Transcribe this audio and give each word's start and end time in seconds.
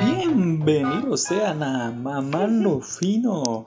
Bienvenidos 0.00 1.22
sean 1.22 1.62
a 1.62 1.90
Mamando 1.92 2.80
Fino. 2.80 3.64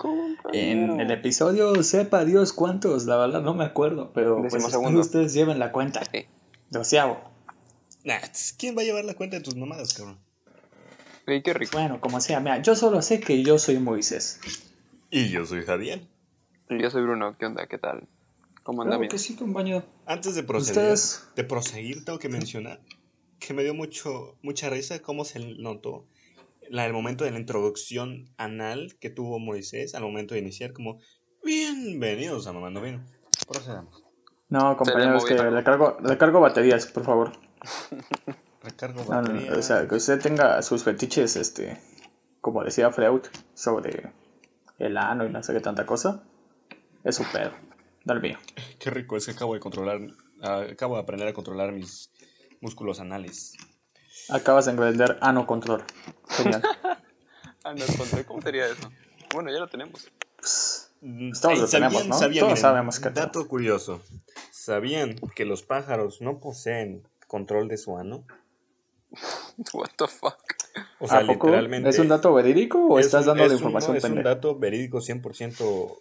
En 0.54 1.00
el 1.00 1.12
episodio, 1.12 1.82
sepa 1.84 2.26
Dios 2.26 2.54
cuántos, 2.54 3.06
la 3.06 3.18
verdad 3.18 3.42
no 3.42 3.54
me 3.54 3.64
acuerdo, 3.64 4.12
pero 4.14 4.46
pues, 4.50 4.64
ustedes 4.64 5.34
lleven 5.34 5.60
la 5.60 5.72
cuenta. 5.72 6.04
Sí. 6.12 6.26
Doceavo. 6.70 7.22
¿quién 8.58 8.78
va 8.78 8.82
a 8.82 8.86
llevar 8.86 9.06
la 9.06 9.14
cuenta 9.14 9.38
de 9.38 9.44
tus 9.44 9.56
mamadas, 9.56 9.94
cabrón? 9.94 10.18
Ey, 11.28 11.42
qué 11.44 11.54
rico. 11.54 11.72
Bueno, 11.74 12.02
como 12.02 12.20
sea, 12.20 12.40
mira, 12.40 12.62
yo 12.62 12.76
solo 12.76 13.02
sé 13.02 13.20
que 13.20 13.44
yo 13.44 13.58
soy 13.58 13.80
Moisés. 13.80 14.40
Y 15.10 15.30
yo 15.30 15.46
soy 15.46 15.64
Javier. 15.64 16.02
Yo 16.70 16.90
soy 16.90 17.04
Bruno, 17.04 17.38
¿qué 17.38 17.46
onda? 17.46 17.68
¿Qué 17.68 17.78
tal? 17.78 18.08
¿Cómo 18.64 18.84
anda, 18.84 18.98
Claro 18.98 19.10
que 19.10 19.18
sí, 19.18 19.36
compañero. 19.36 19.84
Antes 20.06 20.36
de 20.36 20.44
proceder, 20.44 20.94
Ustedes- 20.94 21.28
de 21.36 21.44
proseguir, 21.44 22.06
tengo 22.06 22.20
que 22.20 22.30
mencionar 22.30 22.82
que 23.40 23.54
me 23.56 23.64
dio 23.64 23.74
mucho, 23.74 24.38
mucha 24.44 24.70
risa 24.70 25.00
cómo 25.02 25.26
se 25.26 25.40
notó 25.58 26.06
la, 26.70 26.86
el 26.86 26.94
momento 26.94 27.24
de 27.24 27.32
la 27.32 27.40
introducción 27.40 28.30
anal 28.38 28.96
que 29.00 29.10
tuvo 29.10 29.40
Moisés 29.40 29.96
al 29.96 30.04
momento 30.04 30.36
de 30.36 30.42
iniciar, 30.42 30.74
como 30.74 31.00
bienvenidos 31.44 32.46
a 32.48 32.54
Mamando 32.54 32.82
Vino. 32.82 33.04
Procedamos. 33.48 34.04
No, 34.50 34.78
compañeros, 34.78 35.26
que 35.26 35.34
movido. 35.36 35.52
le 35.52 35.64
cargo, 35.64 35.98
le 36.04 36.18
cargo 36.18 36.40
baterías, 36.40 36.86
por 36.86 37.04
favor. 37.04 37.32
Recargo 38.62 39.04
No, 39.06 39.22
no, 39.22 39.34
batería. 39.34 39.54
o 39.54 39.62
sea, 39.62 39.88
que 39.88 39.96
usted 39.96 40.20
tenga 40.22 40.62
sus 40.62 40.84
fetiches, 40.84 41.36
este, 41.36 41.82
como 42.42 42.64
decía 42.64 42.92
Freud, 42.92 43.22
sobre 43.56 44.12
el 44.78 44.98
ano 44.98 45.26
y 45.26 45.30
no 45.32 45.42
sé 45.42 45.54
qué 45.54 45.62
tanta 45.62 45.86
cosa. 45.86 46.24
Es 47.04 47.16
su 47.16 47.24
pedo. 47.32 47.52
El 48.06 48.22
mío. 48.22 48.38
Qué 48.80 48.90
rico 48.90 49.16
es 49.18 49.26
que 49.26 49.32
acabo 49.32 49.54
de 49.54 49.60
controlar, 49.60 50.00
ah, 50.42 50.66
acabo 50.72 50.96
de 50.96 51.02
aprender 51.02 51.28
a 51.28 51.34
controlar 51.34 51.72
mis 51.72 52.12
músculos 52.62 53.00
anales. 53.00 53.54
Acabas 54.30 54.66
de 54.66 54.72
entender 54.72 55.18
ano 55.22 55.46
control. 55.48 55.84
Genial. 56.30 56.62
Ah, 57.64 57.76
no, 57.76 57.86
encontré. 57.86 58.26
¿Cómo 58.26 58.42
sería 58.42 58.66
eso? 58.66 58.90
Bueno, 59.36 59.52
ya 59.52 59.60
lo 59.60 59.68
tenemos. 59.68 60.10
Mm, 61.02 61.32
Todos 61.40 61.60
lo 61.60 61.68
¿sabían- 61.68 61.70
tenemos, 61.92 62.08
¿no? 62.08 62.18
sabían, 62.18 62.40
Todos 62.40 62.54
miren, 62.54 62.62
sabemos 62.62 63.00
que 63.00 63.10
Dato 63.12 63.48
curioso. 63.48 64.02
¿Sabían 64.50 65.16
que 65.36 65.46
los 65.46 65.62
pájaros 65.62 66.22
no 66.22 66.40
poseen 66.40 67.08
control 67.28 67.68
de 67.68 67.78
su 67.78 68.00
ano? 68.00 68.26
What 69.74 69.90
the 69.96 70.08
fuck? 70.08 70.40
O 71.00 71.08
sea, 71.08 71.20
¿A 71.20 71.28
poco? 71.28 71.48
literalmente. 71.48 71.90
¿Es 71.90 72.00
un 72.00 72.08
dato 72.08 72.34
verídico 72.34 72.84
o 72.88 72.98
es 72.98 73.06
estás 73.06 73.26
dando 73.28 73.44
la 73.44 73.46
es 73.48 73.52
un- 73.52 73.58
información 73.60 73.92
no, 73.94 73.98
Es 74.00 74.04
un 74.06 74.24
dato 74.24 74.58
verídico 74.58 75.02
100% 75.02 76.00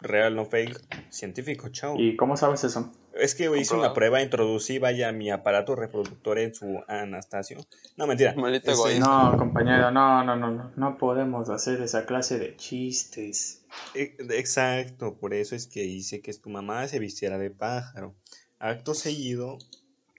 real, 0.00 0.34
no 0.34 0.44
fake, 0.44 0.80
científico, 1.10 1.68
chao. 1.70 1.96
¿Y 1.98 2.16
cómo 2.16 2.36
sabes 2.36 2.64
eso? 2.64 2.92
Es 3.12 3.34
que 3.34 3.44
hice 3.58 3.74
una 3.74 3.92
prueba, 3.92 4.22
introducí, 4.22 4.78
vaya, 4.78 5.10
mi 5.12 5.30
aparato 5.30 5.74
reproductor 5.74 6.38
en 6.38 6.54
su 6.54 6.80
Anastasio. 6.86 7.58
No, 7.96 8.06
mentira. 8.06 8.34
Egoísta. 8.64 9.30
No, 9.32 9.36
compañero, 9.36 9.90
no, 9.90 10.22
no, 10.24 10.36
no, 10.36 10.50
no. 10.52 10.72
No 10.76 10.96
podemos 10.96 11.50
hacer 11.50 11.80
esa 11.82 12.06
clase 12.06 12.38
de 12.38 12.56
chistes. 12.56 13.64
E- 13.94 14.16
Exacto, 14.30 15.18
por 15.18 15.34
eso 15.34 15.56
es 15.56 15.66
que 15.66 15.84
hice 15.84 16.20
que 16.20 16.32
tu 16.34 16.50
mamá 16.50 16.86
se 16.86 17.00
vistiera 17.00 17.36
de 17.36 17.50
pájaro. 17.50 18.14
Acto 18.60 18.94
seguido, 18.94 19.58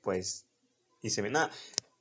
pues, 0.03 0.45
hice... 1.01 1.21
Nada, 1.29 1.49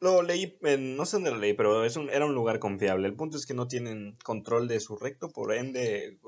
lo 0.01 0.23
leí, 0.23 0.59
en- 0.63 0.97
no 0.97 1.05
sé 1.05 1.17
dónde 1.17 1.31
lo 1.31 1.37
leí, 1.39 1.53
pero 1.55 1.85
es 1.85 1.97
un, 1.97 2.09
era 2.11 2.25
un 2.27 2.35
lugar 2.35 2.59
confiable. 2.59 3.07
El 3.07 3.15
punto 3.15 3.37
es 3.37 3.47
que 3.47 3.55
no 3.55 3.69
tienen 3.69 4.17
control 4.25 4.67
de 4.69 4.81
su 4.81 4.97
recto, 4.97 5.31
por 5.31 5.53
ende, 5.55 6.19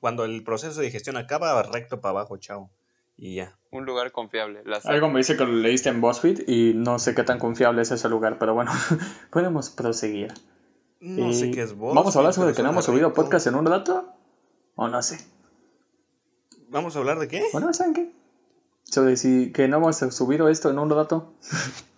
cuando 0.00 0.24
el 0.24 0.42
proceso 0.42 0.80
de 0.80 0.86
digestión 0.86 1.16
acaba, 1.16 1.62
recto 1.62 2.00
para 2.00 2.10
abajo, 2.10 2.36
chao. 2.38 2.70
Y 3.16 3.34
ya. 3.34 3.58
Un 3.70 3.84
lugar 3.84 4.12
confiable. 4.12 4.62
La 4.64 4.78
Algo 4.84 5.10
me 5.10 5.18
dice 5.18 5.36
que 5.36 5.44
lo 5.44 5.52
leíste 5.52 5.90
en 5.90 6.00
BuzzFeed 6.00 6.48
y 6.48 6.72
no 6.74 6.98
sé 6.98 7.14
qué 7.14 7.22
tan 7.22 7.38
confiable 7.38 7.82
es 7.82 7.90
ese 7.90 8.08
lugar, 8.08 8.38
pero 8.38 8.54
bueno, 8.54 8.72
podemos 9.30 9.68
proseguir. 9.68 10.32
No 11.00 11.32
sé 11.34 11.48
Y 11.48 11.50
qué 11.50 11.62
es 11.62 11.74
vos. 11.74 11.94
¿Vamos 11.94 12.16
a 12.16 12.18
hablar 12.18 12.32
sobre 12.34 12.54
que 12.54 12.62
no 12.62 12.70
hemos 12.70 12.84
subido 12.86 13.12
podcast 13.12 13.46
en 13.46 13.54
un 13.56 13.66
rato? 13.66 14.14
¿O 14.74 14.88
no 14.88 15.02
sé? 15.02 15.18
¿Vamos 16.68 16.96
a 16.96 17.00
hablar 17.00 17.18
de 17.18 17.28
qué? 17.28 17.42
Bueno, 17.52 17.72
¿saben 17.74 17.92
qué? 17.94 18.12
Sobre 18.84 19.16
si 19.16 19.52
que 19.52 19.68
no 19.68 19.76
hemos 19.78 19.96
subido 19.98 20.48
esto 20.48 20.70
en 20.70 20.78
un 20.78 20.88
rato. 20.88 21.34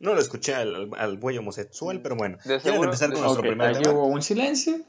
No 0.00 0.14
lo 0.14 0.20
escuché 0.20 0.54
al, 0.54 0.74
al, 0.74 0.90
al 0.96 1.18
güey 1.18 1.38
homosexual, 1.38 2.00
pero 2.02 2.14
bueno. 2.16 2.36
De 2.38 2.42
¿Quieren 2.44 2.60
seguro- 2.62 2.84
empezar 2.84 3.08
con 3.10 3.16
de- 3.16 3.22
nuestro 3.22 3.42
primer 3.42 3.78
tema? 3.78 3.94
hubo 3.94 4.06
un 4.06 4.22
silencio, 4.22 4.80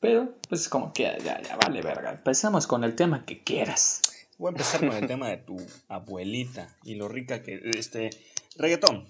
pero 0.00 0.34
pues 0.48 0.68
como 0.68 0.92
que 0.92 1.02
ya, 1.24 1.40
ya, 1.42 1.56
vale 1.56 1.82
verga. 1.82 2.12
Empezamos 2.12 2.66
con 2.66 2.84
el 2.84 2.94
tema 2.94 3.24
que 3.24 3.42
quieras. 3.42 4.00
Voy 4.38 4.48
a 4.48 4.50
empezar 4.52 4.80
con 4.80 4.92
el 4.96 5.06
tema 5.06 5.28
de 5.28 5.36
tu 5.38 5.56
abuelita 5.88 6.76
y 6.84 6.94
lo 6.96 7.08
rica 7.08 7.42
que... 7.42 7.60
Este... 7.76 8.10
Reggaetón. 8.56 9.06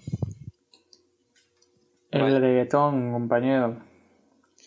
El 2.11 2.21
Vale. 2.21 2.39
reggaetón, 2.39 3.11
compañero. 3.11 3.81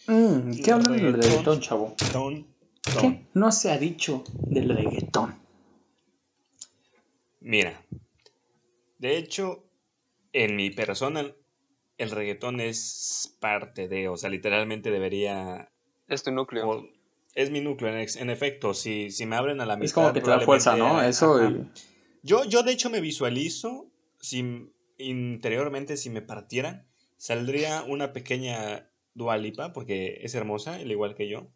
Mm, 0.07 0.51
¿Qué 0.63 0.73
hablan 0.73 0.93
del 0.93 1.01
Reggaetón. 1.15 1.21
reggaetón, 1.23 1.61
chavo? 1.61 1.95
Ton, 2.13 2.47
ton. 2.83 3.01
¿Qué 3.01 3.27
no 3.35 3.51
se 3.53 3.71
ha 3.71 3.79
dicho 3.79 4.23
del 4.49 4.69
reggaetón? 4.75 5.35
Mira. 7.41 7.81
De 8.99 9.17
hecho, 9.17 9.65
en 10.33 10.57
mi 10.57 10.71
persona, 10.71 11.27
el 11.97 12.11
reggaetón 12.11 12.61
es 12.61 13.37
parte 13.41 13.89
de... 13.89 14.09
O 14.09 14.17
sea, 14.17 14.31
literalmente 14.31 14.91
debería... 14.91 15.71
Es 16.09 16.23
tu 16.23 16.31
núcleo. 16.33 16.69
o- 16.69 16.89
es 17.35 17.51
mi 17.51 17.61
núcleo, 17.61 17.91
en, 17.97 18.07
en 18.19 18.31
efecto. 18.31 18.75
Si, 18.75 19.11
si 19.11 19.27
me 19.27 19.37
abren 19.37 19.61
a 19.61 19.67
la 19.67 19.77
mitad... 19.77 19.85
Es 19.87 19.93
como 19.93 20.13
que 20.13 20.21
te 20.21 20.31
da 20.31 20.41
fuerza, 20.41 20.77
¿no? 20.77 21.03
Eso 21.03 21.45
y... 21.45 21.71
Yo, 22.23 22.45
yo 22.45 22.63
de 22.63 22.73
hecho 22.73 22.91
me 22.91 23.01
visualizo, 23.01 23.87
si 24.21 24.73
interiormente, 24.99 25.97
si 25.97 26.11
me 26.11 26.21
partieran, 26.21 26.85
saldría 27.17 27.83
una 27.85 28.13
pequeña 28.13 28.91
dualipa, 29.15 29.73
porque 29.73 30.19
es 30.23 30.35
hermosa, 30.35 30.75
al 30.77 30.91
igual 30.91 31.15
que 31.15 31.29
yo, 31.29 31.49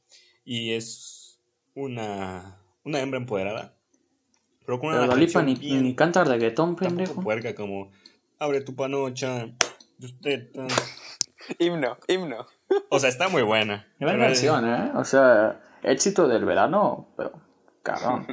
y 0.44 0.72
es 0.72 1.40
una, 1.74 2.60
una 2.84 3.00
hembra 3.00 3.18
empoderada. 3.18 3.76
Pero 4.64 4.78
con 4.78 4.90
una 4.90 5.00
Pero 5.00 5.12
canción 5.16 5.46
ni, 5.46 5.54
bien- 5.56 5.82
ni 5.82 5.94
canta 5.96 6.22
reggaetón, 6.22 6.76
pendejo. 6.76 7.20
puerca 7.22 7.54
como 7.56 7.90
abre 8.42 8.60
tu 8.60 8.74
panocha, 8.74 9.46
tus 10.00 10.20
tetas". 10.20 10.72
Himno, 11.58 11.98
himno. 12.06 12.46
O 12.88 13.00
sea, 13.00 13.08
está 13.08 13.28
muy 13.28 13.42
buena. 13.42 13.86
Gran 13.98 14.18
canción, 14.18 14.68
¿eh? 14.68 14.92
O 14.94 15.04
sea, 15.04 15.60
éxito 15.82 16.28
del 16.28 16.44
verano, 16.44 17.12
pero 17.16 17.32
cabrón. 17.82 18.26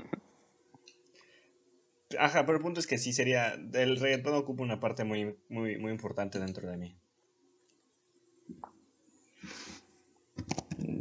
Ajá, 2.18 2.46
pero 2.46 2.58
el 2.58 2.64
punto 2.64 2.80
es 2.80 2.88
que 2.88 2.98
sí 2.98 3.14
sería, 3.14 3.54
el 3.54 4.00
reggaetón 4.00 4.36
ocupa 4.36 4.64
una 4.64 4.80
parte 4.80 5.04
muy, 5.04 5.38
muy, 5.50 5.78
muy 5.78 5.92
importante 5.92 6.40
dentro 6.40 6.70
de 6.70 6.78
mí. 6.78 7.00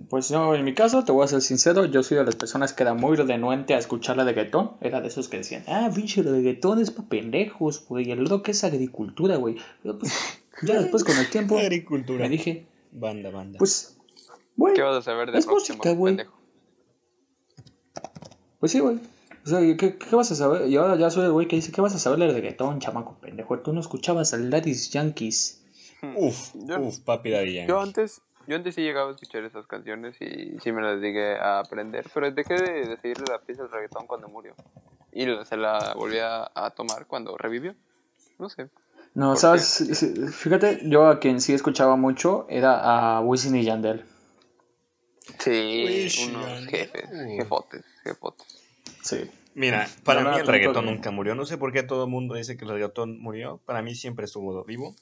Pues 0.08 0.28
yo, 0.30 0.54
en 0.54 0.64
mi 0.64 0.72
caso, 0.74 1.04
te 1.04 1.12
voy 1.12 1.24
a 1.24 1.28
ser 1.28 1.42
sincero, 1.42 1.84
yo 1.84 2.02
soy 2.02 2.16
de 2.16 2.24
las 2.24 2.34
personas 2.36 2.72
que 2.72 2.82
era 2.82 2.94
muy 2.94 3.16
renuente 3.16 3.74
a 3.74 3.78
escuchar 3.78 4.16
la 4.16 4.24
reggaetón. 4.24 4.72
Era 4.80 5.00
de 5.02 5.08
esos 5.08 5.28
que 5.28 5.36
decían, 5.38 5.64
ah, 5.68 5.90
pinche 5.94 6.22
reggaetón 6.22 6.80
es 6.80 6.90
pa' 6.90 7.02
pendejos, 7.08 7.84
güey, 7.86 8.10
el 8.10 8.26
rock 8.26 8.48
es 8.48 8.64
agricultura, 8.64 9.36
güey. 9.36 9.56
Pero 9.82 9.98
pues, 9.98 10.12
ya 10.62 10.80
después 10.80 11.04
con 11.04 11.16
el 11.18 11.28
tiempo, 11.28 11.58
Agricultura. 11.58 12.20
me 12.20 12.30
dije, 12.30 12.66
Banda, 12.90 13.30
banda. 13.30 13.58
pues, 13.58 13.98
güey, 14.56 14.72
¿Qué 14.74 14.82
vas 14.82 14.96
a 14.96 15.02
saber 15.02 15.30
de 15.30 15.38
Es 15.38 15.44
próximo, 15.46 15.76
música, 15.78 15.94
güey. 15.94 16.16
pendejo? 16.16 16.38
pues 18.60 18.72
sí, 18.72 18.80
güey. 18.80 18.96
O 19.44 19.48
sea, 19.48 19.60
¿qué, 19.76 19.96
¿qué 19.98 20.16
vas 20.16 20.30
a 20.30 20.34
saber? 20.34 20.68
Y 20.68 20.76
ahora 20.76 20.96
ya 20.96 21.10
soy 21.10 21.24
el 21.26 21.32
güey 21.32 21.48
que 21.48 21.56
dice, 21.56 21.70
¿qué 21.72 21.80
vas 21.80 21.94
a 21.94 21.98
saber 21.98 22.18
del 22.18 22.32
reggaetón, 22.34 22.80
chamaco 22.80 23.16
pendejo? 23.20 23.58
Tú 23.60 23.72
no 23.72 23.80
escuchabas 23.80 24.34
al 24.34 24.50
Daddy's 24.50 24.90
Yankees. 24.90 25.62
Uf, 26.16 26.50
Yo- 26.54 26.80
uf, 26.80 26.98
papi 27.00 27.30
Daddy 27.30 27.54
Yankee. 27.54 27.68
Yo 27.70 27.80
antes, 27.80 28.20
yo 28.48 28.56
antes 28.56 28.74
sí 28.74 28.82
llegaba 28.82 29.10
a 29.10 29.12
escuchar 29.12 29.44
esas 29.44 29.66
canciones 29.66 30.16
y 30.20 30.58
sí 30.60 30.72
me 30.72 30.80
las 30.82 31.00
llegué 31.00 31.36
a 31.36 31.60
aprender, 31.60 32.06
pero 32.14 32.30
dejé 32.32 32.54
de, 32.54 32.86
de 32.86 32.96
seguirle 32.96 33.26
la 33.28 33.38
pista 33.40 33.62
al 33.62 33.70
reggaetón 33.70 34.06
cuando 34.06 34.28
murió. 34.28 34.54
Y 35.12 35.26
se 35.44 35.56
la 35.56 35.94
volví 35.94 36.18
a, 36.18 36.50
a 36.54 36.70
tomar 36.70 37.06
cuando 37.06 37.36
revivió. 37.36 37.74
No 38.38 38.48
sé. 38.48 38.68
No, 39.14 39.32
¿Por 39.32 39.38
sabes, 39.38 39.64
sí, 39.64 40.26
fíjate, 40.28 40.80
yo 40.84 41.06
a 41.08 41.18
quien 41.18 41.40
sí 41.40 41.52
escuchaba 41.52 41.96
mucho 41.96 42.46
era 42.48 43.16
a 43.16 43.20
Wisin 43.20 43.56
y 43.56 43.64
Yandel. 43.64 44.04
Sí, 45.38 45.84
Wish 45.84 46.28
unos 46.28 46.66
jefes, 46.66 47.04
jefotes, 47.36 47.84
jefotes. 48.02 48.46
Sí. 49.02 49.30
Mira, 49.54 49.88
para 50.04 50.22
No, 50.22 50.30
mí 50.30 50.38
el 50.38 50.46
reggaetón 50.46 50.86
nunca 50.86 51.10
murió. 51.10 51.34
No 51.34 51.44
sé 51.44 51.58
por 51.58 51.72
qué 51.72 51.82
todo 51.82 52.04
el 52.04 52.10
mundo 52.10 52.36
dice 52.36 52.56
que 52.56 52.64
el 52.64 52.70
reggaetón 52.70 53.20
murió. 53.20 53.60
Para 53.66 53.82
mí 53.82 53.94
siempre 53.94 54.24
estuvo 54.24 54.64
vivo. 54.64 54.94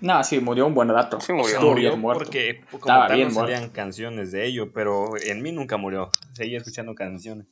No, 0.00 0.22
sí, 0.24 0.40
murió 0.40 0.66
un 0.66 0.74
buen 0.74 0.88
rato. 0.88 1.20
Sí 1.20 1.32
murió. 1.32 1.54
Estuvo 1.54 1.70
murió 1.70 1.90
bien 1.90 2.00
muerto. 2.00 2.24
porque 2.24 2.60
como 2.70 2.78
Estaba 2.84 3.06
tal 3.08 3.16
bien 3.16 3.28
no 3.28 3.34
muerto. 3.34 3.52
salían 3.52 3.70
canciones 3.70 4.30
de 4.32 4.46
ello, 4.46 4.72
pero 4.72 5.16
en 5.16 5.42
mí 5.42 5.52
nunca 5.52 5.76
murió. 5.76 6.10
Seguía 6.34 6.58
escuchando 6.58 6.94
canciones 6.94 7.46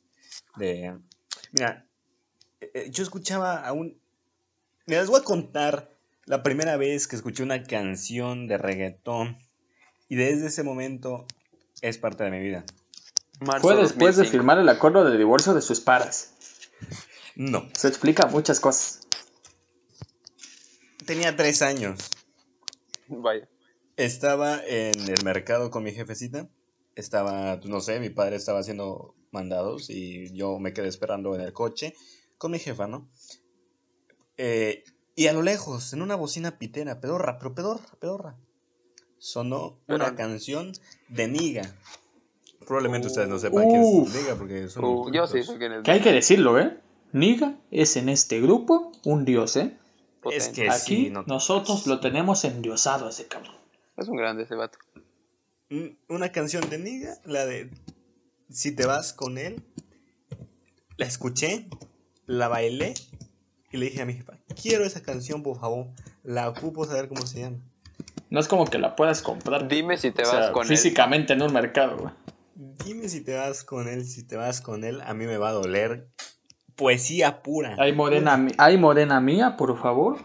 de... 0.57 0.95
Mira, 1.53 1.85
eh, 2.61 2.71
eh, 2.73 2.87
yo 2.91 3.03
escuchaba 3.03 3.65
a 3.65 3.73
un... 3.73 3.97
Mira, 4.85 5.01
les 5.01 5.09
voy 5.09 5.19
a 5.21 5.23
contar 5.23 5.89
la 6.25 6.43
primera 6.43 6.77
vez 6.77 7.07
que 7.07 7.15
escuché 7.15 7.41
una 7.43 7.63
canción 7.63 8.47
de 8.47 8.57
reggaetón 8.57 9.37
y 10.07 10.15
desde 10.15 10.47
ese 10.47 10.63
momento 10.63 11.25
es 11.81 11.97
parte 11.97 12.23
de 12.23 12.31
mi 12.31 12.39
vida. 12.39 12.63
Marzo 13.39 13.61
Fue 13.61 13.75
después 13.75 14.15
de 14.15 14.23
2005. 14.23 14.31
firmar 14.31 14.59
el 14.59 14.69
acuerdo 14.69 15.03
de 15.03 15.17
divorcio 15.17 15.53
de 15.53 15.61
sus 15.61 15.81
padres. 15.81 16.33
No. 17.35 17.67
Se 17.73 17.87
explica 17.87 18.27
muchas 18.27 18.59
cosas. 18.59 19.01
Tenía 21.05 21.35
tres 21.35 21.61
años. 21.61 21.99
Vaya. 23.23 23.47
Estaba 23.97 24.59
en 24.65 24.99
el 25.09 25.23
mercado 25.23 25.69
con 25.69 25.83
mi 25.83 25.91
jefecita. 25.91 26.49
Estaba, 26.95 27.57
pues, 27.59 27.69
no 27.69 27.81
sé, 27.81 27.99
mi 27.99 28.09
padre 28.09 28.35
estaba 28.37 28.59
haciendo 28.59 29.15
mandados 29.31 29.89
y 29.89 30.33
yo 30.33 30.59
me 30.59 30.73
quedé 30.73 30.87
esperando 30.87 31.35
en 31.35 31.41
el 31.41 31.53
coche 31.53 31.93
con 32.37 32.51
mi 32.51 32.59
jefa, 32.59 32.87
¿no? 32.87 33.09
Eh, 34.37 34.83
y 35.15 35.27
a 35.27 35.33
lo 35.33 35.41
lejos, 35.41 35.93
en 35.93 36.01
una 36.01 36.15
bocina 36.15 36.57
pitera, 36.57 36.99
pedorra, 36.99 37.37
pero 37.37 37.53
pedorra, 37.55 37.85
pedorra, 37.99 38.37
sonó 39.17 39.79
una 39.87 40.15
canción 40.15 40.73
de 41.09 41.27
Niga. 41.27 41.73
Probablemente 42.65 43.07
Uh. 43.07 43.11
ustedes 43.11 43.27
no 43.29 43.39
sepan 43.39 43.69
quién 43.69 43.81
Uf. 43.83 44.09
es 44.15 44.21
Niga 44.21 44.35
porque 44.35 44.67
son 44.69 44.83
Uh, 44.83 45.11
yo 45.11 45.27
sí 45.27 45.43
sé 45.43 45.57
quién 45.57 45.71
es. 45.73 45.83
Que 45.83 45.91
hay 45.91 46.01
que 46.01 46.11
decirlo, 46.11 46.59
¿eh? 46.59 46.77
Niga 47.13 47.57
es 47.71 47.95
en 47.95 48.09
este 48.09 48.41
grupo 48.41 48.91
un 49.05 49.23
dios, 49.23 49.55
¿eh? 49.55 49.77
Es 50.33 50.49
que 50.49 50.69
Aquí 50.69 50.79
sí, 51.05 51.09
no- 51.09 51.23
nosotros 51.27 51.85
lo 51.87 51.99
tenemos 51.99 52.43
endiosado 52.45 53.07
a 53.07 53.09
ese 53.09 53.27
cabrón. 53.27 53.55
Es 53.97 54.07
un 54.07 54.17
grande 54.17 54.43
ese 54.43 54.55
vato. 54.55 54.77
Un- 55.69 55.97
Una 56.09 56.31
canción 56.31 56.69
de 56.69 56.77
Niga, 56.77 57.17
la 57.25 57.45
de 57.45 57.69
Si 58.49 58.75
te 58.75 58.85
vas 58.85 59.13
con 59.13 59.37
él. 59.37 59.63
La 60.97 61.05
escuché, 61.05 61.67
la 62.25 62.47
bailé 62.47 62.93
y 63.71 63.77
le 63.77 63.87
dije 63.87 64.01
a 64.01 64.05
mi 64.05 64.13
jefa, 64.13 64.37
quiero 64.61 64.85
esa 64.85 65.01
canción, 65.03 65.43
por 65.43 65.59
favor. 65.59 65.87
La 66.23 66.47
ocupo 66.47 66.85
saber 66.85 67.09
cómo 67.09 67.25
se 67.25 67.41
llama. 67.41 67.57
No 68.29 68.39
es 68.39 68.47
como 68.47 68.65
que 68.65 68.77
la 68.77 68.95
puedas 68.95 69.21
comprar. 69.21 69.67
Dime 69.67 69.97
si 69.97 70.11
te 70.11 70.23
o 70.23 70.25
vas 70.27 70.45
sea, 70.45 70.51
con 70.53 70.63
él. 70.63 70.69
físicamente 70.69 71.33
en 71.33 71.41
un 71.41 71.51
mercado, 71.53 71.97
güey. 71.97 72.13
Dime 72.85 73.09
si 73.09 73.21
te 73.21 73.35
vas 73.35 73.63
con 73.63 73.87
él, 73.89 74.05
si 74.05 74.23
te 74.23 74.37
vas 74.37 74.61
con 74.61 74.83
él, 74.85 75.01
a 75.01 75.13
mí 75.13 75.25
me 75.25 75.37
va 75.37 75.49
a 75.49 75.53
doler. 75.53 76.07
Poesía 76.75 77.41
pura. 77.41 77.75
Hay 77.79 77.93
morena, 77.93 78.47
hay 78.57 78.77
morena 78.77 79.21
mía, 79.21 79.55
por 79.57 79.79
favor. 79.79 80.17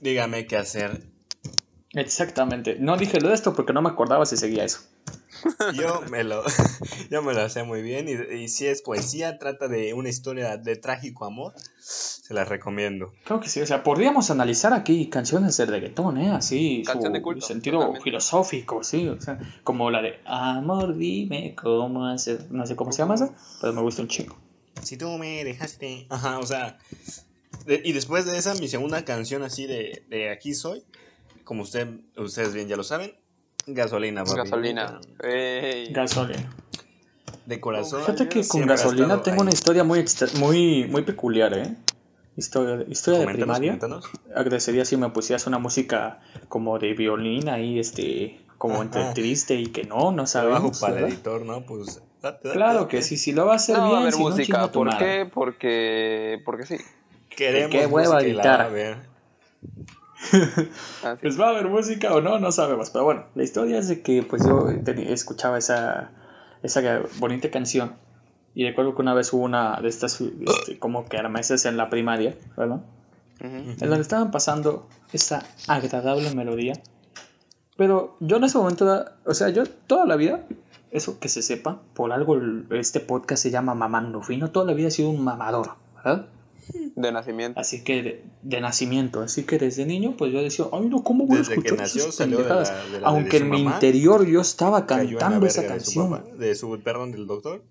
Dígame 0.00 0.46
qué 0.46 0.56
hacer. 0.56 1.02
Exactamente. 1.92 2.76
No 2.78 2.96
dije 2.96 3.20
lo 3.20 3.28
de 3.28 3.34
esto 3.34 3.54
porque 3.54 3.72
no 3.72 3.82
me 3.82 3.88
acordaba 3.88 4.26
si 4.26 4.36
seguía 4.36 4.64
eso. 4.64 4.80
Yo 5.74 6.02
me 6.10 6.24
lo, 6.24 6.42
yo 7.10 7.22
me 7.22 7.34
lo 7.34 7.48
sé 7.48 7.62
muy 7.64 7.82
bien 7.82 8.08
y, 8.08 8.34
y 8.36 8.48
si 8.48 8.66
es 8.66 8.82
poesía, 8.82 9.38
trata 9.38 9.68
de 9.68 9.94
una 9.94 10.08
historia 10.08 10.56
de 10.56 10.76
trágico 10.76 11.24
amor, 11.24 11.54
se 11.78 12.34
la 12.34 12.44
recomiendo. 12.44 13.12
Creo 13.24 13.40
que 13.40 13.48
sí. 13.48 13.60
O 13.60 13.66
sea, 13.66 13.82
podríamos 13.82 14.30
analizar 14.30 14.72
aquí 14.72 15.08
canciones 15.08 15.56
de 15.56 15.66
reggaetón, 15.66 16.18
¿eh? 16.18 16.30
Así, 16.30 16.82
Canción 16.84 17.12
de 17.12 17.20
su 17.20 17.24
culto, 17.24 17.46
sentido 17.46 17.76
totalmente. 17.78 18.04
filosófico, 18.04 18.82
sí. 18.82 19.08
O 19.08 19.20
sea, 19.20 19.38
como 19.64 19.90
la 19.90 20.02
de 20.02 20.20
Amor, 20.24 20.96
dime 20.96 21.54
cómo 21.54 22.06
hacer. 22.06 22.46
No 22.50 22.66
sé 22.66 22.74
cómo 22.76 22.92
se 22.92 22.98
llama 22.98 23.14
esa, 23.14 23.34
pero 23.60 23.72
me 23.72 23.80
gusta 23.82 24.02
un 24.02 24.08
chingo. 24.08 24.36
Si 24.82 24.96
tú 24.96 25.08
me 25.18 25.44
dejaste. 25.44 26.06
Ajá, 26.10 26.38
o 26.38 26.46
sea. 26.46 26.78
de- 27.64 27.80
y 27.84 27.92
después 27.92 28.26
de 28.26 28.36
esa, 28.38 28.54
mi 28.54 28.68
segunda 28.68 29.04
canción 29.04 29.42
así 29.42 29.66
de, 29.66 30.04
de 30.08 30.30
Aquí 30.30 30.54
soy, 30.54 30.82
como 31.44 31.62
usted, 31.62 31.88
ustedes 32.16 32.54
bien 32.54 32.68
ya 32.68 32.76
lo 32.76 32.84
saben, 32.84 33.14
Gasolina. 33.66 34.24
papi. 34.24 34.36
Gasolina. 34.38 35.00
Gasolina. 35.90 36.52
De 37.46 37.60
corazón. 37.60 38.00
Fíjate 38.00 38.28
que 38.28 38.46
con 38.46 38.66
gasolina 38.66 39.22
tengo 39.22 39.36
ahí. 39.36 39.42
una 39.42 39.50
historia 39.52 39.84
muy, 39.84 39.98
extra- 40.00 40.28
muy, 40.38 40.86
muy 40.88 41.02
peculiar, 41.02 41.54
¿eh? 41.54 41.76
Historia, 42.36 42.84
historia 42.88 43.20
de 43.20 43.26
primaria. 43.26 43.70
coméntanos. 43.78 44.04
Agradecería 44.34 44.84
si 44.84 44.96
me 44.96 45.08
pusieras 45.10 45.46
una 45.46 45.58
música 45.58 46.20
como 46.48 46.78
de 46.78 46.92
violín 46.94 47.48
ahí, 47.48 47.78
este, 47.78 48.40
como 48.58 48.82
entre 48.82 49.12
triste 49.14 49.54
y 49.54 49.66
que 49.66 49.84
no, 49.84 50.12
no 50.12 50.26
sabemos. 50.26 50.80
para 50.80 50.94
el 50.96 51.02
¿verdad? 51.02 51.14
editor, 51.14 51.42
¿no? 51.46 51.64
Pues. 51.64 52.02
date, 52.20 52.48
date, 52.48 52.50
Claro 52.58 52.88
que 52.88 53.00
sí, 53.02 53.16
si 53.16 53.32
lo 53.32 53.46
va 53.46 53.52
a 53.52 53.56
hacer 53.56 53.76
No 53.76 53.82
va 53.82 53.86
a 53.86 53.90
bien, 53.90 54.02
haber 54.02 54.12
si 54.14 54.22
no, 54.22 54.28
música. 54.30 54.66
tu 54.70 54.80
¿Por 54.80 54.98
qué? 54.98 55.30
Porque. 55.32 56.42
Porque 56.44 56.66
sí. 56.66 56.76
Queremos 57.30 57.70
Qué 57.70 57.86
hueva 57.86 58.20
editar. 58.20 58.60
a 58.62 58.68
ver. 58.68 58.96
Pues 61.20 61.40
va 61.40 61.46
a 61.46 61.50
haber 61.50 61.68
música 61.68 62.14
o 62.14 62.20
no, 62.20 62.38
no 62.38 62.52
sabemos. 62.52 62.90
Pero 62.90 63.04
bueno, 63.04 63.24
la 63.34 63.42
historia 63.42 63.78
es 63.78 63.88
de 63.88 64.02
que 64.02 64.22
pues 64.22 64.44
yo 64.44 64.68
escuchaba 64.68 65.58
esa, 65.58 66.10
esa 66.62 67.02
bonita 67.18 67.50
canción. 67.50 67.94
Y 68.54 68.64
recuerdo 68.64 68.94
que 68.94 69.02
una 69.02 69.14
vez 69.14 69.32
hubo 69.32 69.44
una 69.44 69.80
de 69.80 69.88
estas 69.88 70.20
este, 70.20 70.78
como 70.78 71.06
que 71.06 71.22
meses 71.28 71.66
en 71.66 71.76
la 71.76 71.90
primaria, 71.90 72.36
¿verdad? 72.56 72.80
Ujú. 73.40 73.46
En 73.46 73.76
donde 73.78 74.00
estaban 74.00 74.30
pasando 74.30 74.88
esa 75.12 75.42
agradable 75.68 76.34
melodía. 76.34 76.72
Pero 77.76 78.16
yo 78.20 78.38
en 78.38 78.44
ese 78.44 78.56
momento, 78.56 79.04
o 79.26 79.34
sea, 79.34 79.50
yo 79.50 79.66
toda 79.66 80.06
la 80.06 80.16
vida, 80.16 80.46
eso 80.90 81.20
que 81.20 81.28
se 81.28 81.42
sepa, 81.42 81.82
por 81.92 82.12
algo 82.12 82.40
este 82.70 83.00
podcast 83.00 83.42
se 83.42 83.50
llama 83.50 83.74
Mamando 83.74 84.22
Fino, 84.22 84.50
toda 84.50 84.64
la 84.64 84.72
vida 84.72 84.88
he 84.88 84.90
sido 84.90 85.10
un 85.10 85.22
mamador, 85.22 85.72
¿verdad? 85.96 86.26
De 86.96 87.12
nacimiento. 87.12 87.60
Así 87.60 87.84
que 87.84 88.02
de, 88.02 88.24
de 88.42 88.60
nacimiento, 88.60 89.20
así 89.20 89.44
que 89.44 89.58
desde 89.58 89.84
niño 89.86 90.14
pues 90.16 90.32
yo 90.32 90.42
decía, 90.42 90.64
ay 90.72 90.88
no, 90.88 91.02
¿cómo 91.04 91.26
voy 91.26 91.36
a 91.36 91.38
Desde 91.40 91.54
que 91.54 91.58
escuchar 91.60 91.78
nació 91.78 92.02
esas 92.02 92.14
salió 92.14 92.38
de 92.38 92.44
la- 92.44 92.48
pendejadas?". 92.56 92.92
de 92.92 93.00
la- 93.00 93.08
Aunque 93.08 93.38
de 93.38 93.44
en 93.44 93.50
mi 93.50 93.60
interior 93.62 94.26
yo 94.26 94.40
estaba 94.40 94.86
cantando 94.86 95.46
esa 95.46 95.60
verga 95.62 95.74
de 95.76 95.80
su 95.80 95.84
canción. 95.94 96.10
papá, 96.10 96.24
de 96.36 96.54
su, 96.54 96.80
perdón, 96.82 97.12
del 97.12 97.26
doctor. 97.26 97.62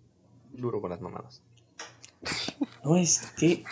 Duro 0.54 0.80
con 0.82 0.90
las 0.92 1.02
mamadas. 1.02 1.42
No 2.84 2.96
esté 2.98 3.64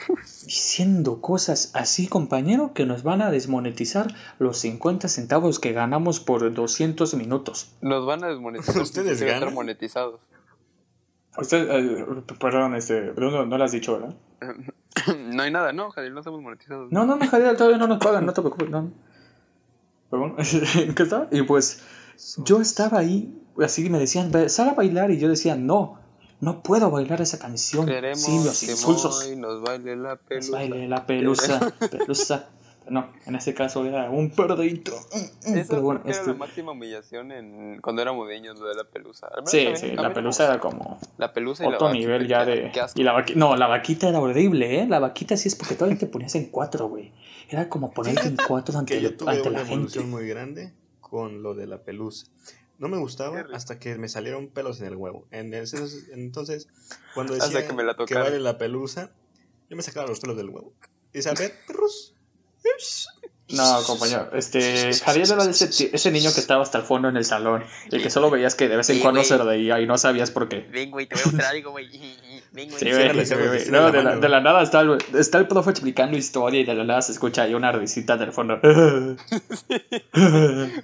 diciendo 0.44 1.22
cosas 1.22 1.72
así, 1.76 2.08
compañero, 2.08 2.74
que 2.74 2.86
nos 2.86 3.04
van 3.04 3.22
a 3.22 3.30
desmonetizar 3.32 4.14
los 4.40 4.58
50 4.58 5.08
centavos 5.08 5.60
que 5.60 5.72
ganamos 5.72 6.20
por 6.20 6.52
200 6.54 7.14
minutos. 7.14 7.72
Nos 7.82 8.06
van 8.06 8.24
a 8.24 8.28
desmonetizar. 8.28 8.82
¿Ustedes 8.82 9.06
van 9.06 9.12
a 9.12 9.14
estar 9.34 9.40
ganan? 9.42 9.54
monetizados. 9.54 10.20
Usted, 11.38 11.68
eh, 11.70 12.06
perdón, 12.40 12.76
este, 12.76 13.12
Bruno, 13.12 13.46
no 13.46 13.58
lo 13.58 13.64
has 13.64 13.72
dicho, 13.72 13.94
¿verdad? 13.94 14.16
no 15.18 15.44
hay 15.44 15.52
nada, 15.52 15.74
no, 15.74 15.92
Jadil, 15.92 16.14
no 16.14 16.20
estamos 16.20 16.42
monetizados. 16.42 16.92
No, 16.92 17.06
no, 17.06 17.16
no, 17.16 17.28
Javier, 17.28 17.58
todavía 17.58 17.78
no 17.78 17.88
nos 17.88 18.00
pagan, 18.00 18.26
no 18.26 18.34
te 18.34 18.42
preocupes, 18.42 18.70
no. 18.70 18.92
Perdón, 20.10 20.36
¿en 20.38 20.96
qué 20.96 21.04
está? 21.04 21.28
Y 21.32 21.42
pues 21.44 21.82
yo 22.38 22.62
estaba 22.62 23.00
ahí, 23.00 23.42
así 23.60 23.90
me 23.90 24.00
decían, 24.00 24.32
"Ve, 24.32 24.50
sal 24.50 24.70
a 24.70 24.74
bailar, 24.74 25.12
y 25.12 25.18
yo 25.20 25.28
decía, 25.28 25.56
no, 25.56 26.00
no 26.40 26.62
puedo 26.62 26.92
bailar 26.92 27.22
esa 27.22 27.40
canción 27.40 27.86
Queremos 27.86 28.20
sin 28.22 28.46
los 28.46 28.60
que 28.60 28.72
insulsos. 28.72 29.26
Moy 29.26 29.36
nos 29.38 29.62
baile 29.62 29.96
la 29.96 30.20
Nos 30.30 30.50
baile 30.52 30.88
la 30.88 31.06
pelusa, 31.06 31.74
pelusa. 31.92 32.50
No, 32.90 33.12
en 33.26 33.36
este 33.36 33.54
caso 33.54 33.86
era 33.86 34.10
un 34.10 34.30
perdito. 34.32 34.92
Eso 35.44 35.66
Pero 35.70 35.82
bueno, 35.82 36.02
era 36.04 36.12
este- 36.12 36.28
la 36.32 36.34
máxima 36.36 36.72
humillación 36.74 37.32
en, 37.32 37.80
cuando 37.82 38.02
éramos 38.02 38.28
niños, 38.28 38.60
lo 38.60 38.68
de 38.68 38.76
la 38.76 38.84
pelusa. 38.84 39.30
Sí, 39.46 39.68
sí, 39.76 39.92
la 39.92 40.14
pelusa 40.14 40.46
era 40.46 40.60
como 40.60 41.00
La 41.18 41.32
pelusa 41.34 41.64
y 41.64 41.68
otro 41.68 41.92
nivel 41.94 42.28
ya 42.28 42.44
de... 42.46 42.72
Y 42.96 43.04
la 43.04 43.14
vaquita, 43.14 43.40
no, 43.40 43.56
la 43.56 43.68
vaquita 43.68 44.10
era 44.10 44.20
horrible, 44.20 44.82
¿eh? 44.82 44.88
La 44.88 45.00
vaquita 45.00 45.38
sí 45.38 45.48
es 45.48 45.56
porque 45.56 45.76
todavía 45.76 45.98
te 45.98 46.08
ponías 46.08 46.36
en 46.36 46.48
cuatro, 46.50 46.88
güey. 46.90 47.12
Era 47.50 47.70
como 47.70 47.92
ponerte 47.92 48.28
en 48.28 48.38
cuatro 48.48 48.78
ante, 48.78 48.96
Que 48.96 49.02
yo 49.02 49.16
tuve 49.16 49.32
ante 49.32 49.50
una 49.50 49.60
la 49.60 49.66
gente. 49.66 50.00
muy 50.02 50.28
grande 50.28 50.74
con 51.00 51.44
lo 51.44 51.54
de 51.56 51.68
la 51.68 51.80
pelusa. 51.84 52.28
No 52.80 52.90
me 52.90 52.98
gustaba 52.98 53.46
hasta 53.54 53.80
que 53.80 53.96
me 53.98 54.10
salieron 54.10 54.48
pelos 54.48 54.82
en 54.82 54.88
el 54.88 54.96
huevo. 54.96 55.26
En 55.32 55.54
ese- 55.54 55.78
entonces, 56.14 56.68
cuando 57.14 57.34
decía 57.36 57.66
que 57.66 57.74
me 57.74 57.84
la 57.84 57.94
que 57.94 58.00
tocaron. 58.00 58.24
vale 58.24 58.40
la 58.40 58.58
pelusa, 58.58 59.12
yo 59.70 59.78
me 59.78 59.84
sacaba 59.84 60.08
los 60.08 60.20
pelos 60.20 60.36
del 60.36 60.50
huevo. 60.50 60.74
Y 61.14 61.20
dice, 61.20 61.30
a 61.30 61.34
ver, 61.34 61.54
perros. 61.68 62.13
No, 63.50 63.84
compañero, 63.86 64.30
este, 64.34 64.94
Javier 64.94 65.28
era 65.32 65.44
ese, 65.44 66.12
niño 66.12 66.34
que 66.34 66.40
estaba 66.40 66.64
hasta 66.64 66.80
el 66.80 66.86
fondo 66.86 67.10
en 67.10 67.18
el 67.18 67.26
salón, 67.26 67.64
y 67.92 68.02
que 68.02 68.10
solo 68.10 68.32
veías 68.32 68.56
que 68.56 68.68
de 68.68 68.78
vez 68.78 68.90
en 68.90 68.96
Sí, 68.96 69.02
cuando 69.02 69.20
güey. 69.20 69.28
se 69.28 69.38
reía 69.38 69.80
y 69.80 69.86
no 69.86 69.98
sabías 69.98 70.32
por 70.32 70.48
qué. 70.50 70.62
Ven, 70.72 70.90
güey, 70.90 71.06
te 71.08 71.16
voy 71.16 71.22
a 71.24 71.28
mostrar 71.28 71.52
algo, 71.54 71.72
güey. 71.72 71.88
Ven, 72.54 72.70
güey. 72.70 72.80
Sí, 72.80 72.90
güey, 72.92 73.26
sí, 73.60 73.70
No, 73.70 73.92
de 73.92 73.98
de 74.00 74.30
la 74.30 74.38
de 74.38 74.44
nada 74.44 74.64
está 74.64 74.80
el, 74.82 74.98
está 75.14 75.38
el 75.38 75.48
profe 75.48 75.70
explicando 75.72 76.18
historia 76.18 76.62
y 76.62 76.64
de 76.66 76.74
la 76.74 76.84
nada 76.84 77.02
se 77.04 77.12
escucha 77.12 77.44
ahí 77.44 77.54
una 77.54 77.72
risita 77.72 78.18
del 78.18 78.32
fondo. 78.32 78.60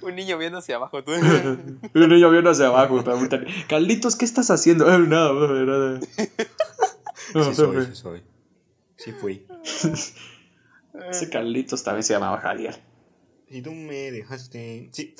Un 0.02 0.14
niño 0.14 0.38
viendo 0.38 0.58
hacia 0.58 0.76
abajo, 0.76 1.02
tú. 1.02 1.12
Un 1.94 2.08
niño 2.08 2.30
viendo 2.30 2.50
hacia 2.50 2.66
abajo 2.66 3.02
preguntan, 3.02 3.46
Carlitos, 3.68 4.14
¿qué 4.16 4.24
estás 4.26 4.50
haciendo? 4.50 4.88
"Eh, 4.92 4.98
nada, 4.98 5.32
nada. 5.32 6.00
No, 7.34 7.44
Sí 7.44 7.54
soy, 7.54 7.86
sí 7.86 7.94
soy. 7.94 8.22
Sí 8.96 9.12
fui. 9.12 9.46
Ese 11.10 11.30
Carlitos 11.30 11.82
también 11.84 12.02
se 12.02 12.12
llamaba 12.14 12.38
Javier. 12.38 12.80
Y 13.48 13.62
tú 13.62 13.72
me 13.72 14.10
dejaste. 14.10 14.88
Sí. 14.92 15.14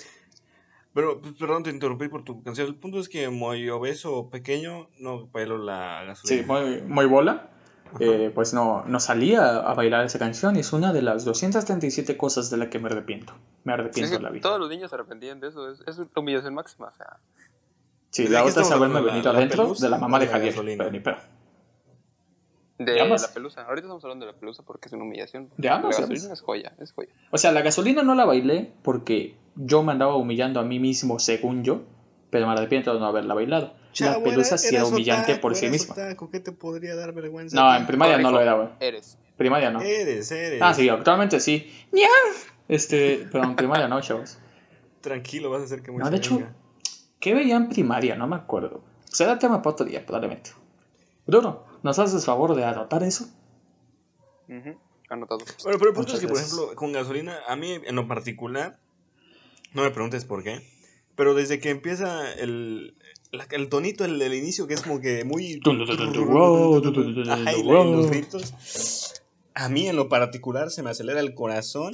Pero, 0.95 1.21
pues, 1.21 1.35
perdón, 1.35 1.63
te 1.63 1.71
interrumpí 1.71 2.09
por 2.09 2.25
tu 2.25 2.43
canción. 2.43 2.67
El 2.67 2.75
punto 2.75 2.99
es 2.99 3.09
que 3.09 3.29
muy 3.29 3.69
obeso 3.71 4.15
o 4.17 4.31
pequeño 4.31 4.89
no 4.99 5.27
bailo 5.29 5.59
la 5.59 6.05
gasolina. 6.05 6.43
Sí, 6.43 6.47
muy, 6.47 6.83
muy 6.83 7.07
bola. 7.07 7.51
Eh, 7.99 8.31
pues 8.33 8.55
no, 8.55 8.85
no 8.87 9.01
salía 9.01 9.57
a 9.57 9.75
bailar 9.75 10.05
esa 10.05 10.21
canción 10.21 10.55
y 10.55 10.61
es 10.61 10.73
una 10.73 10.93
de 10.93 11.03
las 11.03 11.25
237 11.25 12.17
cosas 12.17 12.49
de 12.51 12.57
las 12.57 12.69
que 12.69 12.79
me 12.79 12.87
arrepiento. 12.89 13.33
Me 13.65 13.73
arrepiento 13.73 14.13
que 14.13 14.17
de 14.19 14.23
la 14.23 14.31
vida. 14.31 14.43
todos 14.43 14.61
los 14.61 14.69
niños 14.69 14.91
se 14.91 14.95
arrepentían 14.97 15.41
de 15.41 15.49
eso. 15.49 15.69
Es, 15.71 15.81
es 15.87 15.99
la 15.99 16.07
humillación 16.17 16.55
máxima. 16.55 16.87
O 16.89 16.95
sea, 16.95 17.19
Sí, 18.11 18.25
¿De 18.25 18.31
la 18.31 18.45
otra 18.45 18.63
es 18.63 18.71
haberme? 18.73 18.95
¿La- 19.01 19.13
venido 19.13 19.33
la 19.33 19.39
adentro 19.39 19.75
de 19.75 19.89
la 19.89 19.99
mamá 19.99 20.19
de 20.19 20.27
de 20.27 20.33
la 20.33 20.39
Javier. 20.39 20.55
Pero 20.79 20.91
ni 20.91 21.01
pedo. 21.01 21.17
De 22.85 22.93
¿De 22.93 23.01
ambas? 23.01 23.23
la 23.23 23.29
pelusa. 23.33 23.63
Ahorita 23.63 23.87
estamos 23.87 24.03
hablando 24.05 24.27
de 24.27 24.33
la 24.33 24.39
pelusa 24.39 24.63
porque 24.63 24.89
es 24.89 24.93
una 24.93 25.05
humillación. 25.05 25.51
De 25.57 25.69
ambas, 25.69 25.97
La 26.01 26.07
gasolina 26.07 26.33
es 26.33 26.41
joya, 26.41 26.73
es 26.81 26.93
joya. 26.93 27.11
O 27.31 27.39
sea, 27.39 27.53
la 27.53 27.63
gasolina 27.63 28.03
no 28.03 28.15
la 28.15 28.25
bailé 28.25 28.73
porque 28.83 29.37
yo 29.55 29.83
me 29.83 29.93
andaba 29.93 30.17
humillando 30.17 30.61
a 30.61 30.65
mí 30.65 30.79
mismo, 30.79 31.19
según 31.19 31.63
yo. 31.65 31.83
pero 32.31 32.47
me 32.47 32.53
arrepiento 32.53 32.95
de 32.95 33.01
no 33.01 33.07
haberla 33.07 33.35
bailado. 33.35 33.75
Chavo, 33.93 34.19
la 34.21 34.25
pelusa 34.31 34.49
era- 34.51 34.59
sí 34.59 34.75
era 34.77 34.85
humillante 34.87 35.33
otaku, 35.33 35.41
por 35.43 35.57
sí 35.57 35.69
misma. 35.69 35.95
otaku, 35.95 36.31
¿Qué 36.31 36.39
te 36.39 36.53
podría 36.53 36.95
dar 36.95 37.13
vergüenza? 37.13 37.57
No, 37.57 37.75
en 37.77 37.87
primaria 37.89 38.19
no 38.19 38.31
lo 38.31 38.41
era, 38.41 38.55
güey. 38.55 38.69
Eres. 38.79 39.19
Primaria 39.37 39.71
no. 39.73 39.81
Eres, 39.81 40.31
eres. 40.31 40.63
Ah, 40.63 40.73
sí, 40.73 40.89
actualmente 40.89 41.41
sí. 41.41 41.69
¡Nya! 41.91 42.07
Este, 42.69 43.27
pero 43.33 43.43
en 43.45 43.57
primaria 43.57 43.89
no, 43.89 44.01
chavos. 44.01 44.39
Tranquilo, 45.01 45.51
vas 45.51 45.63
a 45.63 45.65
hacer 45.65 45.83
que 45.83 45.91
mucha 45.91 46.05
No, 46.05 46.11
de 46.11 46.17
hecho, 46.19 46.37
venga. 46.37 46.53
¿qué 47.19 47.35
veía 47.35 47.57
en 47.57 47.69
primaria? 47.69 48.15
No 48.15 48.27
me 48.29 48.37
acuerdo. 48.37 48.81
Será 49.07 49.39
tema 49.39 49.61
para 49.61 49.73
otro 49.75 49.87
día, 49.87 50.05
probablemente. 50.07 50.51
Bruno, 51.27 51.65
¿nos 51.83 51.99
haces 51.99 52.25
favor 52.25 52.55
de 52.55 52.65
anotar 52.65 53.03
eso? 53.03 53.29
Ujú, 54.49 54.77
Anotado. 55.09 55.39
Bueno, 55.63 55.79
pero 55.79 55.91
el 55.91 55.95
punto 55.97 56.13
Muchas 56.13 56.15
es 56.15 56.21
que, 56.21 56.29
por 56.29 56.39
ejemplo, 56.39 56.75
con 56.77 56.93
gasolina, 56.93 57.39
a 57.47 57.57
mí 57.57 57.73
en 57.73 57.95
lo 57.95 58.07
particular, 58.09 58.81
no 59.73 59.83
me 59.83 59.91
preguntes 59.91 60.25
por 60.25 60.43
qué, 60.43 60.61
pero 61.17 61.35
desde 61.35 61.61
que 61.61 61.71
empieza 61.71 62.33
el, 62.35 62.95
la- 63.33 63.47
el 63.51 63.69
tonito, 63.69 64.05
el 64.05 64.19
del 64.19 64.35
inicio, 64.35 64.67
que 64.67 64.75
es 64.75 64.83
como 64.83 65.01
que 65.01 65.25
muy... 65.25 65.61
Ajá, 67.29 67.53
y 67.57 67.63
los 67.93 68.07
gritos, 68.11 69.15
a 69.55 69.69
mí 69.69 69.89
en 69.89 69.97
lo 69.97 70.09
particular 70.09 70.71
se 70.71 70.83
me 70.83 70.91
acelera 70.91 71.21
el 71.21 71.35
corazón, 71.35 71.93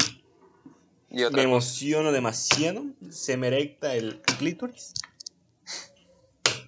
me 1.31 1.43
emociono 1.43 2.13
demasiado, 2.13 2.85
se 3.11 3.37
me 3.37 3.47
erecta 3.49 3.95
el 3.95 4.21
clítoris. 4.39 4.93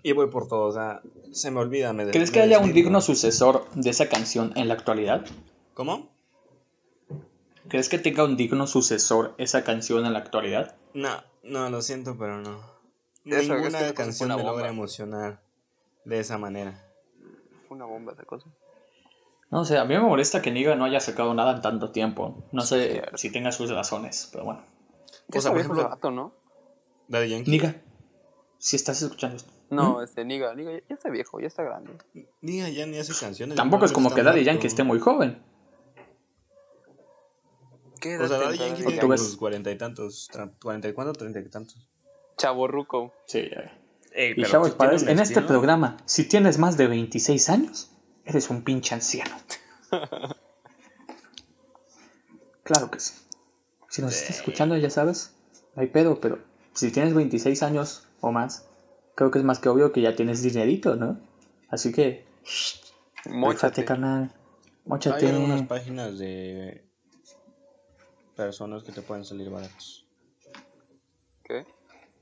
Y 0.02 0.12
voy 0.12 0.28
por 0.28 0.48
todo, 0.48 0.62
o 0.66 0.72
sea, 0.72 1.00
se 1.32 1.50
me 1.50 1.60
olvida. 1.60 1.92
Me 1.92 2.08
¿Crees 2.10 2.30
me 2.30 2.34
que 2.34 2.40
haya 2.40 2.58
un 2.58 2.72
digno 2.72 3.00
sucesor 3.00 3.66
de 3.74 3.90
esa 3.90 4.08
canción 4.08 4.52
en 4.56 4.68
la 4.68 4.74
actualidad? 4.74 5.24
¿Cómo? 5.74 6.08
¿Crees 7.68 7.88
que 7.88 7.98
tenga 7.98 8.24
un 8.24 8.36
digno 8.36 8.66
sucesor 8.66 9.34
esa 9.38 9.62
canción 9.64 10.06
en 10.06 10.12
la 10.14 10.20
actualidad? 10.20 10.76
No, 10.94 11.22
no, 11.42 11.68
lo 11.68 11.82
siento, 11.82 12.16
pero 12.18 12.38
no. 12.40 12.60
Eso, 13.26 13.36
es 13.36 13.46
que 13.48 13.54
Ninguna 13.56 13.92
canción 13.94 14.28
me 14.30 14.36
logra 14.36 14.52
bomba. 14.52 14.68
emocionar 14.68 15.42
de 16.04 16.18
esa 16.20 16.38
manera. 16.38 16.82
Fue 17.66 17.76
una 17.76 17.84
bomba 17.84 18.12
esa 18.12 18.24
cosa. 18.24 18.46
No 19.50 19.64
sé, 19.64 19.76
a 19.78 19.84
mí 19.84 19.94
me 19.94 20.00
molesta 20.00 20.40
que 20.42 20.50
Niga 20.50 20.74
no 20.76 20.84
haya 20.84 21.00
sacado 21.00 21.34
nada 21.34 21.56
en 21.56 21.62
tanto 21.62 21.90
tiempo. 21.90 22.44
No 22.52 22.62
sé 22.62 23.02
si 23.16 23.30
tenga 23.30 23.52
sus 23.52 23.70
razones, 23.70 24.28
pero 24.32 24.44
bueno. 24.44 24.62
¿Qué 25.30 25.38
O 25.38 25.40
sea, 25.42 25.50
por 25.50 25.60
ejemplo- 25.60 25.88
vato, 25.88 26.10
no? 26.10 26.32
Daddy 27.08 27.30
Yankee. 27.30 27.50
Niga, 27.50 27.74
si 28.58 28.76
estás 28.76 29.00
escuchando 29.02 29.36
esto. 29.36 29.52
No, 29.70 30.02
este, 30.02 30.24
Niga, 30.24 30.54
Niga 30.54 30.72
ya- 30.72 30.82
ya 30.88 30.94
está 30.94 31.10
viejo, 31.10 31.40
ya 31.40 31.46
está 31.46 31.62
grande. 31.62 31.92
Niga 32.40 32.68
ya 32.70 32.86
ni 32.86 32.98
hace 32.98 33.12
canciones. 33.18 33.56
Tampoco 33.56 33.84
es 33.84 33.92
como 33.92 34.10
que 34.14 34.22
Daddy. 34.22 34.44
Yankee 34.44 34.66
esté 34.66 34.82
muy 34.84 34.98
joven. 34.98 35.42
¿Qué 38.00 38.16
O 38.16 38.26
sea, 38.26 38.36
edad 38.38 38.46
Daddy 38.46 38.58
Yankee 38.58 38.84
tiene 38.84 39.06
ves- 39.06 39.20
sus 39.22 39.36
cuarenta 39.36 39.70
y 39.70 39.76
tantos. 39.76 40.28
¿Cuarenta 40.62 40.88
y 40.88 40.92
cuánto? 40.92 41.12
Treinta 41.12 41.40
y 41.40 41.48
tantos. 41.50 41.86
Chavorruco. 42.36 43.12
Sí, 43.26 43.48
ya. 43.50 43.76
Ey, 44.12 44.30
Y 44.32 44.34
pero 44.36 44.48
chavos, 44.48 44.76
un 44.78 45.08
en 45.10 45.18
este 45.20 45.42
programa, 45.42 45.96
si 46.06 46.24
tienes 46.26 46.58
más 46.58 46.76
de 46.76 46.86
26 46.86 47.50
años, 47.50 47.90
eres 48.24 48.48
un 48.50 48.62
pinche 48.62 48.94
anciano. 48.94 49.36
Claro 52.62 52.90
que 52.90 53.00
sí. 53.00 53.14
Si 53.88 54.02
nos 54.02 54.14
estás 54.14 54.36
escuchando, 54.36 54.76
ya 54.76 54.90
sabes, 54.90 55.32
no 55.74 55.80
hay 55.80 55.88
pedo, 55.88 56.20
pero 56.20 56.38
si 56.74 56.90
tienes 56.90 57.14
26 57.14 57.62
años 57.62 58.06
o 58.20 58.30
más, 58.30 58.67
creo 59.18 59.32
que 59.32 59.40
es 59.40 59.44
más 59.44 59.58
que 59.58 59.68
obvio 59.68 59.90
que 59.90 60.00
ya 60.00 60.14
tienes 60.14 60.42
dinerito, 60.42 60.94
¿no? 60.94 61.18
Así 61.70 61.90
que, 61.92 62.24
móchate, 63.26 63.30
Móchate. 63.30 63.84
carnal. 63.84 64.22
Hay 64.22 64.30
Móchate. 64.86 65.28
algunas 65.28 65.62
páginas 65.62 66.20
de 66.20 66.84
personas 68.36 68.84
que 68.84 68.92
te 68.92 69.02
pueden 69.02 69.24
salir 69.24 69.50
baratos. 69.50 70.06
¿Qué? 71.42 71.66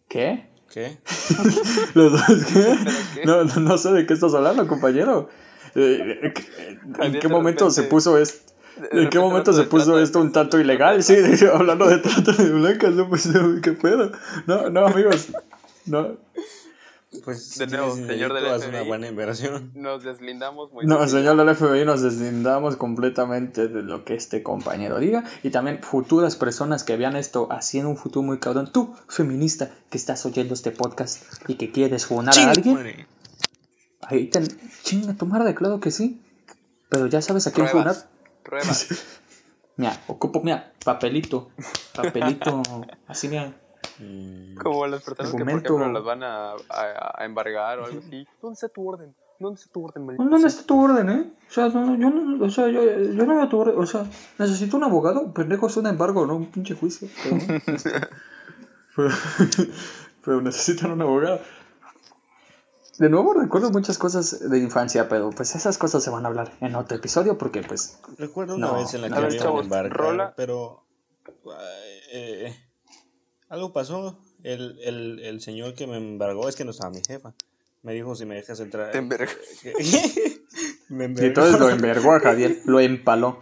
¿Qué? 0.08 0.48
¿Qué? 0.72 0.96
¿Los 1.94 2.12
dos 2.12 2.44
qué? 2.52 2.76
qué? 3.14 3.26
No, 3.26 3.44
no, 3.44 3.56
no 3.60 3.76
sé 3.76 3.92
de 3.92 4.06
qué 4.06 4.14
estás 4.14 4.32
hablando, 4.32 4.66
compañero. 4.66 5.28
Eh, 5.74 6.32
eh, 6.58 6.78
¿En 7.00 7.18
qué 7.20 7.28
momento 7.28 7.70
se 7.70 7.82
repente- 7.82 7.90
puso 7.94 8.16
esto? 8.18 8.54
de 8.90 9.02
¿En 9.04 9.10
qué 9.10 9.18
momento 9.18 9.52
se 9.52 9.64
puso 9.64 9.98
esto 10.00 10.20
un 10.20 10.32
tanto 10.32 10.58
ilegal? 10.58 11.02
Sí, 11.02 11.14
de- 11.16 11.50
hablando 11.54 11.88
de 11.88 11.98
trata 12.06 12.32
de 12.32 12.50
blancas, 12.50 12.94
no, 12.94 13.06
pues, 13.08 13.26
no, 13.26 13.60
¿qué 13.60 13.72
pedo? 13.72 14.12
No, 14.46 14.70
no, 14.70 14.86
amigos, 14.86 15.28
no, 15.84 16.16
Pues 17.24 17.56
De 17.58 17.66
nuevo, 17.66 17.94
señor 17.94 18.32
del 18.34 18.44
una 18.44 18.58
FBI. 18.58 18.86
buena 18.86 19.08
inversión. 19.08 19.70
Nos 19.74 20.02
deslindamos 20.04 20.72
muy 20.72 20.86
no, 20.86 20.98
fácil. 20.98 21.18
señor 21.18 21.36
del 21.36 21.54
FBI, 21.54 21.84
nos 21.84 22.02
deslindamos 22.02 22.76
completamente 22.76 23.68
de 23.68 23.82
lo 23.82 24.04
que 24.04 24.14
este 24.14 24.42
compañero 24.42 24.98
diga 24.98 25.24
y 25.42 25.50
también 25.50 25.82
futuras 25.82 26.36
personas 26.36 26.84
que 26.84 26.96
vean 26.96 27.16
esto 27.16 27.48
así 27.50 27.78
en 27.78 27.86
un 27.86 27.96
futuro 27.96 28.24
muy 28.24 28.38
cabrón. 28.38 28.70
Tú, 28.72 28.94
feminista, 29.08 29.70
que 29.90 29.98
estás 29.98 30.24
oyendo 30.26 30.54
este 30.54 30.70
podcast 30.70 31.22
y 31.48 31.54
que 31.56 31.70
quieres 31.72 32.06
funar 32.06 32.38
a 32.38 32.50
alguien, 32.50 32.74
madre. 32.74 33.06
ahí 34.02 34.26
te... 34.28 34.40
Chinga 34.82 35.14
tu 35.14 35.26
madre, 35.26 35.54
claro 35.54 35.80
que 35.80 35.90
sí. 35.90 36.20
Pero 36.88 37.06
ya 37.08 37.20
sabes 37.20 37.46
a 37.46 37.52
quién 37.52 37.66
Pruebas. 37.66 38.06
funar. 38.06 38.10
Pruebas. 38.44 38.86
Mira, 39.78 40.00
ocupo, 40.06 40.40
mira, 40.42 40.72
papelito, 40.86 41.50
papelito, 41.94 42.62
así 43.06 43.28
mira. 43.28 43.54
Como 44.62 44.86
las 44.86 45.02
personas 45.02 45.32
que, 45.32 45.44
por 45.44 45.48
ejemplo, 45.50 45.92
las 45.92 46.04
van 46.04 46.22
a, 46.22 46.52
a, 46.52 47.14
a 47.20 47.24
embargar 47.24 47.78
o 47.80 47.86
algo 47.86 47.98
así. 48.00 48.26
¿Dónde 48.42 48.54
está 48.54 48.68
tu 48.68 48.88
orden? 48.88 49.14
¿Dónde 49.38 49.60
está 49.60 49.70
tu 49.72 49.84
orden, 49.84 50.06
¿Dónde 50.16 50.48
está 50.48 50.62
tu 50.64 50.82
orden, 50.82 51.10
eh? 51.10 51.32
O 51.48 51.52
sea, 51.52 51.68
no, 51.68 51.94
yo 51.98 52.08
no, 52.10 52.44
o 52.44 52.48
sea, 52.50 52.68
yo, 52.68 52.82
yo 52.82 53.26
no 53.26 53.36
veo 53.36 53.48
tu 53.48 53.58
orden, 53.58 53.78
o 53.78 53.84
sea, 53.86 54.06
necesito 54.38 54.78
un 54.78 54.84
abogado, 54.84 55.32
pendejo, 55.34 55.66
es 55.66 55.76
un 55.76 55.86
embargo, 55.86 56.24
no 56.26 56.36
un 56.36 56.46
pinche 56.50 56.74
juicio. 56.74 57.08
Pero, 57.22 57.36
pero, 58.96 59.10
pero 60.24 60.40
necesitan 60.40 60.92
un 60.92 61.02
abogado. 61.02 61.40
De 62.98 63.10
nuevo 63.10 63.34
recuerdo 63.34 63.70
muchas 63.70 63.98
cosas 63.98 64.48
de 64.48 64.58
infancia, 64.58 65.06
pero 65.06 65.28
pues 65.28 65.54
esas 65.54 65.76
cosas 65.76 66.02
se 66.02 66.08
van 66.08 66.24
a 66.24 66.28
hablar 66.28 66.52
en 66.62 66.74
otro 66.74 66.96
episodio 66.96 67.36
porque 67.36 67.60
pues 67.62 68.00
Recuerdo 68.16 68.54
una 68.54 68.68
No, 68.68 68.74
vez 68.76 68.94
en 68.94 69.02
la 69.02 69.08
que 69.08 69.14
ver, 69.20 69.22
me 69.24 69.34
iban 69.34 69.38
a 69.38 69.44
chavos, 69.44 69.64
embarcar, 69.64 69.96
rola. 69.98 70.34
pero 70.34 70.82
eh, 72.10 72.56
algo 73.48 73.72
pasó. 73.72 74.18
El, 74.42 74.78
el, 74.82 75.18
el 75.20 75.40
señor 75.40 75.74
que 75.74 75.86
me 75.86 75.96
embargó, 75.96 76.48
es 76.48 76.56
que 76.56 76.64
no 76.64 76.70
estaba 76.70 76.90
mi 76.90 77.02
jefa. 77.06 77.32
Me 77.82 77.92
dijo 77.94 78.14
si 78.14 78.26
me 78.26 78.34
dejas 78.36 78.60
entrar. 78.60 78.90
Te 78.92 78.98
enverga. 78.98 79.32
que- 79.62 79.72
me 80.88 81.04
y 81.04 81.06
envergó. 81.06 81.26
entonces 81.28 81.60
lo 81.60 81.68
envergó 81.70 82.12
a 82.12 82.20
Javier, 82.20 82.60
lo 82.64 82.80
empaló. 82.80 83.40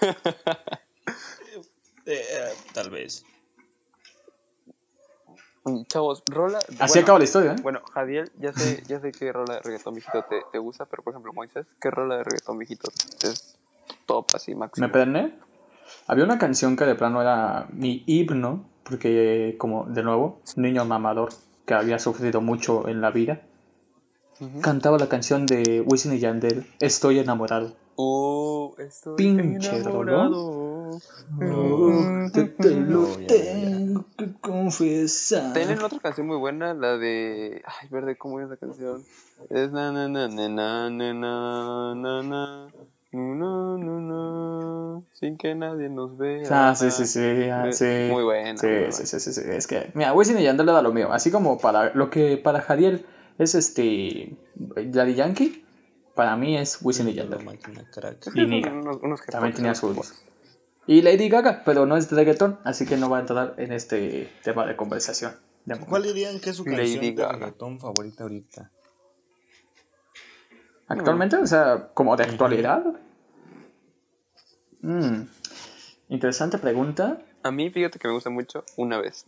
Eh, 2.06 2.24
tal 2.72 2.90
vez. 2.90 3.24
Chavos, 5.86 6.22
rola. 6.28 6.58
Así 6.58 6.74
bueno, 6.94 7.02
acaba 7.02 7.18
la 7.18 7.24
historia, 7.24 7.52
¿eh? 7.52 7.56
Bueno, 7.62 7.82
Javier, 7.92 8.32
ya 8.40 8.52
sé, 8.52 8.82
ya 8.88 8.98
sé 9.00 9.12
qué 9.12 9.30
rola 9.30 9.54
de 9.56 9.60
reggaetón 9.60 9.94
viejito 9.94 10.24
te, 10.28 10.40
te 10.50 10.58
gusta, 10.58 10.86
pero 10.86 11.02
por 11.04 11.12
ejemplo, 11.12 11.32
Moisés, 11.32 11.66
¿qué 11.80 11.90
rola 11.90 12.16
de 12.16 12.24
reggaetón 12.24 12.58
viejito 12.58 12.90
es 13.22 13.56
top 14.06 14.26
así 14.34 14.54
máximo? 14.54 14.86
¿Me 14.86 14.92
perdoné? 14.92 15.38
Había 16.06 16.24
una 16.24 16.38
canción 16.38 16.74
que 16.76 16.84
de 16.84 16.94
plano 16.96 17.20
era 17.20 17.68
mi 17.70 18.02
himno, 18.06 18.68
porque 18.84 19.56
como 19.58 19.84
de 19.86 20.02
nuevo, 20.02 20.40
niño 20.56 20.84
mamador 20.84 21.30
que 21.66 21.74
había 21.74 21.98
sufrido 21.98 22.40
mucho 22.40 22.88
en 22.88 23.00
la 23.00 23.10
vida, 23.10 23.42
cantaba 24.60 24.98
la 24.98 25.08
canción 25.08 25.46
de 25.46 25.82
Wisin 25.82 26.14
y 26.14 26.18
Yandel, 26.18 26.66
Estoy 26.80 27.18
enamorado. 27.18 27.74
Oh, 27.96 28.74
estoy 28.78 29.16
Pinche 29.16 29.76
enamorado. 29.76 30.98
Oh, 31.38 32.26
que 32.32 32.44
te 32.44 32.70
lo 32.70 33.02
Oh, 33.02 33.20
ya, 33.20 33.26
ya. 33.26 33.26
tengo 33.28 34.04
que 34.16 34.32
confesar. 34.40 35.52
Tienen 35.52 35.82
otra 35.82 35.98
canción 35.98 36.26
muy 36.26 36.38
buena, 36.38 36.72
la 36.74 36.96
de. 36.96 37.62
Ay, 37.66 37.88
verde, 37.90 38.16
¿cómo 38.16 38.40
es 38.40 38.48
la 38.48 38.56
canción? 38.56 39.04
Es 39.50 39.70
na 39.70 39.92
na 39.92 40.08
na 40.08 40.28
na 40.28 40.48
na 40.48 40.90
na 40.90 41.94
na 41.94 42.22
na 42.22 42.68
na 43.12 43.76
na 43.78 44.00
na 44.00 45.02
sin 45.12 45.36
que 45.36 45.54
nadie 45.54 45.88
nos 45.88 46.16
vea. 46.16 46.42
Ah, 46.50 46.74
sí, 46.76 46.90
sí, 46.90 47.06
sí, 47.06 47.48
ah, 47.50 47.62
Muy- 47.62 47.72
sí. 47.72 48.08
muy 48.10 48.22
buena, 48.24 48.56
Sí, 48.56 48.66
muy 48.66 48.74
sí, 48.76 48.80
buena. 48.80 48.92
sí, 48.92 49.20
sí, 49.20 49.32
sí, 49.32 49.40
Es 49.46 49.66
que, 49.66 49.90
mira, 49.94 50.12
Wisin 50.12 50.38
y 50.38 50.42
Yandel 50.44 50.66
le 50.66 50.72
da 50.72 50.82
lo 50.82 50.92
mío. 50.92 51.12
Así 51.12 51.30
como 51.30 51.58
para 51.58 51.92
lo 51.94 52.10
que 52.10 52.36
para 52.36 52.60
Jadiel 52.60 53.04
es 53.38 53.54
este. 53.54 54.36
Daddy 54.54 55.14
Yankee, 55.14 55.64
para 56.14 56.36
mí 56.36 56.56
es 56.56 56.78
Wisin 56.82 57.08
y 57.08 57.14
Yandel. 57.14 57.40
Y 58.34 58.46
Niga. 58.46 58.72
También 59.30 59.54
tenía 59.54 59.74
sus. 59.74 60.24
Y 60.86 61.02
Lady 61.02 61.28
Gaga, 61.28 61.62
pero 61.64 61.86
no 61.86 61.96
es 61.96 62.10
reggaetón, 62.10 62.58
así 62.64 62.84
que 62.86 62.96
no 62.96 63.08
va 63.10 63.18
a 63.18 63.20
entrar 63.20 63.54
en 63.58 63.72
este 63.72 64.28
tema 64.42 64.66
de 64.66 64.76
conversación. 64.76 65.32
de. 65.64 65.78
¿Cuál 65.78 66.02
dirían 66.04 66.40
que 66.40 66.50
es 66.50 66.56
su 66.56 66.64
Lady 66.64 66.76
canción 66.76 67.00
de 67.04 67.12
Gaga. 67.22 67.32
reggaetón 67.34 67.78
favorita 67.80 68.24
ahorita? 68.24 68.70
Actualmente, 70.90 71.36
o 71.36 71.46
sea, 71.46 71.88
como 71.94 72.16
de 72.16 72.24
actualidad. 72.24 72.84
Mm, 74.82 75.22
Interesante 76.08 76.58
pregunta. 76.58 77.18
A 77.42 77.50
mí, 77.50 77.70
fíjate 77.70 77.98
que 77.98 78.08
me 78.08 78.14
gusta 78.14 78.30
mucho 78.30 78.64
una 78.76 78.98
vez. 78.98 79.26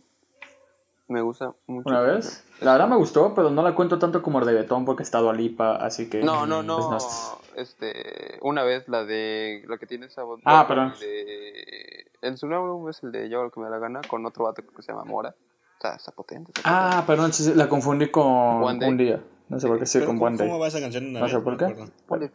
Me 1.07 1.21
gusta 1.21 1.53
mucho. 1.67 1.89
Una 1.89 2.01
vez. 2.01 2.43
La 2.59 2.73
verdad 2.73 2.87
me 2.87 2.97
gustó, 2.97 3.33
pero 3.33 3.49
no 3.49 3.61
la 3.61 3.73
cuento 3.75 3.99
tanto 3.99 4.21
como 4.21 4.39
reggaetón 4.39 4.83
porque 4.83 5.03
está 5.03 5.21
Lipa, 5.33 5.75
así 5.77 6.09
que. 6.09 6.21
No, 6.21 6.45
no, 6.45 6.63
no. 6.63 6.89
pues 6.89 7.03
no. 7.03 7.61
Este, 7.61 8.39
una 8.41 8.63
vez 8.63 8.87
la 8.89 9.05
de 9.05 9.63
la 9.67 9.77
que 9.77 9.85
tiene 9.85 10.07
esa 10.07 10.23
voz. 10.23 10.41
Ah, 10.43 10.65
perdón. 10.67 10.93
De, 10.99 12.07
en 12.21 12.37
su 12.37 12.47
nuevo 12.47 12.89
es 12.89 13.01
el 13.03 13.11
de 13.11 13.29
Yo 13.29 13.43
lo 13.43 13.51
que 13.51 13.59
me 13.59 13.67
da 13.67 13.71
la 13.71 13.79
gana 13.79 14.01
con 14.07 14.25
otro 14.25 14.45
vato 14.45 14.61
que 14.65 14.81
se 14.81 14.91
llama 14.91 15.05
Mora. 15.05 15.35
Está, 15.75 15.95
está 15.95 16.11
potente. 16.11 16.51
está 16.55 16.61
Ah, 16.65 17.03
perdón, 17.05 17.31
la 17.55 17.69
confundí 17.69 18.09
con 18.09 18.63
One 18.63 18.79
Day. 18.79 18.89
un 18.89 18.97
día. 18.97 19.23
No 19.53 19.59
sé 19.59 19.67
por 19.67 19.79
qué 19.79 19.85
sí, 19.85 19.99
Pero 19.99 20.07
con 20.07 20.17
¿cómo, 20.17 20.27
One 20.27 20.37
Day. 20.37 20.47
¿Cómo 20.47 20.59
va 20.59 20.67
esa 20.67 20.79
canción? 20.79 21.13
No 21.13 21.29
sé 21.29 21.39
por 21.39 21.57
qué. 21.57 21.75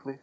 play. 0.03 0.21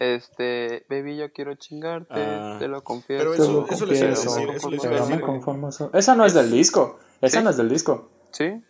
Este, 0.00 0.84
baby, 0.90 1.16
yo 1.16 1.32
quiero 1.32 1.54
chingarte, 1.54 2.12
Ah, 2.20 2.56
te 2.58 2.66
lo 2.68 2.82
confieso. 2.82 3.22
pero 3.22 3.34
eso- 3.34 3.66
eso 3.70 3.86
les 3.86 4.00
iba 4.00 4.10
a 4.10 4.14
confieso, 4.14 4.34
decir, 4.40 4.50
eso 4.56 4.70
les 4.70 4.84
iba 4.84 4.96
a 4.96 5.00
decir. 5.00 5.20
conformo 5.20 5.70
so- 5.72 5.90
Esa 5.94 6.14
no 6.16 6.24
es 6.26 6.34
del 6.34 6.50
disco. 6.50 6.98
Esa 7.20 7.38
Sí. 7.38 7.44
no 7.44 7.50
es 7.50 7.56
del 7.56 7.68
disco. 7.68 8.10
Sí, 8.32 8.62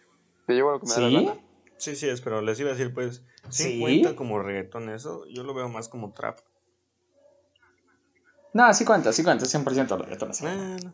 te 0.46 0.52
llevo 0.52 0.70
a 0.70 0.72
lo 0.74 0.80
que 0.80 0.86
me 0.86 0.92
da 0.94 1.00
la 1.00 1.08
¿Sí? 1.08 1.24
gana. 1.26 1.40
Sí, 1.78 1.96
sí, 1.96 2.08
es, 2.08 2.20
pero 2.20 2.40
les 2.42 2.60
iba 2.60 2.70
a 2.70 2.74
decir, 2.74 2.92
pues, 2.94 3.22
¿sí, 3.48 3.62
¿Sí? 3.64 3.80
cuenta 3.80 4.14
como 4.14 4.38
reggaetón 4.40 4.90
eso? 4.90 5.24
Yo 5.28 5.42
lo 5.42 5.54
veo 5.54 5.68
más 5.68 5.88
como 5.88 6.12
trap. 6.12 6.38
No, 8.52 8.72
sí 8.74 8.84
cuenta, 8.84 9.12
sí 9.12 9.24
cuenta, 9.24 9.46
100% 9.46 9.96
reggaetón. 9.96 10.34
sí. 10.34 10.44
No. 10.44 10.92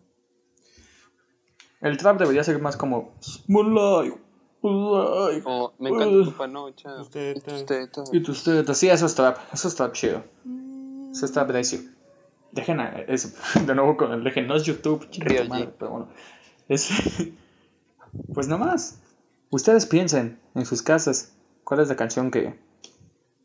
El 1.82 1.97
trap 1.99 2.18
debería 2.18 2.44
ser 2.44 2.61
más 2.61 2.76
como 2.76 3.14
Moonlight, 3.49 3.49
Moonlight. 3.49 4.14
Como, 4.61 5.73
me 5.79 5.88
encanta 5.88 6.09
Uh. 6.17 6.25
tu 6.25 6.33
panocha. 6.33 7.00
Usted- 7.00 7.37
y 8.12 8.21
tus 8.23 8.45
tetas. 8.45 8.79
Sí, 8.79 8.88
eso 8.88 9.07
es 9.07 9.14
trap. 9.14 9.38
Eso 9.52 9.69
es 9.69 9.75
trap 9.75 9.93
chido. 9.95 10.23
Eso 11.12 11.25
es 11.25 11.33
trap 11.33 11.50
recio. 11.50 11.81
Dejen 12.52 12.81
a, 12.81 12.88
es, 13.09 13.35
de 13.67 13.75
nuevo 13.75 13.97
con 13.97 14.12
el 14.12 14.23
dejen, 14.25 14.47
no 14.47 14.57
es 14.57 14.64
YouTube, 14.64 15.09
G. 15.11 15.49
madre, 15.49 15.71
pero 15.79 15.90
bueno. 15.93 16.09
Es, 16.69 16.88
pues 18.35 18.49
nada 18.49 18.64
más. 18.64 18.99
Ustedes 19.50 19.87
piensen 19.87 20.38
en 20.55 20.64
sus 20.67 20.83
casas 20.83 21.33
cuál 21.64 21.81
es 21.81 21.88
la 21.88 21.97
canción 21.97 22.31
que, 22.31 22.55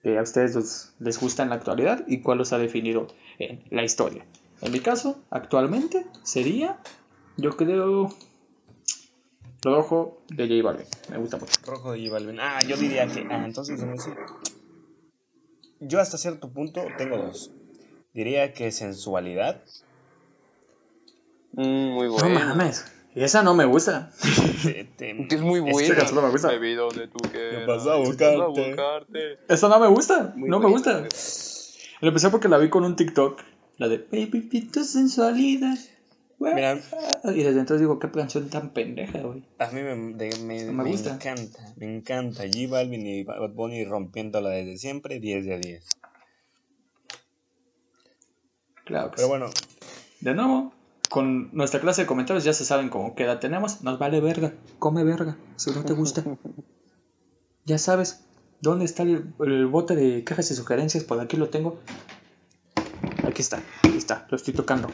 que 0.03 0.17
a 0.19 0.21
ustedes 0.21 0.53
los- 0.53 0.93
les 0.99 1.19
gusta 1.19 1.41
en 1.43 1.49
la 1.49 1.55
actualidad 1.55 2.03
y 2.07 2.21
cuál 2.21 2.37
los 2.39 2.53
ha 2.53 2.57
definido 2.59 3.07
en 3.39 3.63
la 3.71 3.83
historia. 3.83 4.25
En 4.61 4.71
mi 4.71 4.79
caso, 4.79 5.17
actualmente 5.31 6.05
sería, 6.23 6.77
yo 7.37 7.55
creo, 7.57 8.09
Rojo 9.65 10.21
de 10.29 10.47
J 10.47 10.63
Balvin. 10.63 10.85
Me 11.09 11.17
gusta 11.17 11.37
mucho. 11.37 11.53
Rojo 11.65 11.91
de 11.93 11.99
J 12.07 12.13
Balvin. 12.13 12.39
Ah, 12.39 12.61
yo 12.63 12.77
diría 12.77 13.07
que. 13.07 13.25
Ah, 13.29 13.43
entonces 13.45 13.81
no 13.83 13.97
sé. 13.97 14.11
Yo 15.79 15.99
hasta 15.99 16.17
cierto 16.17 16.49
punto 16.49 16.85
tengo 16.97 17.17
dos. 17.17 17.51
Diría 18.13 18.53
que 18.53 18.71
sensualidad. 18.71 19.61
Mm, 21.53 21.89
muy 21.93 22.07
No 22.07 22.13
bueno. 22.13 22.39
mames. 22.39 22.85
Y 23.13 23.23
esa 23.23 23.43
no 23.43 23.53
me 23.55 23.65
gusta. 23.65 24.11
Te- 24.63 24.83
te- 24.97 25.11
es 25.35 25.41
muy 25.41 25.59
Es 25.59 25.65
que 25.65 25.71
buena. 25.71 25.95
canción 25.95 26.15
no 26.15 26.21
me 26.21 26.29
gusta. 26.31 26.47
Baby, 26.49 26.73
donde 26.75 27.07
tú 27.07 27.17
quieras. 27.31 27.65
pasó 27.65 27.91
a 27.93 27.97
buscarte. 27.97 28.37
buscarte. 28.47 29.39
Esa 29.47 29.69
no 29.69 29.79
me 29.79 29.87
gusta. 29.87 30.33
Muy 30.35 30.49
no 30.49 30.59
me 30.59 30.67
buena, 30.67 30.77
gusta. 30.77 30.99
güey. 30.99 31.09
Lo 32.01 32.07
empecé 32.09 32.29
porque 32.29 32.49
la 32.49 32.57
vi 32.57 32.69
con 32.69 32.83
un 32.83 32.95
TikTok. 32.95 33.41
La 33.77 33.87
de 33.89 33.97
Baby, 33.97 34.69
tu 34.71 34.83
sensualidad. 34.83 35.77
Mira. 36.53 36.79
Y 37.25 37.41
desde 37.43 37.59
entonces 37.59 37.79
digo, 37.79 37.97
qué 37.97 38.11
canción 38.11 38.49
tan 38.49 38.69
pendeja, 38.71 39.19
güey. 39.21 39.43
A 39.57 39.67
mí 39.71 39.81
me, 39.81 40.13
de- 40.13 40.37
me, 40.41 40.65
me 40.65 40.71
me 40.83 40.89
gusta. 40.91 41.15
encanta. 41.15 41.73
Me 41.77 41.95
encanta. 41.97 42.43
J 42.43 42.69
Balvin 42.69 43.05
y 43.05 43.23
Bad 43.23 43.49
Bunny 43.53 43.83
rompiéndola 43.85 44.49
desde 44.51 44.77
siempre. 44.77 45.19
10 45.19 45.45
de 45.45 45.59
10. 45.59 45.85
Claro 48.85 49.09
que 49.09 49.15
Pero 49.15 49.27
sí. 49.27 49.29
bueno, 49.29 49.49
De 50.21 50.33
nuevo, 50.35 50.73
con 51.09 51.49
nuestra 51.55 51.79
clase 51.81 52.01
de 52.01 52.07
comentarios 52.07 52.43
ya 52.43 52.53
se 52.53 52.65
saben 52.65 52.89
cómo 52.89 53.15
qué 53.15 53.23
edad 53.23 53.39
tenemos. 53.39 53.81
Nos 53.81 53.97
vale 53.97 54.21
verga. 54.21 54.53
Come 54.79 55.03
verga. 55.03 55.37
Si 55.55 55.71
no 55.71 55.83
te 55.83 55.93
gusta. 55.93 56.23
ya 57.65 57.77
sabes. 57.77 58.21
¿Dónde 58.61 58.85
está 58.85 59.03
el, 59.03 59.33
el 59.39 59.65
bote 59.67 59.95
de 59.95 60.23
cajas 60.23 60.49
y 60.51 60.55
sugerencias? 60.55 61.03
Por 61.03 61.19
aquí 61.19 61.37
lo 61.37 61.49
tengo. 61.49 61.79
Aquí 63.23 63.41
está. 63.41 63.61
Aquí 63.83 63.97
está. 63.97 64.27
Lo 64.29 64.37
estoy 64.37 64.53
tocando. 64.53 64.89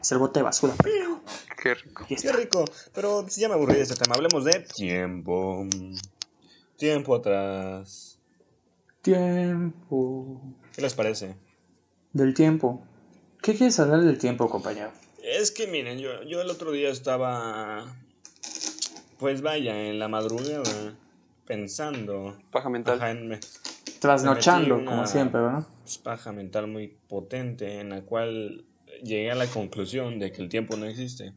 Es 0.00 0.12
el 0.12 0.18
bote 0.18 0.40
de 0.40 0.44
basura. 0.44 0.74
Qué 1.62 1.74
rico. 1.74 2.06
Qué 2.08 2.32
rico. 2.32 2.64
Pero 2.94 3.26
ya 3.28 3.48
me 3.48 3.54
aburrí 3.54 3.74
de 3.74 3.82
este 3.82 3.96
tema. 3.96 4.14
Hablemos 4.14 4.44
de 4.44 4.60
tiempo. 4.60 5.66
Tiempo 6.76 7.14
atrás. 7.14 8.18
Tiempo. 9.02 10.40
¿Qué 10.74 10.82
les 10.82 10.94
parece? 10.94 11.36
Del 12.12 12.34
tiempo. 12.34 12.82
¿Qué 13.42 13.54
quieres 13.54 13.78
hablar 13.80 14.02
del 14.02 14.18
tiempo, 14.18 14.48
compañero? 14.48 14.90
Es 15.22 15.50
que 15.50 15.66
miren, 15.66 15.98
yo, 15.98 16.22
yo 16.24 16.40
el 16.40 16.50
otro 16.50 16.72
día 16.72 16.90
estaba, 16.90 17.84
pues 19.18 19.42
vaya, 19.42 19.88
en 19.88 19.98
la 19.98 20.08
madrugada, 20.08 20.94
pensando, 21.46 22.36
Paja 22.50 22.68
mental. 22.70 22.96
Ajá, 22.98 23.10
en- 23.10 23.28
me- 23.28 23.40
Trasnochando, 24.00 24.76
Me 24.76 24.82
metí 24.82 24.82
una- 24.82 24.90
como 24.90 25.06
siempre, 25.06 25.40
¿no? 25.42 25.66
pues, 25.82 25.98
paja 25.98 26.32
mental 26.32 26.66
muy 26.68 26.88
potente, 26.88 27.80
en 27.80 27.90
la 27.90 28.00
cual 28.02 28.64
llegué 29.02 29.30
a 29.30 29.34
la 29.34 29.46
conclusión 29.46 30.18
de 30.18 30.32
que 30.32 30.42
el 30.42 30.48
tiempo 30.48 30.76
no 30.76 30.86
existe. 30.86 31.34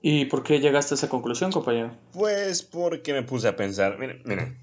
¿Y 0.00 0.26
por 0.26 0.42
qué 0.44 0.60
llegaste 0.60 0.94
a 0.94 0.96
esa 0.96 1.08
conclusión, 1.08 1.50
compañero? 1.50 1.96
Pues 2.12 2.62
porque 2.62 3.12
me 3.12 3.22
puse 3.22 3.48
a 3.48 3.56
pensar, 3.56 3.98
miren, 3.98 4.22
miren, 4.24 4.58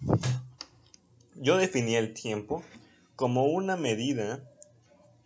yo 1.35 1.57
definí 1.57 1.95
el 1.95 2.13
tiempo 2.13 2.63
como 3.15 3.45
una 3.45 3.75
medida, 3.75 4.43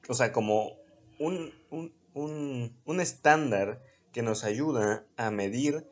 o 0.07 0.13
sea, 0.13 0.31
como 0.31 0.73
un, 1.19 1.53
un, 1.69 1.93
un, 2.13 2.75
un 2.85 2.99
estándar 2.99 3.81
que 4.11 4.23
nos 4.23 4.43
ayuda 4.43 5.05
a 5.15 5.29
medir 5.29 5.85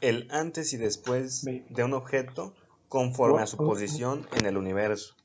el 0.00 0.28
antes 0.30 0.72
y 0.72 0.76
después 0.76 1.44
de 1.44 1.84
un 1.84 1.94
objeto 1.94 2.54
conforme 2.88 3.42
a 3.42 3.46
su 3.46 3.56
posición 3.56 4.26
en 4.34 4.46
el 4.46 4.56
universo. 4.56 5.16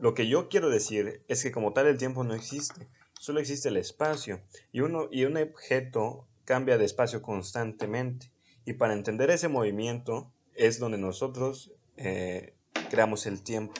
Lo 0.00 0.14
que 0.14 0.28
yo 0.28 0.48
quiero 0.48 0.70
decir 0.70 1.24
es 1.26 1.42
que 1.42 1.50
como 1.50 1.72
tal 1.72 1.88
el 1.88 1.98
tiempo 1.98 2.22
no 2.22 2.34
existe, 2.34 2.88
solo 3.18 3.40
existe 3.40 3.68
el 3.68 3.76
espacio 3.76 4.42
y, 4.70 4.80
uno, 4.80 5.08
y 5.10 5.24
un 5.24 5.36
objeto 5.36 6.28
cambia 6.44 6.78
de 6.78 6.84
espacio 6.84 7.20
constantemente. 7.20 8.32
Y 8.64 8.74
para 8.74 8.94
entender 8.94 9.30
ese 9.30 9.48
movimiento 9.48 10.32
es 10.54 10.78
donde 10.78 10.98
nosotros 10.98 11.72
eh, 11.96 12.54
creamos 12.90 13.26
el 13.26 13.42
tiempo. 13.42 13.74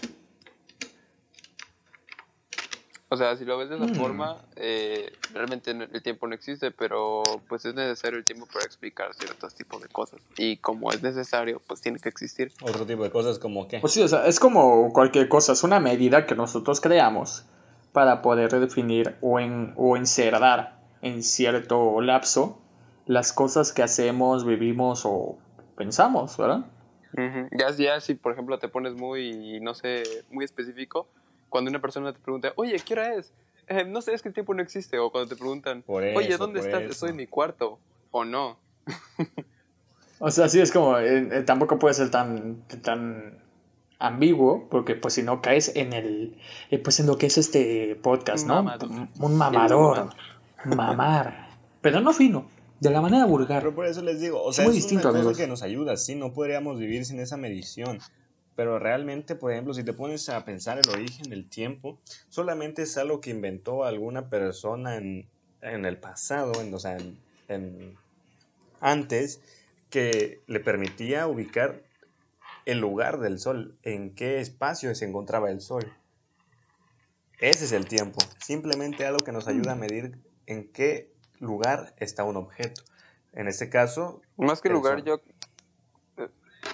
O 3.10 3.16
sea, 3.16 3.36
si 3.36 3.46
lo 3.46 3.56
ves 3.56 3.70
de 3.70 3.76
esa 3.76 3.86
Mm. 3.86 3.94
forma, 3.96 4.36
eh, 4.56 5.10
realmente 5.32 5.70
el 5.70 6.02
tiempo 6.02 6.26
no 6.26 6.34
existe, 6.34 6.70
pero 6.70 7.22
pues 7.48 7.64
es 7.64 7.74
necesario 7.74 8.18
el 8.18 8.24
tiempo 8.26 8.46
para 8.52 8.66
explicar 8.66 9.14
ciertos 9.14 9.54
tipos 9.54 9.80
de 9.80 9.88
cosas. 9.88 10.20
Y 10.36 10.58
como 10.58 10.92
es 10.92 11.02
necesario, 11.02 11.62
pues 11.66 11.80
tiene 11.80 11.98
que 11.98 12.10
existir. 12.10 12.52
Otro 12.60 12.84
tipo 12.84 13.02
de 13.04 13.10
cosas 13.10 13.38
como 13.38 13.66
que... 13.66 13.80
Pues 13.80 13.94
sí, 13.94 14.02
o 14.02 14.08
sea, 14.08 14.26
es 14.26 14.38
como 14.38 14.92
cualquier 14.92 15.28
cosa, 15.28 15.52
es 15.52 15.62
una 15.62 15.80
medida 15.80 16.26
que 16.26 16.34
nosotros 16.34 16.82
creamos 16.82 17.46
para 17.92 18.20
poder 18.20 18.50
definir 18.60 19.16
o, 19.22 19.40
en, 19.40 19.72
o 19.76 19.96
encerrar 19.96 20.78
en 21.00 21.22
cierto 21.22 22.00
lapso 22.02 22.60
las 23.06 23.32
cosas 23.32 23.72
que 23.72 23.82
hacemos, 23.82 24.44
vivimos 24.44 25.06
o 25.06 25.38
pensamos, 25.76 26.36
¿verdad? 26.36 26.66
Ya 27.78 28.00
si 28.00 28.14
por 28.14 28.32
ejemplo 28.32 28.58
te 28.58 28.68
pones 28.68 28.94
muy, 28.94 29.60
no 29.60 29.74
sé, 29.74 30.02
muy 30.30 30.44
específico, 30.44 31.08
cuando 31.48 31.70
una 31.70 31.80
persona 31.80 32.12
te 32.12 32.20
pregunta, 32.20 32.52
oye, 32.56 32.76
¿qué 32.84 32.94
hora 32.94 33.14
es? 33.14 33.32
"Eh, 33.66 33.84
no 33.84 34.00
sé, 34.02 34.14
es 34.14 34.22
que 34.22 34.28
el 34.28 34.34
tiempo 34.34 34.54
no 34.54 34.62
existe. 34.62 34.98
O 34.98 35.10
cuando 35.10 35.28
te 35.28 35.36
preguntan, 35.36 35.84
oye, 35.86 36.36
¿dónde 36.38 36.60
estás? 36.60 36.82
eso. 36.82 36.90
Estoy 36.92 37.10
en 37.10 37.16
mi 37.16 37.26
cuarto. 37.26 37.78
O 38.10 38.24
no. 38.24 38.58
O 40.20 40.32
sea, 40.32 40.48
sí 40.48 40.60
es 40.60 40.72
como, 40.72 40.98
eh, 40.98 41.28
eh, 41.30 41.42
tampoco 41.42 41.78
puede 41.78 41.94
ser 41.94 42.10
tan, 42.10 42.64
tan 42.82 43.38
ambiguo, 44.00 44.68
porque 44.68 44.96
pues 44.96 45.14
si 45.14 45.22
no 45.22 45.40
caes 45.40 45.70
en 45.76 45.92
el, 45.92 46.36
eh, 46.70 46.78
pues 46.80 46.98
en 46.98 47.06
lo 47.06 47.18
que 47.18 47.26
es 47.26 47.38
este 47.38 47.94
podcast, 48.02 48.44
¿no? 48.44 48.56
Mamador. 48.64 48.90
Un 49.20 49.36
mamador, 49.36 50.10
mamar, 50.64 51.50
pero 51.80 52.00
no 52.00 52.12
fino, 52.12 52.48
de 52.80 52.90
la 52.90 53.00
manera 53.00 53.26
vulgar. 53.26 53.62
Pero 53.62 53.76
por 53.76 53.86
eso 53.86 54.02
les 54.02 54.20
digo, 54.20 54.42
o 54.42 54.52
sea, 54.52 54.64
muy 54.64 54.76
es 54.76 54.82
distinto, 54.82 55.08
una 55.10 55.18
cosa 55.18 55.28
amigos. 55.28 55.38
que 55.38 55.46
nos 55.46 55.62
ayuda, 55.62 55.96
sí, 55.96 56.16
no 56.16 56.32
podríamos 56.32 56.80
vivir 56.80 57.04
sin 57.04 57.20
esa 57.20 57.36
medición. 57.36 58.00
Pero 58.58 58.80
realmente, 58.80 59.36
por 59.36 59.52
ejemplo, 59.52 59.72
si 59.72 59.84
te 59.84 59.92
pones 59.92 60.28
a 60.28 60.44
pensar 60.44 60.80
el 60.80 60.88
origen 60.88 61.30
del 61.30 61.48
tiempo, 61.48 62.00
solamente 62.28 62.82
es 62.82 62.98
algo 62.98 63.20
que 63.20 63.30
inventó 63.30 63.84
alguna 63.84 64.30
persona 64.30 64.96
en, 64.96 65.30
en 65.60 65.84
el 65.84 66.00
pasado, 66.00 66.60
en, 66.60 66.74
o 66.74 66.78
sea, 66.80 66.96
en- 66.96 67.20
en- 67.46 67.96
antes, 68.80 69.40
que 69.90 70.42
le 70.48 70.58
permitía 70.58 71.28
ubicar 71.28 71.84
el 72.64 72.80
lugar 72.80 73.20
del 73.20 73.38
sol, 73.38 73.78
en 73.84 74.16
qué 74.16 74.40
espacio 74.40 74.92
se 74.96 75.04
encontraba 75.04 75.52
el 75.52 75.60
sol. 75.60 75.84
Ese 77.38 77.64
es 77.66 77.70
el 77.70 77.86
tiempo, 77.86 78.18
simplemente 78.40 79.06
algo 79.06 79.24
que 79.24 79.30
nos 79.30 79.46
ayuda 79.46 79.74
a 79.74 79.76
medir 79.76 80.18
en 80.46 80.72
qué 80.72 81.12
lugar 81.38 81.94
está 81.98 82.24
un 82.24 82.36
objeto. 82.36 82.82
En 83.34 83.46
este 83.46 83.70
caso, 83.70 84.20
Más 84.36 84.60
que 84.60 84.70
lugar, 84.70 84.96
sol. 84.96 85.04
yo... 85.04 85.20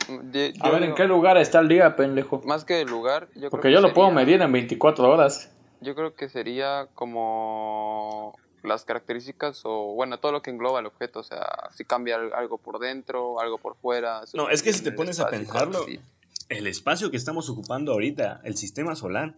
de- 0.09 0.55
A 0.61 0.69
ver, 0.71 0.79
¿en 0.79 0.83
digo, 0.85 0.95
qué 0.97 1.05
lugar 1.05 1.37
está 1.39 1.61
el 1.61 1.69
día, 1.69 1.97
pendejo? 1.97 2.41
Más 2.45 2.65
que 2.65 2.85
lugar, 2.85 3.29
yo 3.35 3.51
Porque 3.51 3.69
creo 3.69 3.81
yo 3.81 3.87
lo 3.89 3.95
puedo 3.95 4.11
medir 4.11 4.41
en 4.43 4.53
24 4.53 5.11
horas. 5.11 5.51
Yo 5.81 5.95
creo 5.95 6.15
que 6.15 6.29
sería 6.29 6.89
como 6.95 8.35
las 8.63 8.85
características 8.85 9.61
o, 9.65 9.95
bueno, 9.95 10.19
todo 10.19 10.33
lo 10.33 10.41
que 10.43 10.51
engloba 10.51 10.81
el 10.81 10.87
objeto. 10.87 11.21
O 11.21 11.25
sea, 11.25 11.69
si 11.75 11.85
cambia 11.85 12.17
al- 12.17 12.33
algo 12.33 12.59
por 12.59 12.79
dentro, 12.79 13.39
algo 13.41 13.59
por 13.59 13.77
fuera. 13.77 14.23
No, 14.33 14.49
es 14.49 14.63
que 14.63 14.73
si 14.73 14.83
te 14.83 14.89
en 14.89 14.93
el 14.95 14.97
pones 14.97 15.21
a 15.21 15.25
espacio 15.25 15.47
cosas 15.47 15.63
pensarlo, 15.69 15.83
así. 15.85 16.01
el 16.49 16.67
espacio 16.67 17.11
que 17.11 17.17
estamos 17.19 17.51
ocupando 17.51 17.93
ahorita, 17.93 18.41
el 18.45 18.57
sistema 18.57 18.95
solar, 18.97 19.35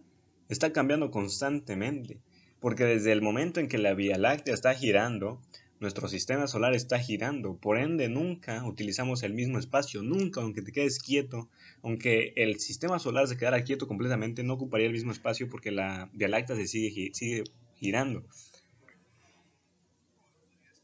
está 0.49 0.71
cambiando 0.71 1.11
constantemente. 1.11 2.19
Porque 2.59 2.85
desde 2.85 3.11
el 3.11 3.21
momento 3.21 3.59
en 3.59 3.67
que 3.67 3.77
la 3.77 3.93
Vía 3.93 4.17
Láctea 4.17 4.53
está 4.53 4.73
girando, 4.73 5.39
nuestro 5.79 6.07
sistema 6.07 6.47
solar 6.47 6.73
está 6.73 6.99
girando. 6.99 7.55
Por 7.57 7.77
ende, 7.77 8.09
nunca 8.09 8.65
utilizamos 8.65 9.23
el 9.23 9.33
mismo 9.33 9.59
espacio. 9.59 10.01
Nunca, 10.03 10.41
aunque 10.41 10.61
te 10.61 10.71
quedes 10.71 10.99
quieto, 10.99 11.49
aunque 11.83 12.33
el 12.35 12.59
sistema 12.59 12.99
solar 12.99 13.27
se 13.27 13.37
quedara 13.37 13.63
quieto 13.63 13.87
completamente, 13.87 14.43
no 14.43 14.53
ocuparía 14.53 14.87
el 14.87 14.93
mismo 14.93 15.11
espacio 15.11 15.49
porque 15.49 15.71
la 15.71 16.09
Vía 16.13 16.27
Láctea 16.27 16.55
se 16.55 16.67
sigue, 16.67 17.11
sigue 17.13 17.43
girando. 17.75 18.23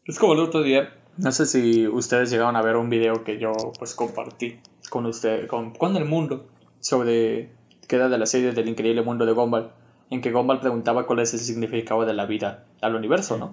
Es 0.05 0.19
como 0.19 0.33
el 0.33 0.39
otro 0.39 0.63
día, 0.63 0.93
no 1.17 1.31
sé 1.31 1.45
si 1.45 1.87
ustedes 1.87 2.29
llegaron 2.29 2.55
a 2.55 2.61
ver 2.61 2.75
un 2.75 2.89
video 2.89 3.23
que 3.23 3.39
yo 3.39 3.53
pues 3.79 3.95
compartí 3.95 4.59
con 4.89 5.05
usted, 5.05 5.47
con, 5.47 5.73
con 5.73 5.95
el 5.95 6.05
mundo, 6.05 6.49
sobre 6.79 7.51
que 7.87 7.95
era 7.95 8.09
de 8.09 8.17
la 8.17 8.25
serie 8.25 8.51
del 8.51 8.67
increíble 8.67 9.01
mundo 9.01 9.25
de 9.25 9.31
Gumball, 9.31 9.71
en 10.09 10.21
que 10.21 10.31
Gumball 10.31 10.59
preguntaba 10.59 11.05
cuál 11.07 11.19
es 11.19 11.33
el 11.33 11.39
significado 11.39 12.05
de 12.05 12.13
la 12.13 12.25
vida 12.25 12.65
al 12.81 12.95
universo, 12.95 13.37
¿no? 13.37 13.51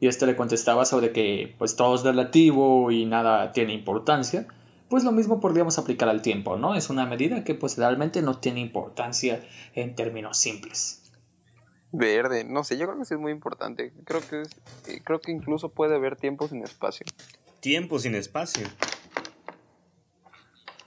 Y 0.00 0.08
este 0.08 0.26
le 0.26 0.36
contestaba 0.36 0.84
sobre 0.84 1.12
que 1.12 1.54
pues 1.58 1.76
todo 1.76 1.94
es 1.94 2.02
relativo 2.02 2.90
y 2.90 3.04
nada 3.06 3.52
tiene 3.52 3.72
importancia. 3.74 4.46
Pues 4.88 5.04
lo 5.04 5.12
mismo 5.12 5.40
podríamos 5.40 5.78
aplicar 5.78 6.08
al 6.08 6.22
tiempo, 6.22 6.56
¿no? 6.56 6.74
Es 6.74 6.90
una 6.90 7.06
medida 7.06 7.44
que 7.44 7.54
pues 7.54 7.76
realmente 7.78 8.22
no 8.22 8.38
tiene 8.38 8.60
importancia 8.60 9.44
en 9.74 9.94
términos 9.94 10.38
simples. 10.38 10.96
Verde, 11.92 12.44
no 12.44 12.62
sé, 12.64 12.78
yo 12.78 12.86
creo 12.86 12.98
que 12.98 13.04
sí 13.04 13.14
es 13.14 13.20
muy 13.20 13.32
importante. 13.32 13.92
Creo 14.04 14.20
que 14.20 14.42
es- 14.42 14.50
eh, 14.88 15.00
creo 15.04 15.20
que 15.20 15.32
incluso 15.32 15.68
puede 15.68 15.96
haber 15.96 16.16
tiempo 16.16 16.48
sin 16.48 16.62
espacio. 16.62 17.04
Tiempo 17.60 17.98
sin 17.98 18.14
espacio. 18.14 18.66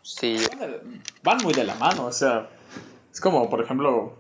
Sí, 0.02 0.38
Van 1.24 1.38
muy 1.44 1.54
de 1.54 1.64
la 1.64 1.76
mano, 1.76 2.06
o 2.06 2.12
sea, 2.12 2.50
es 3.12 3.22
como, 3.22 3.50
por 3.50 3.62
ejemplo, 3.62 4.14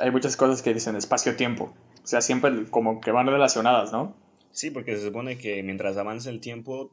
hay 0.00 0.10
muchas 0.10 0.36
cosas 0.36 0.62
que 0.62 0.74
dicen 0.74 0.96
espacio-tiempo. 0.96 1.72
O 2.02 2.06
sea, 2.06 2.20
siempre 2.20 2.64
como 2.70 3.00
que 3.00 3.12
van 3.12 3.26
relacionadas, 3.26 3.92
¿no? 3.92 4.16
Sí, 4.52 4.70
porque 4.70 4.96
se 4.96 5.04
supone 5.04 5.38
que 5.38 5.62
mientras 5.62 5.96
avanza 5.96 6.30
el 6.30 6.40
tiempo, 6.40 6.90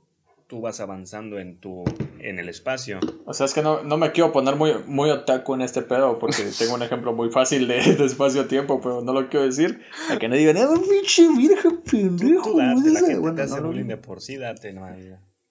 tú 0.48 0.62
vas 0.62 0.80
avanzando 0.80 1.40
en 1.40 1.60
tu 1.60 1.84
en 2.20 2.40
el 2.40 2.50
espacio. 2.50 3.00
O 3.26 3.34
sea, 3.34 3.46
es 3.46 3.54
que 3.54 3.62
no, 3.62 3.84
no 3.84 3.98
me 3.98 4.12
quiero 4.12 4.32
poner 4.32 4.56
muy, 4.56 4.74
muy 4.86 5.10
otaku 5.10 5.56
en 5.56 5.62
este 5.62 5.82
pedo 5.82 6.20
porque 6.20 6.44
tengo 6.60 6.76
un 6.76 6.84
ejemplo 6.84 7.14
muy 7.14 7.30
fácil 7.30 7.68
de, 7.68 7.82
de 7.96 8.06
espacio-tiempo, 8.06 8.80
pero 8.82 9.02
no 9.02 9.14
lo 9.14 9.30
quiero 9.30 9.46
decir. 9.46 9.82
A 10.10 10.18
que 10.18 10.28
no 10.30 10.36
digan, 10.36 10.58
¡ah, 10.58 10.70
pinche 10.90 11.28
virgen 11.36 11.82
pendejo! 11.82 12.52
Tú 12.52 12.58
date, 12.58 12.90
la 12.90 13.00
gente 13.00 13.18
Bueno, 13.18 13.36
te 13.36 13.42
hace 13.44 13.56
no, 13.56 13.62
no, 13.62 13.68
bullying 13.68 13.84
no. 13.84 13.90
de 13.90 13.98
por 13.98 14.22
sí, 14.22 14.38
date, 14.38 14.74
no. 14.74 14.88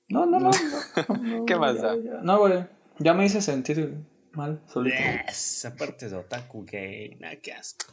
No, 0.09 0.27
no, 0.27 0.39
no. 0.39 0.51
no, 0.51 1.17
no, 1.39 1.45
¿Qué 1.47 1.57
más 1.57 1.77
ya, 1.77 1.83
da? 1.83 1.97
ya. 1.97 2.21
No, 2.23 2.39
güey. 2.39 2.65
Ya 2.99 3.13
me 3.15 3.27
hice 3.27 3.41
sentir 3.43 3.95
mal 4.37 4.63
solito. 4.69 4.97
Esa 5.29 5.75
parte 5.75 6.09
de 6.09 6.17
otaku 6.17 6.65
gay, 6.65 7.17
nada 7.19 7.37
que 7.37 7.53
asco. 7.53 7.87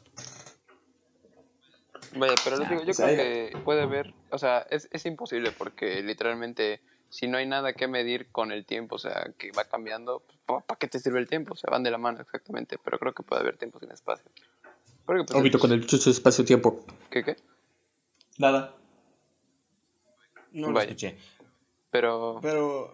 Vaya, 2.16 2.36
pero 2.44 2.58
les 2.58 2.68
Ah, 2.68 2.70
digo, 2.70 2.82
yo 2.82 2.86
pues 2.88 2.98
creo 2.98 3.16
que 3.16 3.58
puede 3.64 3.82
haber, 3.82 4.14
o 4.30 4.38
sea, 4.38 4.60
es, 4.70 4.88
es 4.92 5.06
imposible 5.06 5.52
porque 5.52 6.04
literalmente 6.04 6.82
si 7.10 7.28
no 7.28 7.38
hay 7.38 7.46
nada 7.48 7.74
que 7.74 7.88
medir 7.88 8.30
con 8.32 8.52
el 8.52 8.66
tiempo, 8.66 8.96
o 8.96 9.00
sea, 9.00 9.32
que 9.38 9.52
va 9.52 9.66
cambiando, 9.66 10.24
pues, 10.46 10.64
¿para 10.66 10.78
qué 10.78 10.88
te 10.88 11.00
sirve 11.00 11.20
el 11.20 11.28
tiempo? 11.28 11.54
O 11.54 11.58
sea, 11.58 11.70
van 11.72 11.84
de 11.84 11.92
la 11.92 11.98
mano 11.98 12.22
exactamente, 12.22 12.78
pero 12.84 13.00
creo 13.00 13.14
que 13.14 13.24
puede 13.24 13.42
haber 13.42 13.58
tiempo 13.58 13.80
sin 13.80 13.92
espacio. 13.92 14.30
Porque, 15.06 15.24
pues, 15.24 15.40
Obvio 15.40 15.60
con 15.60 15.72
el 15.72 15.86
chucho 15.88 16.10
espacio-tiempo. 16.10 16.86
¿Qué, 17.10 17.24
qué? 17.24 17.36
Nada. 18.38 18.76
No 20.54 20.72
lo 20.72 20.82
escuché. 20.82 21.18
Pero, 21.92 22.40
Pero, 22.42 22.94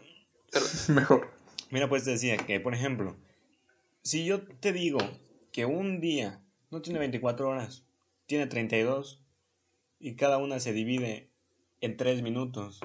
pero- 0.51 0.65
Mejor. 0.89 1.29
mira, 1.71 1.87
pues 1.89 2.03
te 2.05 2.11
decía 2.11 2.37
que, 2.37 2.59
por 2.59 2.73
ejemplo, 2.73 3.15
si 4.01 4.25
yo 4.25 4.41
te 4.41 4.73
digo 4.73 4.99
que 5.51 5.65
un 5.65 5.99
día 5.99 6.43
no 6.71 6.81
tiene 6.81 6.99
24 6.99 7.49
horas, 7.49 7.85
tiene 8.25 8.47
32 8.47 9.23
y 9.99 10.15
cada 10.15 10.37
una 10.37 10.59
se 10.59 10.73
divide 10.73 11.29
en 11.81 11.97
3 11.97 12.21
minutos, 12.21 12.79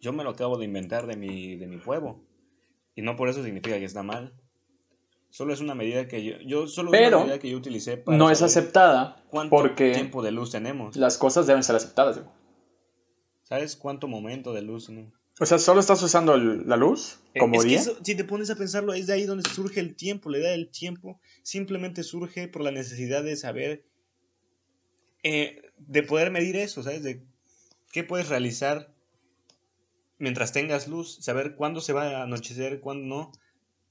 yo 0.00 0.12
me 0.12 0.24
lo 0.24 0.30
acabo 0.30 0.58
de 0.58 0.64
inventar 0.64 1.06
de 1.06 1.16
mi, 1.16 1.56
de 1.56 1.66
mi 1.66 1.78
pueblo. 1.78 2.20
Y 2.94 3.02
no 3.02 3.16
por 3.16 3.28
eso 3.28 3.44
significa 3.44 3.78
que 3.78 3.84
está 3.84 4.02
mal. 4.02 4.34
Solo 5.30 5.52
es 5.52 5.60
una 5.60 5.74
medida 5.74 6.08
que 6.08 6.24
yo, 6.24 6.38
yo 6.38 6.66
solo 6.66 6.90
Pero 6.90 7.18
una 7.18 7.26
medida 7.26 7.38
que 7.38 7.50
yo 7.50 7.58
utilicé 7.58 7.96
para 7.96 8.16
No 8.16 8.30
es 8.30 8.42
aceptada 8.42 9.22
cuánto 9.28 9.50
porque 9.50 9.92
tiempo 9.92 10.22
de 10.22 10.32
luz 10.32 10.50
tenemos. 10.50 10.96
las 10.96 11.18
cosas 11.18 11.46
deben 11.46 11.62
ser 11.62 11.76
aceptadas. 11.76 12.20
¿Sabes 13.42 13.76
cuánto 13.76 14.08
momento 14.08 14.52
de 14.52 14.62
luz 14.62 14.86
tenemos? 14.86 15.17
O 15.40 15.46
sea, 15.46 15.58
solo 15.58 15.80
estás 15.80 16.02
usando 16.02 16.34
el- 16.34 16.68
la 16.68 16.76
luz 16.76 17.20
Eh, 17.34 17.38
como 17.38 17.56
es 17.56 17.62
que 17.62 17.68
día. 17.68 17.80
eso, 17.80 17.96
si 18.02 18.14
te 18.16 18.24
pones 18.24 18.50
a 18.50 18.56
pensarlo, 18.56 18.92
es 18.92 19.06
de 19.06 19.12
ahí 19.12 19.24
donde 19.24 19.44
surge 19.48 19.78
el 19.80 19.94
tiempo. 19.94 20.30
La 20.30 20.38
idea 20.38 20.50
del 20.50 20.68
tiempo 20.70 21.20
simplemente 21.42 22.02
surge 22.02 22.48
por 22.48 22.62
la 22.62 22.72
necesidad 22.72 23.22
de 23.22 23.36
saber, 23.36 23.84
eh, 25.22 25.62
de 25.76 26.02
poder 26.02 26.30
medir 26.30 26.56
eso, 26.56 26.82
¿sabes? 26.82 27.02
De 27.02 27.22
qué 27.92 28.02
puedes 28.04 28.28
realizar 28.28 28.92
mientras 30.18 30.52
tengas 30.52 30.88
luz, 30.88 31.18
saber 31.20 31.54
cuándo 31.54 31.80
se 31.80 31.92
va 31.92 32.08
a 32.18 32.22
anochecer, 32.24 32.80
cuándo 32.80 33.06
no, 33.06 33.32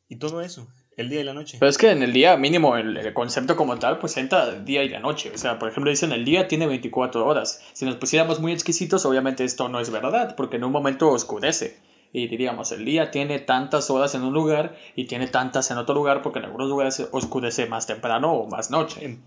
y 0.10 0.17
todo 0.17 0.41
eso, 0.41 0.67
el 0.97 1.10
día 1.10 1.21
y 1.21 1.23
la 1.23 1.33
noche. 1.33 1.57
Pero 1.60 1.69
es 1.69 1.77
que 1.77 1.91
en 1.91 2.01
el 2.01 2.12
día 2.12 2.36
mínimo 2.38 2.75
el, 2.75 2.97
el 2.97 3.13
concepto 3.13 3.55
como 3.55 3.77
tal 3.77 3.99
pues 3.99 4.17
entra 4.17 4.49
el 4.49 4.65
día 4.65 4.83
y 4.83 4.89
la 4.89 4.99
noche. 4.99 5.31
O 5.33 5.38
sea, 5.38 5.60
por 5.60 5.69
ejemplo 5.69 5.91
dicen 5.91 6.12
el 6.12 6.25
día 6.25 6.47
tiene 6.47 6.65
24 6.67 7.25
horas. 7.25 7.63
Si 7.73 7.86
nos 7.86 7.95
pusiéramos 7.95 8.39
muy 8.39 8.51
exquisitos 8.51 9.05
obviamente 9.05 9.43
esto 9.43 9.69
no 9.69 9.79
es 9.79 9.91
verdad 9.91 10.36
porque 10.36 10.57
en 10.57 10.65
un 10.65 10.71
momento 10.71 11.10
oscurece. 11.10 11.79
Y 12.12 12.27
diríamos 12.27 12.71
el 12.71 12.83
día 12.83 13.12
tiene 13.12 13.39
tantas 13.39 13.91
horas 13.91 14.15
en 14.15 14.23
un 14.23 14.33
lugar 14.33 14.75
y 14.95 15.05
tiene 15.05 15.27
tantas 15.27 15.69
en 15.69 15.77
otro 15.77 15.93
lugar 15.93 16.23
porque 16.23 16.39
en 16.39 16.45
algunos 16.45 16.67
lugares 16.67 17.07
oscurece 17.12 17.67
más 17.67 17.86
temprano 17.86 18.33
o 18.33 18.49
más 18.49 18.71
noche. 18.71 19.19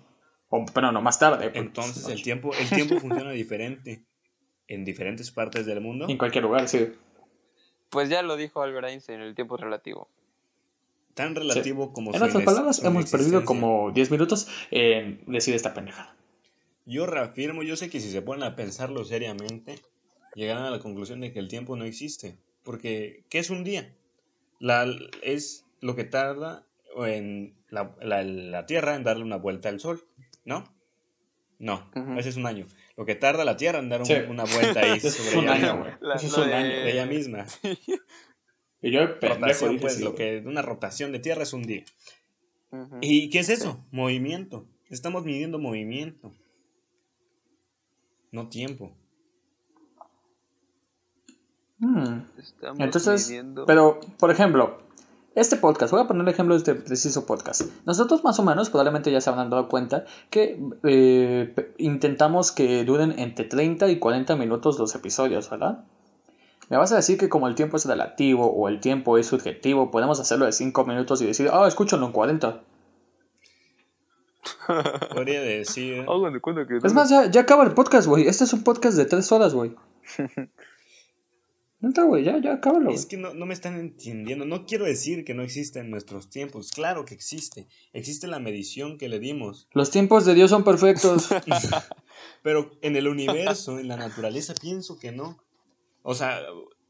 O, 0.48 0.64
pero 0.74 0.90
no, 0.90 1.00
más 1.00 1.20
tarde. 1.20 1.44
porque, 1.44 1.58
Entonces 1.60 2.02
pues, 2.02 2.14
el 2.14 2.22
tiempo, 2.22 2.50
el 2.58 2.68
tiempo 2.68 2.98
funciona 2.98 3.30
diferente 3.30 4.04
en 4.66 4.84
diferentes 4.84 5.30
partes 5.30 5.66
del 5.66 5.80
mundo. 5.80 6.06
En 6.08 6.18
cualquier 6.18 6.42
lugar, 6.42 6.68
sí. 6.68 6.92
pues 7.90 8.08
ya 8.08 8.22
lo 8.22 8.36
dijo 8.36 8.60
Albert 8.60 8.88
Einstein, 8.88 9.20
el 9.20 9.36
tiempo 9.36 9.56
relativo. 9.56 10.08
Tan 11.20 11.34
relativo 11.34 11.92
como 11.92 12.14
En 12.14 12.22
otras 12.22 12.42
palabras, 12.44 12.82
hemos 12.82 13.10
perdido 13.10 13.44
como 13.44 13.90
10 13.92 14.10
minutos 14.10 14.48
en 14.70 15.22
decir 15.26 15.54
esta 15.54 15.74
pendejada. 15.74 16.16
Yo 16.86 17.04
reafirmo, 17.06 17.62
yo 17.62 17.76
sé 17.76 17.90
que 17.90 18.00
si 18.00 18.10
se 18.10 18.22
ponen 18.22 18.42
a 18.42 18.56
pensarlo 18.56 19.04
seriamente, 19.04 19.78
llegarán 20.34 20.64
a 20.64 20.70
la 20.70 20.78
conclusión 20.78 21.20
de 21.20 21.30
que 21.30 21.38
el 21.38 21.48
tiempo 21.48 21.76
no 21.76 21.84
existe. 21.84 22.38
Porque, 22.62 23.24
¿qué 23.28 23.38
es 23.38 23.50
un 23.50 23.64
día? 23.64 23.92
La, 24.60 24.86
es 25.22 25.66
lo 25.82 25.94
que 25.94 26.04
tarda 26.04 26.64
en 27.04 27.54
la, 27.68 27.94
la- 28.00 28.22
la 28.22 28.64
Tierra 28.64 28.94
en 28.94 29.04
darle 29.04 29.22
una 29.22 29.36
vuelta 29.36 29.68
al 29.68 29.78
Sol, 29.78 30.02
¿no? 30.46 30.64
No, 31.58 31.90
Ujú. 31.94 32.18
ese 32.18 32.30
es 32.30 32.36
un 32.36 32.46
año. 32.46 32.64
Lo 32.96 33.04
que 33.04 33.14
tarda 33.14 33.44
la 33.44 33.58
Tierra 33.58 33.78
en 33.78 33.90
dar 33.90 34.00
un- 34.00 34.06
Sí. 34.06 34.14
una 34.26 34.44
vuelta 34.44 34.80
ahí 34.80 34.98
sobre 35.00 35.36
un 35.38 35.44
ella 35.44 35.72
año. 35.72 35.98
La- 36.00 36.14
Eso 36.14 36.26
es 36.28 36.36
un 36.38 36.48
de- 36.48 36.54
año. 36.54 36.68
De 36.68 36.92
ella 36.92 37.04
misma. 37.04 37.44
Y 38.82 38.90
yo, 38.92 39.18
pendejo, 39.20 39.40
Rotación, 39.40 39.70
dije 39.72 39.80
pues, 39.82 39.94
sí, 39.96 40.02
lo 40.04 40.14
que 40.14 40.42
una 40.46 40.62
rotación 40.62 41.12
de 41.12 41.18
Tierra 41.18 41.42
es 41.42 41.52
un 41.52 41.62
día. 41.62 41.84
¿Y 43.00 43.30
qué 43.30 43.40
es 43.40 43.48
eso? 43.48 43.84
Movimiento. 43.90 44.64
Estamos 44.88 45.24
midiendo 45.24 45.58
movimiento. 45.58 46.32
No 48.32 48.48
tiempo. 48.48 48.92
Hmm. 51.78 52.20
Estamos 52.38 52.80
Entonces, 52.80 53.28
midiendo- 53.28 53.66
pero, 53.66 54.00
por 54.18 54.30
ejemplo, 54.30 54.78
este 55.34 55.56
podcast, 55.56 55.92
voy 55.92 56.02
a 56.02 56.06
poner 56.06 56.22
el 56.22 56.28
ejemplo 56.28 56.54
de 56.54 56.58
este 56.58 56.74
preciso 56.74 57.26
podcast. 57.26 57.62
Nosotros 57.86 58.22
más 58.24 58.38
o 58.38 58.44
menos, 58.44 58.70
probablemente 58.70 59.10
ya 59.10 59.20
se 59.20 59.30
habrán 59.30 59.50
dado 59.50 59.68
cuenta, 59.68 60.04
que 60.30 60.60
eh, 60.84 61.72
intentamos 61.78 62.52
que 62.52 62.84
duren 62.84 63.18
entre 63.18 63.44
30 63.46 63.88
y 63.90 63.98
40 63.98 64.36
minutos 64.36 64.78
los 64.78 64.94
episodios, 64.94 65.48
¿verdad? 65.50 65.84
Me 66.70 66.76
vas 66.76 66.92
a 66.92 66.96
decir 66.96 67.18
que 67.18 67.28
como 67.28 67.48
el 67.48 67.56
tiempo 67.56 67.76
es 67.76 67.84
relativo 67.84 68.46
o 68.46 68.68
el 68.68 68.78
tiempo 68.78 69.18
es 69.18 69.26
subjetivo, 69.26 69.90
podemos 69.90 70.20
hacerlo 70.20 70.46
de 70.46 70.52
5 70.52 70.84
minutos 70.84 71.20
y 71.20 71.26
decir, 71.26 71.50
ah, 71.52 71.66
escúchalo 71.66 72.06
en 72.06 72.12
40. 72.12 72.62
Podría 75.12 75.40
decir. 75.42 76.06
Que 76.06 76.76
Es 76.86 76.94
más, 76.94 77.10
ya, 77.10 77.28
ya 77.28 77.40
acaba 77.40 77.64
el 77.64 77.72
podcast, 77.72 78.06
güey. 78.06 78.28
Este 78.28 78.44
es 78.44 78.52
un 78.52 78.62
podcast 78.62 78.96
de 78.96 79.04
3 79.04 79.32
horas, 79.32 79.52
güey. 79.52 79.74
Neta, 81.80 82.04
güey, 82.04 82.22
ya, 82.22 82.38
ya 82.38 82.52
acábalo, 82.52 82.84
güey. 82.84 82.94
Es 82.94 83.06
que 83.06 83.16
no, 83.16 83.34
no 83.34 83.46
me 83.46 83.54
están 83.54 83.76
entendiendo. 83.76 84.44
No 84.44 84.64
quiero 84.64 84.84
decir 84.84 85.24
que 85.24 85.34
no 85.34 85.42
existe 85.42 85.80
en 85.80 85.90
nuestros 85.90 86.30
tiempos. 86.30 86.70
Claro 86.70 87.04
que 87.04 87.14
existe. 87.14 87.66
Existe 87.92 88.28
la 88.28 88.38
medición 88.38 88.96
que 88.96 89.08
le 89.08 89.18
dimos. 89.18 89.66
Los 89.72 89.90
tiempos 89.90 90.24
de 90.24 90.34
Dios 90.34 90.50
son 90.50 90.62
perfectos. 90.62 91.30
Pero 92.44 92.70
en 92.80 92.94
el 92.94 93.08
universo, 93.08 93.80
en 93.80 93.88
la 93.88 93.96
naturaleza, 93.96 94.54
pienso 94.54 95.00
que 95.00 95.10
no. 95.10 95.36
O 96.10 96.14
sea, 96.14 96.40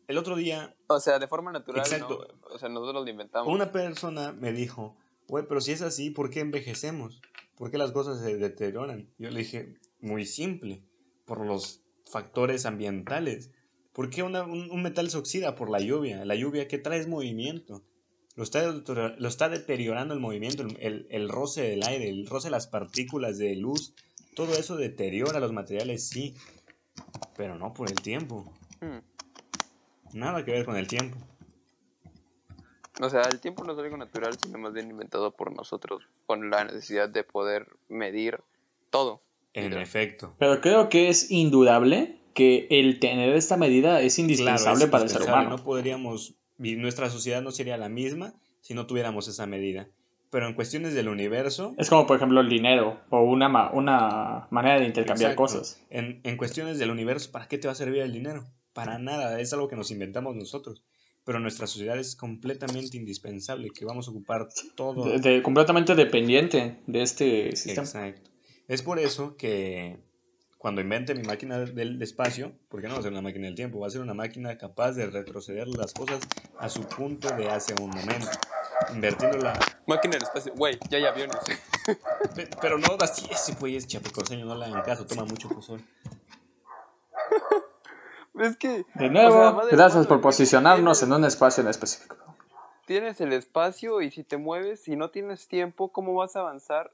el 0.09 0.17
otro 0.19 0.35
día 0.35 0.75
O 0.89 0.99
sea, 0.99 1.19
de 1.19 1.29
forma 1.29 1.53
natural, 1.53 1.81
Exacto. 1.81 2.27
¿no? 2.43 2.55
O 2.55 2.59
sea, 2.59 2.69
nosotros 2.69 3.05
lo 3.05 3.11
inventamos. 3.11 3.53
una 3.53 3.71
persona 3.71 4.33
me 4.33 4.53
dijo, 4.53 4.97
güey, 5.29 5.45
pero 5.47 5.61
si 5.61 5.73
es 5.73 5.83
así, 5.83 6.11
¿por 6.11 6.31
qué 6.31 6.41
envejecemos? 6.41 7.21
¿Por 7.57 7.71
qué 7.71 7.77
las 7.79 7.93
cosas 7.93 8.21
se 8.21 8.37
deterioran? 8.39 9.11
Yo 9.19 9.31
le 9.31 9.41
dije, 9.41 9.75
muy 10.01 10.25
simple, 10.25 10.83
por 11.27 11.45
los 11.45 11.83
factores 12.11 12.65
ambientales. 12.67 13.51
¿Por 13.93 14.09
qué 14.09 14.23
una- 14.23 14.45
un, 14.45 14.71
un 14.71 14.83
metal 14.83 15.11
se 15.11 15.19
oxida? 15.19 15.55
Por 15.55 15.69
la 15.71 15.81
lluvia. 15.81 16.25
La 16.25 16.35
lluvia 16.35 16.67
que 16.67 16.79
trae 16.79 16.99
es 16.99 17.07
movimiento. 17.09 17.83
lo 18.37 18.45
está, 18.45 18.63
lo 18.73 19.29
está 19.29 19.49
deteriorando 19.51 20.15
el 20.15 20.21
movimiento, 20.21 20.63
el, 20.63 20.77
el, 20.81 21.07
el 21.11 21.29
roce 21.29 21.61
del 21.63 21.83
aire, 21.87 22.09
el 22.09 22.27
roce 22.27 22.47
de 22.49 22.53
las 22.53 22.67
partículas 22.69 23.37
de 23.37 23.55
luz. 23.57 23.93
Todo 24.35 24.55
eso 24.55 24.77
deteriora 24.77 25.41
los 25.41 25.53
materiales, 25.53 26.09
sí, 26.09 26.35
pero 27.37 27.57
no 27.59 27.75
por 27.75 27.91
el 27.91 27.97
tiempo. 28.01 28.53
Hmm. 28.81 28.99
Nada 30.13 30.45
que 30.45 30.53
ver 30.53 30.65
con 30.65 30.77
el 30.77 30.89
tiempo. 30.89 31.17
O 33.01 33.09
sea, 33.09 33.29
el 33.29 33.41
tiempo 33.41 33.65
no 33.65 33.73
es 33.73 33.79
algo 33.79 33.97
natural, 33.97 34.39
sino 34.39 34.59
más 34.59 34.73
bien 34.75 34.91
inventado 34.91 35.31
por 35.31 35.55
nosotros, 35.57 36.03
con 36.27 36.51
la 36.51 36.65
necesidad 36.65 37.09
de 37.09 37.25
poder 37.25 37.67
medir 37.89 38.41
todo. 38.91 39.23
En 39.55 39.73
efecto. 39.75 40.35
Pero 40.39 40.61
creo 40.61 40.89
que 40.89 41.09
es 41.09 41.31
indudable 41.31 42.17
que 42.35 42.67
el 42.71 43.01
tener 43.01 43.35
esta 43.35 43.57
medida 43.57 44.01
es 44.03 44.19
indispensable 44.19 44.85
es 44.85 44.91
para 44.91 45.05
el 45.05 45.11
ser 45.11 45.23
humano. 45.23 45.51
No 45.51 45.63
podríamos, 45.65 46.35
nuestra 46.59 47.09
sociedad 47.11 47.41
no 47.43 47.51
sería 47.53 47.77
la 47.77 47.89
misma 47.89 48.35
si 48.61 48.75
no 48.75 48.87
tuviéramos 48.87 49.29
esa 49.29 49.47
medida. 49.47 49.89
Pero 50.31 50.47
en 50.47 50.55
cuestiones 50.55 50.95
del 50.95 51.09
universo, 51.09 51.75
Es 51.77 51.89
como, 51.89 52.07
por 52.07 52.17
ejemplo, 52.17 52.41
el 52.41 52.49
dinero 52.49 53.01
o 53.11 53.23
una, 53.23 53.49
ma- 53.49 53.71
una 53.73 54.47
manera 54.51 54.79
de 54.79 54.87
intercambiar 54.87 55.33
Exacto. 55.33 55.43
cosas. 55.59 55.83
En, 55.91 56.21
en 56.23 56.37
cuestiones 56.37 56.79
del 56.79 56.91
universo, 56.91 57.33
¿para 57.33 57.49
qué 57.49 57.59
te 57.59 57.67
va 57.67 57.73
a 57.73 57.77
servir 57.77 58.03
el 58.03 58.13
dinero? 58.13 58.45
Para 58.73 58.99
nada, 58.99 59.41
es 59.41 59.53
algo 59.53 59.69
que 59.69 59.77
nos 59.77 59.91
inventamos 59.91 60.37
nosotros. 60.37 60.83
Pero 61.25 61.39
nuestra 61.39 61.67
sociedad 61.67 61.99
es 61.99 62.17
completamente 62.17 62.97
indispensable, 62.97 63.71
que 63.71 63.85
vamos 63.85 64.09
a 64.09 64.11
ocupar 64.11 64.49
todo. 64.75 65.05
De- 65.05 65.19
de- 65.19 65.43
completamente 65.43 65.95
dependiente 65.95 66.81
de 66.87 67.03
este 67.03 67.55
sistema. 67.57 67.83
Exacto. 67.87 68.31
Es 68.69 68.83
por 68.83 68.99
eso 68.99 69.37
que 69.37 69.99
cuando 70.57 70.81
invente 70.81 71.15
mi 71.15 71.23
máquina 71.23 71.59
del 71.59 72.01
espacio, 72.03 72.53
porque 72.69 72.87
no 72.89 72.95
va 72.95 73.01
a 73.01 73.03
ser 73.03 73.13
una 73.13 73.21
máquina 73.23 73.47
del 73.47 73.55
tiempo, 73.55 73.81
va 73.81 73.87
a 73.87 73.91
ser 73.91 74.01
una 74.01 74.15
máquina 74.15 74.57
capaz 74.57 74.93
de 74.93 75.07
retroceder 75.07 75.69
las 75.69 75.93
cosas 75.93 76.21
a 76.59 76.69
su 76.69 76.83
punto 76.85 77.29
de 77.37 77.49
hace 77.51 77.75
un 77.81 77.91
momento. 77.91 78.29
Invertiéndola. 78.95 79.59
Máquina 79.87 80.13
del 80.15 80.23
espacio, 80.23 80.55
güey, 80.57 80.79
ya 80.89 80.99
hay 80.99 81.05
aviones. 81.05 81.37
Pe- 82.35 82.49
Pero 82.63 82.79
no 82.79 82.97
así, 83.01 83.27
ese 83.31 83.55
güey 83.55 83.77
es 83.77 83.87
chapecoseño, 83.87 84.47
no 84.47 84.55
le 84.55 84.65
hagan 84.67 84.83
caso, 84.83 85.05
toma 85.07 85.25
mucho 85.25 85.49
pozol. 85.49 85.83
Es 88.41 88.57
que. 88.57 88.85
De 88.95 89.09
nuevo, 89.11 89.29
o 89.39 89.53
sea, 89.61 89.65
de 89.71 89.77
gracias 89.77 90.07
por 90.07 90.21
posicionarnos 90.21 91.03
en 91.03 91.09
tienes- 91.09 91.19
un 91.19 91.25
espacio 91.25 91.63
en 91.63 91.69
específico. 91.69 92.17
Tienes 92.87 93.21
el 93.21 93.33
espacio 93.33 94.01
y 94.03 94.11
si 94.11 94.25
te 94.25 94.37
mueves, 94.37 94.81
si 94.83 94.97
no 94.97 95.11
tienes 95.11 95.47
tiempo, 95.47 95.93
¿cómo 95.93 96.15
vas 96.15 96.35
a 96.37 96.41
avanzar? 96.41 96.91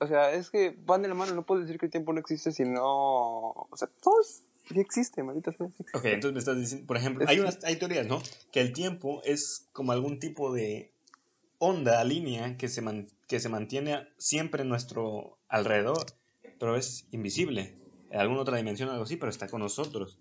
O 0.00 0.06
sea, 0.06 0.32
es 0.32 0.50
que 0.50 0.76
van 0.84 1.02
de 1.02 1.08
la 1.08 1.14
mano, 1.14 1.34
no 1.34 1.42
puedes 1.44 1.64
decir 1.66 1.78
que 1.80 1.86
el 1.86 1.92
tiempo 1.92 2.12
no 2.12 2.20
existe 2.20 2.52
si 2.52 2.64
no. 2.64 2.84
O 2.84 3.68
sea, 3.76 3.88
todo 4.02 4.20
es- 4.20 4.42
sí 4.68 4.78
existe, 4.80 5.22
maldita 5.22 5.52
sea. 5.52 5.68
sí. 5.68 5.84
Ok, 5.94 6.04
entonces 6.04 6.32
me 6.34 6.38
estás 6.40 6.56
diciendo, 6.58 6.86
por 6.86 6.96
ejemplo, 6.98 7.24
Es 7.24 7.30
hay, 7.30 7.40
unas, 7.40 7.64
hay 7.64 7.76
teorías, 7.76 8.06
¿no? 8.06 8.20
Que 8.52 8.60
el 8.60 8.72
tiempo 8.74 9.22
es 9.24 9.68
como 9.72 9.92
algún 9.92 10.18
tipo 10.20 10.52
de 10.52 10.92
onda, 11.58 12.04
línea, 12.04 12.56
que 12.58 12.68
se, 12.68 12.82
man- 12.82 13.08
que 13.26 13.40
se 13.40 13.48
mantiene 13.48 14.06
siempre 14.18 14.62
en 14.62 14.68
nuestro 14.68 15.38
alrededor, 15.48 16.04
pero 16.60 16.76
es 16.76 17.06
invisible. 17.10 17.74
En 18.10 18.20
alguna 18.20 18.42
otra 18.42 18.56
dimensión 18.58 18.88
o 18.88 18.92
algo 18.92 19.04
así, 19.04 19.16
pero 19.16 19.30
está 19.30 19.48
con 19.48 19.60
nosotros. 19.60 20.18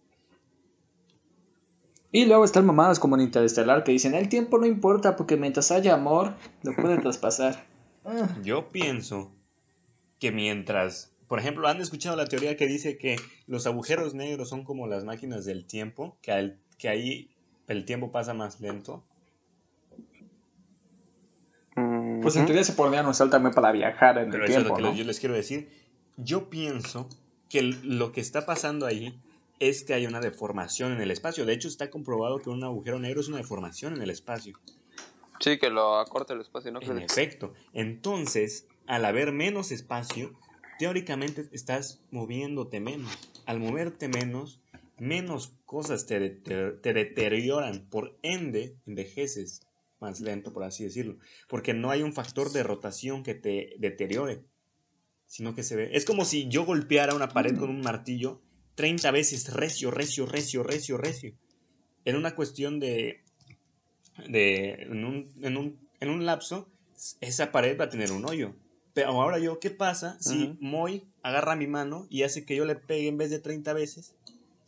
Y 2.12 2.26
luego 2.26 2.46
están 2.46 2.66
mamadas 2.66 3.00
como 3.00 3.16
en 3.16 3.22
Interestelar 3.24 3.84
que 3.84 3.92
dicen, 3.92 4.16
el 4.16 4.30
tiempo 4.30 4.58
no 4.58 4.66
importa 4.66 5.16
porque 5.16 5.36
mientras 5.38 5.72
haya 5.72 5.94
amor, 5.94 6.34
lo 6.64 6.74
puede 6.76 6.98
traspasar. 7.02 7.66
Yo 8.44 8.70
pienso 8.70 9.32
que 10.20 10.32
mientras, 10.32 11.12
por 11.28 11.40
ejemplo, 11.40 11.68
han 11.68 11.82
escuchado 11.82 12.16
la 12.16 12.26
teoría 12.26 12.56
que 12.56 12.66
dice 12.68 12.98
que 12.98 13.18
los 13.46 13.68
agujeros 13.68 14.14
negros 14.14 14.50
son 14.50 14.64
como 14.64 14.88
las 14.88 15.04
máquinas 15.04 15.44
del 15.46 15.66
tiempo, 15.66 16.18
que, 16.22 16.32
al- 16.32 16.58
que 16.78 16.88
ahí 16.90 17.30
el 17.68 17.84
tiempo 17.86 18.12
pasa 18.12 18.34
más 18.34 18.62
lento. 18.62 19.04
Pues 22.22 22.36
en 22.36 22.46
teoría 22.46 22.64
se 22.64 22.74
podrían 22.74 23.06
usar 23.06 23.30
también 23.30 23.54
para 23.54 23.72
viajar 23.72 24.18
en 24.18 24.32
Pero 24.32 24.46
el 24.46 24.50
eso 24.50 24.60
es 24.60 24.66
tiempo, 24.66 24.80
lo 24.82 24.84
que 24.90 24.92
¿no? 24.94 24.98
yo 24.98 25.04
les 25.06 25.20
quiero 25.20 25.36
decir. 25.36 25.70
Yo 26.18 26.50
pienso 26.50 27.08
que 27.50 27.62
lo 27.62 28.12
que 28.12 28.22
está 28.22 28.46
pasando 28.46 28.86
ahí 28.88 29.20
es 29.60 29.84
que 29.84 29.94
hay 29.94 30.06
una 30.06 30.20
deformación 30.20 30.92
en 30.92 31.02
el 31.02 31.12
espacio. 31.12 31.46
De 31.46 31.54
hecho, 31.54 31.68
está 31.68 31.90
comprobado 31.90 32.40
que 32.40 32.50
un 32.50 32.64
agujero 32.64 33.00
negro 33.00 33.22
es 33.22 33.28
una 33.28 33.38
deformación 33.38 33.96
en 33.96 34.02
el 34.02 34.10
espacio. 34.10 34.60
Sí, 35.40 35.58
que 35.58 35.70
lo 35.70 36.00
acorta 36.00 36.34
el 36.34 36.42
espacio, 36.42 36.72
¿no? 36.72 36.82
En 36.82 37.00
efecto. 37.00 37.54
Entonces, 37.74 38.68
al 38.88 39.06
haber 39.06 39.32
menos 39.32 39.72
espacio, 39.72 40.34
teóricamente 40.80 41.48
estás 41.52 42.02
moviéndote 42.12 42.80
menos. 42.80 43.12
Al 43.46 43.60
moverte 43.60 44.08
menos, 44.08 44.60
menos 44.98 45.54
cosas 45.66 46.06
te, 46.06 46.30
te 46.30 46.94
deterioran. 46.94 47.88
Por 47.90 48.18
ende, 48.24 48.76
envejeces 48.86 49.62
más 50.00 50.22
lento, 50.22 50.54
por 50.54 50.64
así 50.64 50.84
decirlo. 50.84 51.18
Porque 51.48 51.74
no 51.74 51.92
hay 51.92 52.02
un 52.02 52.14
factor 52.14 52.52
de 52.52 52.64
rotación 52.64 53.24
que 53.24 53.36
te 53.36 53.76
deteriore. 53.78 54.44
Sino 55.26 55.54
que 55.54 55.64
se 55.64 55.76
ve. 55.76 55.90
Es 55.94 56.06
como 56.06 56.26
si 56.26 56.48
yo 56.48 56.66
golpeara 56.66 57.14
una 57.14 57.30
pared 57.30 57.58
con 57.58 57.70
un 57.70 57.82
martillo 57.82 58.42
30 58.78 59.10
veces 59.10 59.52
recio, 59.52 59.90
recio, 59.90 60.28
recio, 60.28 60.62
recio, 60.62 60.98
recio. 60.98 61.34
En 62.06 62.16
una 62.16 62.36
cuestión 62.36 62.80
de. 62.80 63.24
de 64.30 64.84
en, 64.84 65.04
un, 65.04 65.34
en, 65.42 65.58
un, 65.58 65.90
en 66.00 66.10
un 66.10 66.26
lapso, 66.28 66.70
esa 67.20 67.52
pared 67.52 67.78
va 67.78 67.86
a 67.86 67.90
tener 67.90 68.12
un 68.12 68.24
hoyo. 68.26 68.54
Pero 68.94 69.10
ahora 69.10 69.40
yo, 69.40 69.60
¿qué 69.60 69.72
pasa 69.72 70.18
si 70.22 70.44
Ujú. 70.44 70.58
Moy 70.60 71.08
agarra 71.24 71.56
mi 71.56 71.66
mano 71.66 72.06
y 72.12 72.22
hace 72.22 72.46
que 72.46 72.56
yo 72.56 72.66
le 72.66 72.76
pegue 72.76 73.08
en 73.08 73.18
vez 73.18 73.32
de 73.32 73.40
30 73.40 73.74
veces, 73.74 74.14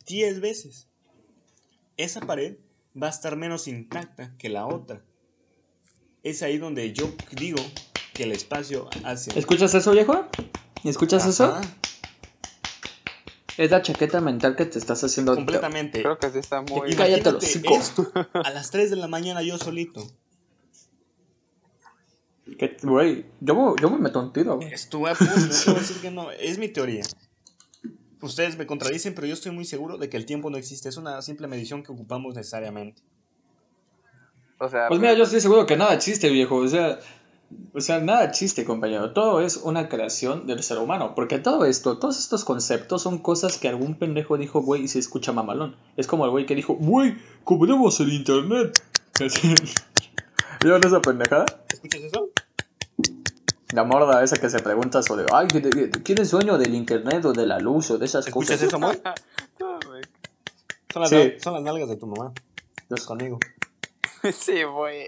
10 0.06 0.40
veces? 0.40 0.88
Esa 1.96 2.20
pared 2.20 2.56
va 3.00 3.06
a 3.06 3.10
estar 3.10 3.36
menos 3.36 3.68
intacta 3.68 4.36
que 4.38 4.48
la 4.48 4.66
otra. 4.66 5.04
Es 6.24 6.42
ahí 6.42 6.58
donde 6.58 6.92
yo 6.92 7.12
digo 7.30 7.62
que 8.16 8.24
el 8.24 8.32
espacio 8.32 8.90
hace... 9.04 9.38
¿Escuchas 9.38 9.72
eso, 9.74 9.92
viejo? 9.92 10.26
¿Escuchas 10.84 11.26
eso? 11.26 11.54
Es 13.62 13.70
la 13.70 13.82
chaqueta 13.82 14.20
mental 14.22 14.56
que 14.56 14.64
te 14.64 14.78
estás 14.78 15.04
haciendo 15.04 15.32
ahorita. 15.32 15.44
completamente. 15.44 16.00
Creo 16.00 16.18
que 16.18 16.30
sí 16.30 16.38
está 16.38 16.62
muy. 16.62 16.90
Y 16.92 16.94
cállate 16.96 17.30
los 17.32 17.44
esto 17.44 18.10
a 18.32 18.50
las 18.50 18.70
3 18.70 18.88
de 18.88 18.96
la 18.96 19.06
mañana 19.06 19.42
yo 19.42 19.58
solito. 19.58 20.02
Que, 22.58 22.76
Güey, 22.82 23.26
yo, 23.40 23.54
me- 23.54 23.80
yo 23.80 23.90
me 23.90 23.98
meto 23.98 24.18
un 24.20 24.32
tiro. 24.32 24.56
güey. 24.56 24.72
Estuve 24.72 25.10
a 25.10 25.14
punto, 25.14 25.34
no 25.66 25.74
decir 25.74 25.96
que 26.00 26.10
no. 26.10 26.30
Es 26.32 26.58
mi 26.58 26.68
teoría. 26.68 27.04
Ustedes 28.22 28.56
me 28.58 28.66
contradicen, 28.66 29.14
pero 29.14 29.26
yo 29.26 29.34
estoy 29.34 29.52
muy 29.52 29.64
seguro 29.64 29.98
de 29.98 30.08
que 30.08 30.16
el 30.16 30.26
tiempo 30.26 30.50
no 30.50 30.56
existe. 30.56 30.88
Es 30.88 30.96
una 30.96 31.20
simple 31.22 31.46
medición 31.46 31.82
que 31.82 31.92
ocupamos 31.92 32.34
necesariamente. 32.34 33.02
O 34.58 34.68
sea, 34.68 34.88
Pues 34.88 35.00
mira, 35.00 35.14
yo 35.14 35.24
estoy 35.24 35.40
seguro 35.40 35.64
que 35.66 35.76
nada 35.76 35.94
existe, 35.94 36.28
viejo. 36.28 36.56
O 36.56 36.68
sea, 36.68 36.98
o 37.74 37.80
sea, 37.80 38.00
nada 38.00 38.24
existe, 38.24 38.64
compañero. 38.64 39.12
Todo 39.12 39.40
es 39.40 39.56
una 39.58 39.88
creación 39.88 40.46
del 40.46 40.62
ser 40.62 40.78
humano. 40.78 41.14
Porque 41.14 41.38
todo 41.38 41.64
esto, 41.64 41.98
todos 41.98 42.18
estos 42.18 42.44
conceptos 42.44 43.02
son 43.02 43.18
cosas 43.18 43.58
que 43.58 43.68
algún 43.68 43.94
pendejo 43.96 44.36
dijo, 44.38 44.60
güey, 44.62 44.82
y 44.84 44.88
se 44.88 44.98
escucha 44.98 45.32
mamalón. 45.32 45.76
Es 45.96 46.06
como 46.06 46.24
el 46.24 46.30
güey 46.30 46.46
que 46.46 46.54
dijo, 46.54 46.74
güey, 46.74 47.16
cobremos 47.44 47.98
el 48.00 48.12
internet. 48.12 48.82
¿Vieron 50.62 50.84
esa 50.84 51.00
pendejada? 51.00 51.46
¿Escuchas 51.72 52.02
eso? 52.02 52.28
La 53.72 53.84
morda 53.84 54.22
esa 54.24 54.36
que 54.36 54.50
se 54.50 54.58
pregunta 54.58 55.02
sobre, 55.02 55.26
ay, 55.32 55.46
¿de- 55.46 55.60
de- 55.60 55.88
¿tienes 55.88 56.28
sueño 56.30 56.58
del 56.58 56.74
internet 56.74 57.24
o 57.24 57.32
de 57.32 57.46
la 57.46 57.58
luz 57.60 57.90
o 57.92 57.98
de 57.98 58.04
esas 58.06 58.26
¿Escuchas 58.26 58.56
cosas? 58.56 58.66
eso, 58.68 58.76
amor? 58.76 59.00
No, 59.60 59.78
güey. 59.86 60.02
Son 60.92 61.02
las, 61.02 61.10
Sí. 61.10 61.32
son 61.40 61.54
las 61.54 61.62
nalgas 61.62 61.88
de 61.88 61.96
tu 61.96 62.06
mamá. 62.06 62.32
Los- 62.88 63.06
Conmigo. 63.06 63.38
Sí, 64.34 64.64
güey. 64.64 65.06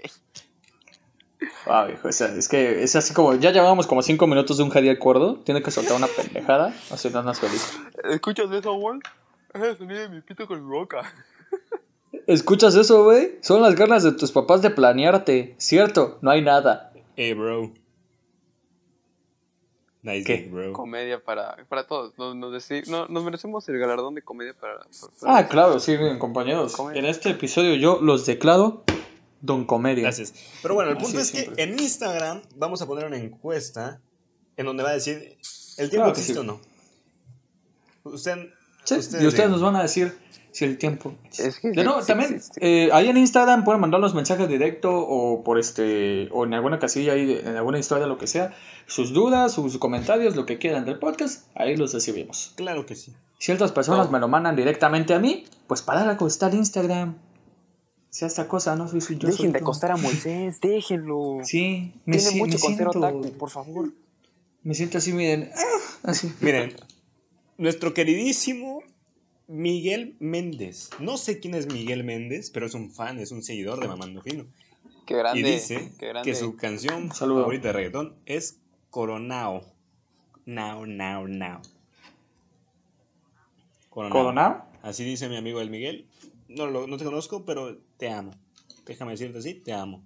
Ah, 1.65 1.85
viejo, 1.85 2.07
o 2.07 2.11
sea, 2.11 2.27
es 2.35 2.47
que 2.47 2.83
es 2.83 2.95
así 2.95 3.13
como, 3.13 3.33
ya 3.35 3.51
llevamos 3.51 3.87
como 3.87 4.01
5 4.01 4.27
minutos 4.27 4.57
de 4.57 4.63
un 4.63 4.69
Jadiel 4.69 4.99
Cuerdo, 4.99 5.35
tiene 5.43 5.61
que 5.61 5.71
soltar 5.71 5.95
una 5.95 6.07
pendejada, 6.07 6.73
así 6.91 7.09
no 7.09 7.23
nos 7.23 7.39
feliz. 7.39 7.77
¿Escuchas 8.05 8.51
eso, 8.51 8.73
güey? 8.73 8.99
Es 9.53 9.61
el 9.61 9.77
sonido 9.77 9.99
de 10.01 10.09
mi 10.09 10.21
pito 10.21 10.47
con 10.47 10.63
mi 10.65 10.69
boca. 10.71 11.01
¿Escuchas 12.27 12.75
eso, 12.75 13.03
güey? 13.03 13.37
Son 13.41 13.61
las 13.61 13.75
ganas 13.75 14.03
de 14.03 14.11
tus 14.13 14.31
papás 14.31 14.61
de 14.61 14.69
planearte, 14.69 15.55
¿cierto? 15.57 16.17
No 16.21 16.31
hay 16.31 16.41
nada. 16.41 16.91
Hey, 17.15 17.33
bro. 17.33 17.71
Nice 20.01 20.25
¿Qué? 20.25 20.49
bro. 20.51 20.73
Comedia 20.73 21.23
para, 21.23 21.55
para 21.69 21.87
todos. 21.87 22.17
Nos, 22.17 22.35
nos, 22.35 22.53
no, 23.09 23.21
merecemos 23.23 23.67
el 23.69 23.79
galardón 23.79 24.15
de 24.15 24.21
comedia 24.21 24.53
para. 24.53 24.79
para- 24.79 25.37
Ah, 25.37 25.47
claro, 25.47 25.79
sí, 25.79 25.95
bien, 25.95 26.19
compañeros. 26.19 26.75
Comedia. 26.75 26.99
En 26.99 27.05
este 27.05 27.29
episodio 27.29 27.75
yo 27.75 27.99
los 28.01 28.25
declaro 28.25 28.83
Don 29.43 29.65
Comedia. 29.65 30.03
Gracias. 30.03 30.33
Pero 30.63 30.73
bueno, 30.73 30.89
el 30.91 30.97
Así 30.97 31.05
punto 31.05 31.19
es 31.19 31.31
que 31.31 31.51
en 31.57 31.77
Instagram 31.77 32.41
vamos 32.55 32.81
a 32.81 32.87
poner 32.87 33.05
una 33.05 33.17
encuesta 33.17 33.99
en 34.57 34.65
donde 34.65 34.81
va 34.83 34.89
a 34.89 34.93
decir, 34.93 35.37
¿el 35.77 35.89
tiempo 35.89 36.05
Claro 36.05 36.13
que 36.13 36.19
existe 36.21 36.33
sí. 36.33 36.39
o 36.39 36.43
no? 36.43 36.59
Usted, 38.05 38.49
Sí, 38.85 38.95
ustedes 38.95 39.23
y 39.23 39.27
ustedes 39.27 39.33
digan. 39.33 39.51
nos 39.51 39.61
van 39.61 39.75
a 39.77 39.81
decir 39.83 40.13
si 40.51 40.65
el 40.65 40.77
tiempo. 40.77 41.15
Es 41.37 41.59
que 41.59 41.69
De 41.69 41.75
sí, 41.75 41.83
nuevo, 41.83 42.01
sí 42.01 42.07
también, 42.07 42.33
existe. 42.35 42.85
eh, 42.85 42.89
ahí 42.93 43.07
en 43.07 43.17
Instagram 43.17 43.63
pueden 43.63 43.79
mandarnos 43.81 44.13
mensajes 44.13 44.47
directo 44.49 44.91
o 44.93 45.43
por 45.43 45.57
este, 45.57 46.27
o 46.31 46.43
en 46.45 46.53
alguna 46.53 46.79
casilla 46.79 47.13
ahí, 47.13 47.39
en 47.43 47.55
alguna 47.55 47.79
historia, 47.79 48.07
lo 48.07 48.17
que 48.17 48.27
sea, 48.27 48.53
sus 48.85 49.13
dudas, 49.13 49.53
sus 49.53 49.77
comentarios, 49.77 50.35
lo 50.35 50.45
que 50.45 50.57
quieran 50.57 50.83
del 50.85 50.99
podcast, 50.99 51.47
ahí 51.55 51.75
los 51.77 51.93
recibimos. 51.93 52.51
Claro 52.55 52.85
que 52.85 52.95
sí. 52.95 53.13
Si 53.39 53.51
otras 53.51 53.71
personas 53.71 54.07
No. 54.07 54.11
me 54.11 54.19
lo 54.19 54.27
mandan 54.27 54.55
directamente 54.55 55.13
a 55.13 55.19
mí, 55.19 55.45
pues 55.67 55.81
para 55.81 56.01
algo 56.09 56.27
está 56.27 56.47
el 56.47 56.55
Instagram. 56.55 57.17
Sea 58.13 58.27
esta 58.27 58.47
cosa, 58.47 58.75
no 58.75 58.87
soy 58.87 58.99
yo 59.17 59.27
Dejen 59.27 59.51
de 59.51 59.59
acostar 59.59 59.91
a 59.91 59.97
Moisés, 59.97 60.59
déjenlo. 60.61 61.39
Sí, 61.43 61.93
me, 62.05 62.17
Tiene 62.17 62.29
si- 62.31 62.37
mucho 62.37 62.53
me 62.53 62.57
siento, 62.59 62.89
otaku, 62.89 63.31
por 63.39 63.49
favor. 63.49 63.91
me 64.61 64.73
siento 64.75 64.99
así, 64.99 65.13
miren, 65.13 65.49
ah, 65.55 66.09
así. 66.11 66.31
Miren, 66.39 66.75
nuestro 67.57 67.93
queridísimo 67.95 68.83
Miguel 69.47 70.15
Méndez. 70.19 70.91
No 70.99 71.17
sé 71.17 71.39
quién 71.39 71.55
es 71.55 71.65
Miguel 71.67 72.03
Méndez, 72.03 72.51
pero 72.51 72.65
es 72.67 72.75
un 72.75 72.91
fan, 72.91 73.19
es 73.19 73.31
un 73.31 73.41
seguidor 73.41 73.79
de 73.79 73.87
Mamando 73.87 74.21
Fino. 74.21 74.45
Qué 75.07 75.15
grande. 75.17 75.39
y 75.39 75.43
dice 75.43 75.91
qué 75.99 76.07
grande. 76.09 76.29
que 76.29 76.35
su 76.35 76.55
canción 76.55 77.11
saludo. 77.13 77.39
favorita 77.41 77.69
de 77.69 77.73
reggaetón 77.73 78.15
es 78.25 78.59
Coronao. 78.91 79.65
Now, 80.45 80.85
now, 80.85 81.27
now. 81.27 81.61
Coronao. 83.89 84.11
¿Coronao? 84.17 84.65
Así 84.81 85.03
dice 85.03 85.29
mi 85.29 85.37
amigo 85.37 85.61
el 85.61 85.69
Miguel. 85.69 86.07
No, 86.47 86.67
lo- 86.67 86.87
no 86.87 86.97
te 86.97 87.05
conozco, 87.05 87.45
pero 87.45 87.77
te 88.03 88.09
amo. 88.11 88.31
Déjame 88.85 89.11
decirte 89.11 89.37
así, 89.39 89.53
te 89.53 89.71
amo. 89.71 90.03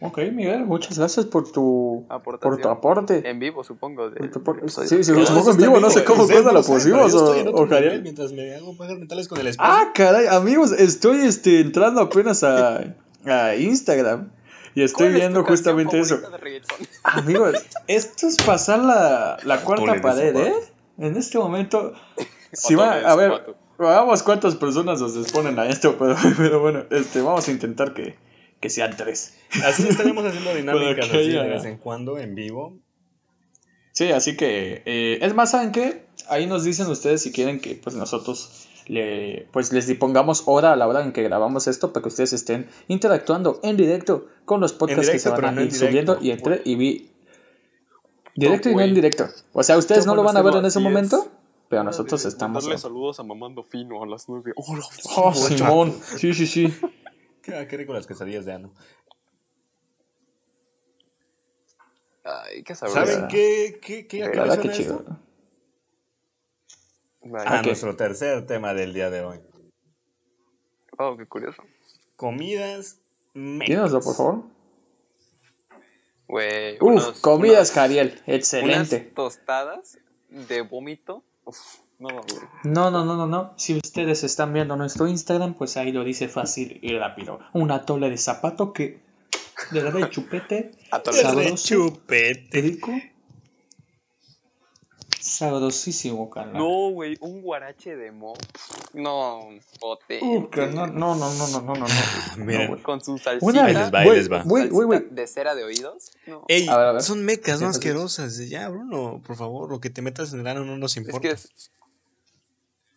Ok, 0.00 0.16
Miguel, 0.32 0.64
muchas 0.64 0.96
gracias 0.96 1.26
por 1.26 1.52
tu, 1.52 2.06
Aportación. 2.08 2.54
por 2.54 2.62
tu 2.62 2.68
aporte. 2.70 3.28
En 3.28 3.38
vivo, 3.38 3.62
supongo. 3.62 4.08
de- 4.08 4.28
Por 4.30 4.60
tu. 4.60 4.68
Sí, 4.70 5.04
sí, 5.04 5.04
supongo 5.04 5.50
en 5.50 5.56
vivo, 5.58 5.78
no 5.78 5.90
sé 5.90 6.04
cómo 6.04 6.22
Ustedes 6.22 6.40
cosa 6.40 6.54
lo 6.54 6.62
pusimos 6.62 7.12
yo 7.12 7.18
o, 7.18 7.24
estoy 7.26 7.40
en 7.40 7.48
otro 7.48 7.64
o 7.64 7.68
Javier. 7.68 7.82
nivel 7.84 8.02
Mientras 8.02 8.32
me 8.32 8.54
hago 8.54 8.74
pajas 8.78 8.98
mentales 8.98 9.28
con 9.28 9.40
el 9.40 9.48
esposo. 9.48 9.70
Ah, 9.70 9.90
caray, 9.94 10.26
amigos, 10.28 10.72
estoy 10.72 11.18
este, 11.26 11.60
entrando 11.60 12.00
apenas 12.00 12.42
a, 12.42 12.94
a 13.26 13.56
Instagram 13.56 14.30
y 14.74 14.84
estoy 14.84 15.08
¿Cuál 15.08 15.08
es 15.08 15.12
tu 15.12 15.20
viendo 15.20 15.44
justamente 15.44 16.00
eso. 16.00 16.18
Amigos, 17.02 17.56
esto 17.88 18.26
es 18.26 18.36
pasar 18.38 18.78
la, 18.78 19.36
la 19.44 19.62
cuarta 19.64 20.00
pared, 20.00 20.34
¿eh? 20.34 20.54
En 20.96 21.14
este 21.18 21.36
momento, 21.36 21.92
si 22.54 22.74
va, 22.74 23.00
a 23.00 23.14
ver. 23.16 23.54
Veamos 23.88 24.22
cuántas 24.22 24.56
personas 24.56 25.00
nos 25.00 25.16
exponen 25.16 25.58
a 25.58 25.68
esto, 25.68 25.96
pero, 25.98 26.16
pero 26.36 26.60
bueno, 26.60 26.84
este, 26.90 27.22
vamos 27.22 27.48
a 27.48 27.50
intentar 27.50 27.94
que, 27.94 28.16
que 28.60 28.70
sean 28.70 28.96
tres. 28.96 29.34
Así 29.64 29.88
estaremos 29.88 30.24
haciendo 30.24 30.54
dinámicas 30.54 31.06
así 31.06 31.28
de 31.30 31.48
vez 31.48 31.64
en 31.64 31.78
cuando 31.78 32.18
en 32.18 32.34
vivo. 32.34 32.78
Sí, 33.92 34.12
así 34.12 34.36
que, 34.36 34.82
eh, 34.86 35.18
es 35.22 35.34
más, 35.34 35.50
¿saben 35.50 35.72
qué? 35.72 36.06
Ahí 36.28 36.46
nos 36.46 36.64
dicen 36.64 36.86
ustedes 36.86 37.22
si 37.22 37.32
quieren 37.32 37.60
que 37.60 37.74
pues 37.74 37.96
nosotros 37.96 38.68
le, 38.86 39.48
pues 39.52 39.72
les 39.72 39.92
pongamos 39.94 40.44
hora 40.46 40.72
a 40.72 40.76
la 40.76 40.86
hora 40.86 41.02
en 41.02 41.12
que 41.12 41.22
grabamos 41.22 41.66
esto 41.66 41.92
para 41.92 42.02
que 42.02 42.08
ustedes 42.08 42.32
estén 42.32 42.68
interactuando 42.88 43.60
en 43.62 43.76
directo 43.76 44.26
con 44.44 44.60
los 44.60 44.72
podcasts 44.72 45.10
que 45.10 45.18
se 45.18 45.28
van 45.30 45.44
a 45.44 45.52
no 45.52 45.62
ir 45.62 45.72
subiendo 45.72 46.18
y 46.20 46.30
entre 46.30 46.62
y 46.64 46.76
vi 46.76 47.10
directo 48.36 48.70
y 48.70 48.74
no 48.74 48.80
en 48.80 48.94
directo. 48.94 49.28
O 49.52 49.62
sea, 49.62 49.76
ustedes 49.76 50.06
no 50.06 50.14
lo 50.14 50.22
van 50.22 50.36
a 50.36 50.42
ver 50.42 50.54
en 50.56 50.64
ese 50.64 50.80
momento. 50.80 51.28
Pero 51.70 51.84
nosotros 51.84 52.20
de 52.24 52.28
estamos. 52.30 52.64
Mandarle 52.64 52.78
saludos 52.78 53.20
a 53.20 53.22
Mamando 53.22 53.62
Fino 53.62 54.02
a 54.02 54.06
las 54.06 54.28
nueve. 54.28 54.52
Hola. 54.56 54.82
Oh, 55.16 55.32
Simón, 55.32 55.92
sí, 56.18 56.34
sí, 56.34 56.46
sí. 56.48 56.66
Qué, 57.42 57.66
qué 57.68 57.76
rico 57.76 57.92
las 57.94 58.08
quesadillas 58.08 58.44
de 58.44 58.52
ano. 58.54 58.74
Ay, 62.24 62.62
qué 62.64 62.74
sabroso. 62.74 63.06
¿Saben 63.06 63.28
qué, 63.28 63.78
qué, 63.80 64.06
qué, 64.06 64.24
a 64.24 64.30
qué 64.32 64.40
me 64.40 64.52
esto? 64.54 64.68
chido. 64.72 65.04
A 67.46 67.60
Ok. 67.60 67.66
nuestro 67.66 67.96
tercer 67.96 68.46
tema 68.46 68.74
del 68.74 68.92
día 68.92 69.08
de 69.10 69.20
hoy. 69.22 69.40
Oh, 70.98 71.16
qué 71.16 71.24
curioso. 71.26 71.62
Comidas. 72.16 72.98
Dínoslo, 73.34 74.00
por 74.00 74.14
favor. 74.16 74.44
Güey. 76.26 76.74
Uf, 76.76 76.82
unos- 76.82 77.20
comidas, 77.20 77.70
unas- 77.70 77.72
Jariel. 77.72 78.22
Excelente. 78.26 78.96
Unas 78.96 79.14
tostadas 79.14 79.98
de 80.28 80.62
vómito. 80.62 81.22
Uf, 81.50 81.80
no. 81.98 82.08
No, 82.62 82.90
no, 82.92 83.04
no, 83.04 83.16
no, 83.16 83.26
no. 83.26 83.52
Si 83.56 83.76
ustedes 83.76 84.22
están 84.22 84.52
viendo 84.52 84.76
nuestro 84.76 85.08
Instagram, 85.08 85.54
pues 85.54 85.76
ahí 85.76 85.90
lo 85.90 86.04
dice 86.04 86.28
fácil 86.28 86.78
y 86.80 86.96
rápido. 86.96 87.40
Una 87.52 87.84
tole 87.84 88.08
de 88.08 88.18
zapato 88.18 88.72
que 88.72 89.00
de 89.72 89.82
verdad 89.82 90.00
de 90.00 90.10
chupete, 90.10 90.72
de 90.92 91.54
chupete. 91.56 92.60
rico, 92.60 92.92
sabrosísimo, 95.30 96.30
carnal. 96.30 96.58
No, 96.58 96.90
güey, 96.90 97.16
un 97.20 97.42
guarache 97.42 97.96
de 97.96 98.12
mo. 98.12 98.34
No, 98.94 99.48
pote. 99.80 100.20
Uh, 100.22 100.48
no, 100.72 100.86
no, 100.86 101.14
no, 101.14 101.34
no, 101.34 101.46
no, 101.48 101.60
no, 101.60 101.74
no. 101.74 101.86
güey. 102.44 102.82
Con 102.82 103.00
su 103.02 103.18
salsita. 103.18 103.46
Una 103.46 103.64
Ahí 103.64 103.74
les 103.74 103.92
va, 103.92 103.98
ahí 104.00 104.10
les 104.10 104.30
va. 104.30 104.44
De 105.10 105.26
cera 105.26 105.54
de 105.54 105.64
oídos. 105.64 106.12
No. 106.26 106.44
Ey, 106.48 106.68
A 106.68 106.76
ver, 106.76 106.86
a 106.86 106.92
ver. 106.92 107.02
son 107.02 107.24
mecas, 107.24 107.60
no 107.60 107.68
asquerosas. 107.68 108.48
Ya, 108.48 108.68
Bruno, 108.68 109.20
por 109.26 109.36
favor, 109.36 109.70
lo 109.70 109.80
que 109.80 109.90
te 109.90 110.02
metas 110.02 110.32
en 110.32 110.40
el 110.40 110.46
ano 110.46 110.64
no 110.64 110.76
nos 110.76 110.92
es 110.92 110.98
importa. 111.04 111.28
que 111.28 111.34
es. 111.34 111.70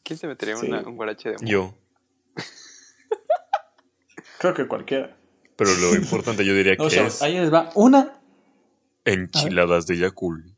¿Quién 0.04 0.20
se 0.20 0.28
metería 0.28 0.58
Sí. 0.58 0.68
una- 0.68 0.82
un 0.82 0.96
guarache 0.98 1.30
de 1.30 1.36
mo? 1.38 1.48
Yo. 1.48 1.74
Creo 4.40 4.54
que 4.54 4.68
cualquiera. 4.68 5.16
Pero 5.56 5.74
lo 5.76 5.96
importante 5.96 6.44
yo 6.46 6.54
diría 6.54 6.74
O 6.80 6.86
que 6.86 6.90
sea, 6.96 7.08
es 7.08 7.22
ahí 7.22 7.40
les 7.40 7.54
va. 7.54 7.70
Una. 7.76 8.20
enchiladas 9.06 9.86
de 9.88 9.98
Yakul. 9.98 10.53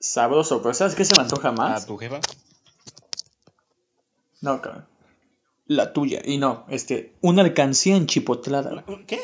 Sabroso, 0.00 0.62
pero 0.62 0.72
¿sabes 0.74 0.94
qué 0.94 1.04
se 1.04 1.14
me 1.14 1.22
antoja 1.22 1.48
¿A 1.48 1.52
más? 1.52 1.86
tu 1.86 1.98
jefa? 1.98 2.20
No, 4.40 4.60
cabrón. 4.62 4.86
La 5.66 5.92
tuya. 5.92 6.22
Y 6.24 6.38
no, 6.38 6.64
este, 6.68 7.14
una 7.20 7.42
alcancía 7.42 7.96
enchipotlada. 7.96 8.84
¿Qué? 9.06 9.20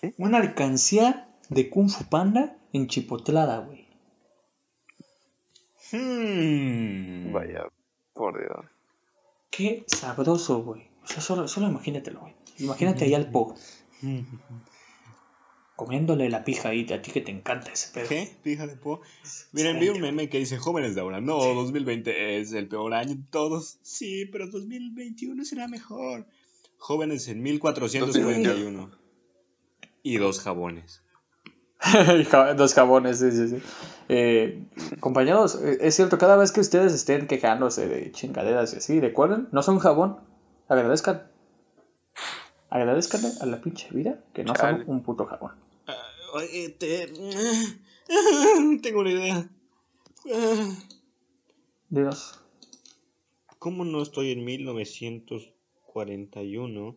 ¿Qué? 0.00 0.14
Una 0.16 0.38
alcancía 0.38 1.28
de 1.48 1.68
Kung 1.68 1.90
Fu 1.90 2.04
Panda 2.04 2.56
enchipotlada, 2.72 3.58
güey. 3.58 3.88
Hmm. 5.92 7.32
Vaya, 7.32 7.64
por 8.14 8.38
Dios. 8.38 8.66
Qué 9.50 9.84
sabroso, 9.88 10.62
güey. 10.62 10.88
O 11.02 11.06
sea, 11.08 11.20
solo, 11.20 11.48
solo 11.48 11.68
imagínatelo, 11.68 12.20
güey. 12.20 12.34
Imagínate 12.58 13.04
ahí 13.04 13.14
al 13.14 13.30
Po. 13.30 13.56
Comiéndole 15.80 16.28
la 16.28 16.44
pija 16.44 16.68
ahí, 16.68 16.86
a 16.92 17.00
ti 17.00 17.10
que 17.10 17.22
te 17.22 17.30
encanta 17.32 17.72
ese 17.72 17.90
pedo. 17.94 18.06
¿Qué? 18.06 18.30
Fíjate, 18.42 18.76
po. 18.76 19.00
Miren, 19.52 19.80
vi 19.80 19.88
un 19.88 19.98
meme 20.02 20.28
que 20.28 20.36
dice 20.38 20.58
jóvenes 20.58 20.94
de 20.94 21.00
ahora. 21.00 21.22
No, 21.22 21.38
2020 21.54 22.38
es 22.38 22.52
el 22.52 22.68
peor 22.68 22.92
año 22.92 23.14
de 23.14 23.22
todos. 23.30 23.78
Sí, 23.80 24.26
pero 24.26 24.46
2021 24.48 25.42
será 25.46 25.68
mejor. 25.68 26.26
Jóvenes 26.76 27.28
en 27.28 27.42
1441. 27.42 28.90
Y 30.02 30.18
dos 30.18 30.40
jabones. 30.40 31.02
Y 32.18 32.24
ja- 32.30 32.52
Dos 32.52 32.74
jabones, 32.74 33.20
sí, 33.20 33.30
sí, 33.32 33.48
sí. 33.48 33.56
Eh, 34.10 34.62
compañeros, 35.00 35.58
eh, 35.62 35.78
es 35.80 35.94
cierto, 35.96 36.18
cada 36.18 36.36
vez 36.36 36.52
que 36.52 36.60
ustedes 36.60 36.92
estén 36.92 37.26
quejándose 37.26 37.88
de 37.88 38.12
chingaderas 38.12 38.74
y 38.74 38.76
así, 38.76 39.00
recuerden, 39.00 39.48
no 39.50 39.62
son 39.62 39.78
jabón, 39.78 40.18
agradezcan. 40.68 41.22
Agradezcanle 42.68 43.30
a 43.40 43.46
la 43.46 43.62
pinche 43.62 43.88
vida 43.92 44.22
que 44.34 44.44
no 44.44 44.52
Chale. 44.52 44.84
son 44.84 44.90
un 44.94 45.02
puto 45.02 45.24
jabón. 45.24 45.52
Oye, 46.32 46.68
te... 46.70 47.06
Tengo 48.82 49.00
una 49.00 49.10
idea. 49.10 49.48
Dios. 51.88 52.40
¿Cómo 53.58 53.84
no 53.84 54.02
estoy 54.02 54.32
en 54.32 54.44
1941 54.44 56.96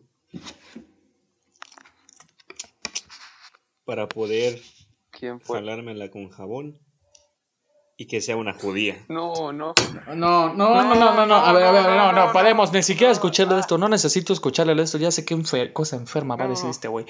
para 3.84 4.08
poder 4.08 4.60
¿Quién 5.10 5.40
fue? 5.40 5.58
jalármela 5.58 6.10
con 6.10 6.30
jabón 6.30 6.78
y 7.96 8.06
que 8.06 8.20
sea 8.20 8.36
una 8.36 8.54
judía? 8.54 9.04
No, 9.08 9.52
no. 9.52 9.74
No, 10.14 10.52
no, 10.54 10.54
no, 10.54 10.84
no, 10.94 11.14
no, 11.14 11.26
no, 11.26 11.34
a 11.34 11.52
ver, 11.52 11.62
a 11.64 11.72
ver, 11.72 11.84
no, 11.96 12.12
no, 12.12 12.32
paremos, 12.32 12.72
ni 12.72 12.82
siquiera 12.82 13.12
escucharle 13.12 13.58
esto, 13.60 13.78
no 13.78 13.88
necesito 13.88 14.32
escucharle 14.32 14.80
esto, 14.82 14.98
ya 14.98 15.10
sé 15.10 15.24
qué 15.24 15.34
enfer- 15.36 15.72
cosa 15.72 15.96
enferma 15.96 16.36
va 16.36 16.44
a 16.46 16.48
decir 16.48 16.64
No. 16.64 16.70
este 16.70 16.88
güey. 16.88 17.06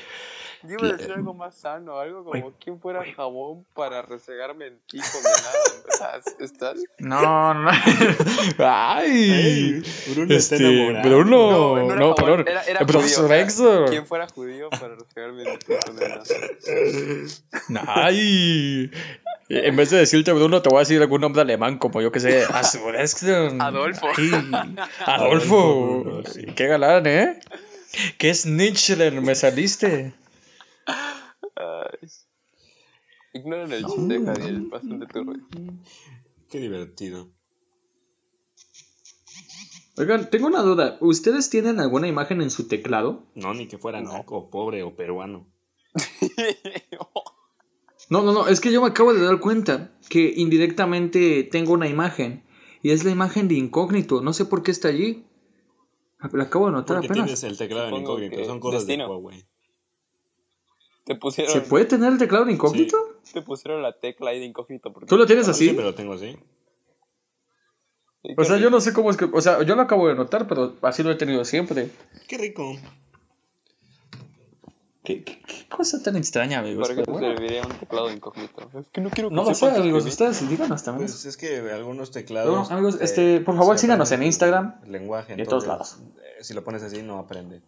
Yo 0.66 0.76
iba 0.78 0.88
a 0.88 0.92
decir 0.96 1.12
algo 1.12 1.34
más 1.34 1.54
sano, 1.56 1.98
algo 1.98 2.24
como 2.24 2.52
quién 2.62 2.80
fuera 2.80 3.02
jabón 3.14 3.64
para 3.74 4.02
resegarme 4.02 4.68
en 4.68 4.78
ti 4.88 4.98
condenado. 4.98 5.54
O 5.94 5.96
sea, 5.96 6.20
¿estás? 6.40 6.78
No, 6.98 7.54
no. 7.54 7.70
Ay. 8.58 9.80
Bruno 10.12 10.34
está 10.34 10.56
Este, 10.56 10.66
enamorado. 10.66 11.08
Bruno, 11.08 11.36
No, 11.36 11.76
no, 11.76 11.76
no 11.76 11.92
era 11.92 12.00
jabón, 12.00 12.14
perdón. 12.16 12.40
era- 12.48 12.62
era 12.64 12.80
El 12.80 12.86
profesor 12.86 13.26
judío, 13.26 13.40
Exor. 13.40 13.90
¿Quién 13.90 14.06
fuera 14.06 14.26
judío 14.28 14.70
para 14.70 14.96
resegarme 14.96 15.42
en 15.44 15.58
ti 15.58 15.66
condenado? 15.86 16.24
Ay. 17.86 18.90
En 19.48 19.76
vez 19.76 19.90
de 19.90 19.98
decirte 19.98 20.32
Bruno, 20.32 20.62
te 20.62 20.68
voy 20.70 20.78
a 20.78 20.80
decir 20.80 21.00
algún 21.00 21.20
nombre 21.20 21.42
alemán, 21.42 21.78
como 21.78 22.00
yo 22.00 22.10
que 22.10 22.18
sé. 22.20 22.44
Adolfo. 22.48 22.88
Ay, 22.90 23.58
Adolfo, 23.60 24.08
Adolfo. 25.06 26.22
Qué 26.56 26.66
galán, 26.66 27.06
¿eh? 27.06 27.40
Qué 28.18 28.34
snitchler 28.34 29.20
me 29.20 29.34
saliste. 29.34 30.12
Ay. 32.00 32.08
Ignoran 33.34 33.72
el 33.72 33.84
chiste, 33.86 34.24
Jadiel. 34.24 34.68
Bastante 34.68 35.06
turbo. 35.06 35.32
Qué 36.48 36.58
divertido. 36.60 37.30
Oigan, 39.96 40.28
tengo 40.30 40.46
una 40.48 40.62
duda. 40.62 40.98
¿Ustedes 41.00 41.50
tienen 41.50 41.80
alguna 41.80 42.08
imagen 42.08 42.42
en 42.42 42.50
su 42.50 42.66
teclado? 42.68 43.26
No, 43.34 43.54
ni 43.54 43.66
que 43.68 43.78
fuera 43.78 44.00
naco, 44.00 44.50
pobre 44.50 44.82
o 44.82 44.94
peruano. 44.96 45.46
No, 48.10 48.22
no, 48.22 48.32
no, 48.32 48.48
es 48.48 48.60
que 48.60 48.70
yo 48.70 48.82
me 48.82 48.88
acabo 48.88 49.14
de 49.14 49.24
dar 49.24 49.40
cuenta 49.40 49.90
que 50.10 50.34
indirectamente 50.36 51.42
tengo 51.42 51.72
una 51.72 51.88
imagen 51.88 52.44
y 52.82 52.90
es 52.90 53.02
la 53.02 53.10
imagen 53.10 53.48
de 53.48 53.54
incógnito. 53.54 54.20
No 54.20 54.34
sé 54.34 54.44
por 54.44 54.62
qué 54.62 54.72
está 54.72 54.88
allí. 54.88 55.24
La 56.32 56.44
acabo 56.44 56.66
de 56.66 56.72
notar 56.72 56.96
Porque 56.98 57.06
apenas. 57.06 57.24
tienes 57.24 57.44
el 57.44 57.56
teclado 57.56 57.88
en 57.88 58.02
incógnito. 58.02 58.44
Son 58.44 58.60
cosas 58.60 58.86
destino. 58.86 59.04
de 59.04 59.10
Huawei. 59.10 59.44
Te 61.04 61.14
pusieron, 61.16 61.52
¿Se 61.52 61.60
puede 61.60 61.84
tener 61.84 62.12
el 62.12 62.18
teclado 62.18 62.44
de 62.46 62.52
incógnito? 62.52 62.96
te 63.32 63.42
pusieron 63.42 63.82
la 63.82 63.92
tecla 63.98 64.30
ahí 64.30 64.38
de 64.40 64.46
incógnito. 64.46 64.92
porque- 64.92 65.06
¿Tú 65.06 65.16
lo 65.16 65.26
tienes 65.26 65.44
Sí, 65.46 65.50
así? 65.50 65.68
pero 65.70 65.82
lo 65.88 65.94
tengo 65.94 66.14
así. 66.14 66.36
Sí, 68.22 68.34
O 68.38 68.44
sea, 68.44 68.56
yo 68.56 68.70
no 68.70 68.80
sé 68.80 68.92
cómo 68.94 69.10
es 69.10 69.16
que. 69.18 69.26
O 69.26 69.40
sea, 69.42 69.62
yo 69.64 69.74
lo 69.76 69.82
acabo 69.82 70.08
de 70.08 70.14
notar, 70.14 70.48
pero 70.48 70.74
así 70.82 71.02
lo 71.02 71.10
he 71.10 71.14
tenido 71.16 71.44
siempre. 71.44 71.90
Qué 72.26 72.38
rico. 72.38 72.74
¿Qué, 75.02 75.22
qué- 75.22 75.42
qué 75.42 75.68
cosa 75.68 76.02
tan 76.02 76.16
extraña, 76.16 76.60
amigos? 76.60 76.88
¿Para 76.88 76.98
qué 76.98 77.04
te 77.04 77.10
bueno. 77.10 77.26
serviría 77.28 77.60
un 77.62 77.72
teclado 77.74 78.08
de 78.08 78.14
incógnito? 78.14 78.70
Es 78.80 78.88
que 78.88 79.02
no 79.02 79.10
quiero 79.10 79.28
que 79.28 79.34
No 79.34 79.44
lo 79.44 79.54
sé, 79.54 79.66
amigos. 79.66 80.06
Ustedes 80.06 80.48
díganos 80.48 80.82
también. 80.82 81.08
Pues 81.10 81.26
es 81.26 81.36
que 81.36 81.58
algunos 81.70 82.10
teclados. 82.10 82.50
bueno, 82.50 82.66
amigos, 82.74 82.94
eh, 82.94 83.04
este, 83.04 83.40
por 83.40 83.54
favor, 83.58 83.78
síganos 83.78 84.10
en 84.12 84.22
Instagram 84.22 84.80
el 84.86 84.92
lenguaje. 84.92 85.34
en 85.34 85.44
todos 85.46 85.66
lados. 85.66 85.98
eh, 86.38 86.42
si 86.42 86.54
lo 86.54 86.64
pones 86.64 86.82
así, 86.82 87.02
no 87.02 87.18
aprende. 87.18 87.60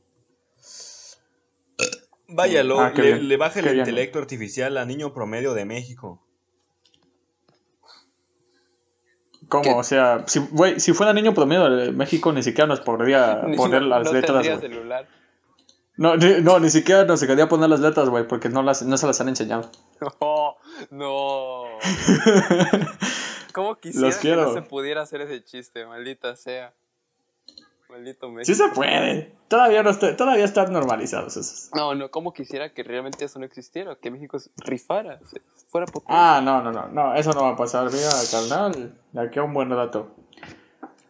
Vaya, 2.28 2.62
lo- 2.64 2.80
Ah, 2.80 2.90
le, 2.94 3.20
le 3.22 3.36
baja 3.36 3.60
el 3.60 3.64
qué 3.66 3.72
bien. 3.72 3.80
intelecto 3.84 4.18
artificial 4.18 4.76
a 4.78 4.84
niño 4.84 5.12
promedio 5.14 5.54
de 5.54 5.64
México. 5.64 6.22
¿Cómo? 9.48 9.62
¿Qué? 9.62 9.70
O 9.72 9.82
sea, 9.84 10.24
si, 10.26 10.40
güey, 10.50 10.80
si 10.80 10.92
fuera 10.92 11.12
niño 11.12 11.32
promedio 11.34 11.70
de 11.70 11.92
México, 11.92 12.32
ni 12.32 12.42
siquiera 12.42 12.66
nos 12.66 12.80
podría 12.80 13.42
poner 13.56 13.82
no- 13.82 13.88
las 13.88 14.04
no 14.06 14.12
letras, 14.12 14.60
celular. 14.60 15.08
No, 15.98 16.16
ni, 16.16 16.42
no, 16.42 16.58
ni 16.60 16.68
siquiera 16.68 17.04
nos 17.04 17.22
quería 17.24 17.48
poner 17.48 17.70
las 17.70 17.80
letras, 17.80 18.08
güey, 18.10 18.26
porque 18.26 18.48
no, 18.50 18.62
las, 18.62 18.82
no 18.82 18.96
se 18.98 19.06
las 19.06 19.20
han 19.20 19.28
enseñado. 19.28 19.70
No, 20.20 20.56
no. 20.90 21.64
¿Cómo 23.54 23.76
quisiera 23.76 24.06
Los 24.08 24.16
que 24.18 24.36
no 24.36 24.52
se 24.52 24.60
pudiera 24.62 25.00
hacer 25.02 25.22
ese 25.22 25.42
chiste? 25.42 25.86
Maldita 25.86 26.36
sea. 26.36 26.74
Maldito 27.96 28.30
México. 28.30 28.44
Sí 28.44 28.54
se 28.54 28.68
puede. 28.74 29.32
Todavía, 29.48 29.82
no 29.82 29.90
está, 29.90 30.14
todavía 30.16 30.44
están 30.44 30.72
normalizados 30.72 31.36
esos. 31.36 31.70
No, 31.74 31.94
no, 31.94 32.10
¿cómo 32.10 32.32
quisiera 32.32 32.72
que 32.74 32.82
realmente 32.82 33.24
eso 33.24 33.38
no 33.38 33.46
existiera? 33.46 33.96
Que 33.96 34.10
México 34.10 34.36
rifara, 34.58 35.18
fuera 35.68 35.86
potente. 35.86 36.12
Ah, 36.14 36.40
no, 36.44 36.62
no, 36.62 36.72
no, 36.72 36.88
no, 36.88 37.14
eso 37.14 37.32
no 37.32 37.42
va 37.42 37.50
a 37.50 37.56
pasar. 37.56 37.90
Mira, 37.90 38.10
carnal, 38.30 38.94
de 39.12 39.20
aquí 39.20 39.38
a 39.38 39.44
un 39.44 39.54
buen 39.54 39.70
rato. 39.70 40.14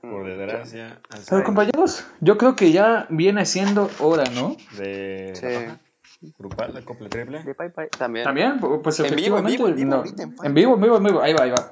Por 0.00 0.24
desgracia. 0.24 1.00
Pero 1.28 1.42
compañeros, 1.42 2.06
yo 2.20 2.38
creo 2.38 2.54
que 2.54 2.70
ya 2.70 3.06
viene 3.10 3.44
siendo 3.46 3.90
hora, 3.98 4.24
¿no? 4.32 4.56
De 4.78 5.32
Sí. 5.34 6.28
grupal, 6.38 6.72
la 6.72 6.82
copla 6.82 7.08
triple. 7.08 7.42
De 7.42 7.54
bye 7.54 7.72
bye. 7.76 7.88
También. 7.88 8.24
También, 8.24 8.60
pues 8.60 9.00
En 9.00 9.16
vivo, 9.16 9.38
en 9.38 9.46
vivo, 9.46 9.66
en 9.66 9.74
vivo, 9.76 9.90
no. 9.90 10.04
En 10.44 10.54
vivo, 10.54 10.74
en 10.74 10.80
vivo, 10.80 10.96
en 10.98 11.02
vivo. 11.02 11.20
Ahí 11.20 11.32
va, 11.32 11.44
ahí 11.44 11.50
va. 11.50 11.70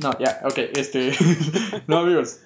No, 0.00 0.18
ya, 0.18 0.40
ok, 0.44 0.58
este. 0.74 1.12
no, 1.86 1.98
amigos. 1.98 2.40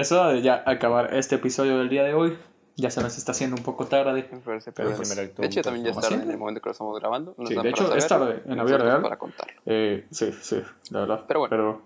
Es 0.00 0.12
hora 0.12 0.32
de 0.32 0.40
ya 0.42 0.62
acabar 0.66 1.14
este 1.14 1.34
episodio 1.36 1.78
del 1.78 1.88
día 1.88 2.02
de 2.04 2.14
hoy. 2.14 2.38
Ya 2.76 2.90
se 2.90 3.02
nos 3.02 3.18
está 3.18 3.32
haciendo 3.32 3.56
un 3.56 3.62
poco 3.62 3.86
tarde. 3.86 4.26
Me 4.32 4.38
parece 4.38 4.72
Pero 4.72 4.90
recto 4.96 5.42
De 5.42 5.48
hecho, 5.48 5.60
también 5.60 5.84
ya 5.84 5.90
es 5.90 6.00
tarde 6.00 6.16
más. 6.16 6.24
en 6.24 6.30
el 6.30 6.38
momento 6.38 6.62
que 6.62 6.68
lo 6.68 6.72
estamos 6.72 6.98
grabando. 6.98 7.34
Nos 7.36 7.48
Sí, 7.48 7.54
dan 7.54 7.64
de 7.64 7.70
para 7.72 7.84
hecho, 7.84 7.94
es 7.94 8.06
tarde 8.08 8.42
en 8.46 8.56
la 8.56 8.64
vida 8.64 8.78
real. 8.78 9.02
Para 9.02 9.18
contarlo. 9.18 9.60
Eh, 9.66 10.06
sí, 10.10 10.32
sí, 10.40 10.62
la 10.90 11.00
verdad. 11.00 11.24
Pero 11.28 11.40
bueno. 11.40 11.50
Pero 11.50 11.82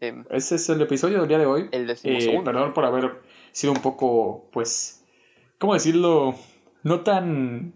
Em, 0.00 0.24
ese 0.30 0.56
es 0.56 0.68
el 0.68 0.82
episodio 0.82 1.20
del 1.20 1.28
día 1.28 1.38
de 1.38 1.46
hoy. 1.46 1.68
El 1.72 1.88
Eh, 1.88 2.42
perdón 2.44 2.74
por 2.74 2.84
haber 2.84 3.22
sido 3.52 3.72
un 3.72 3.80
poco, 3.80 4.44
pues, 4.52 5.02
¿cómo 5.58 5.72
decirlo? 5.72 6.34
No 6.82 7.00
tan 7.00 7.72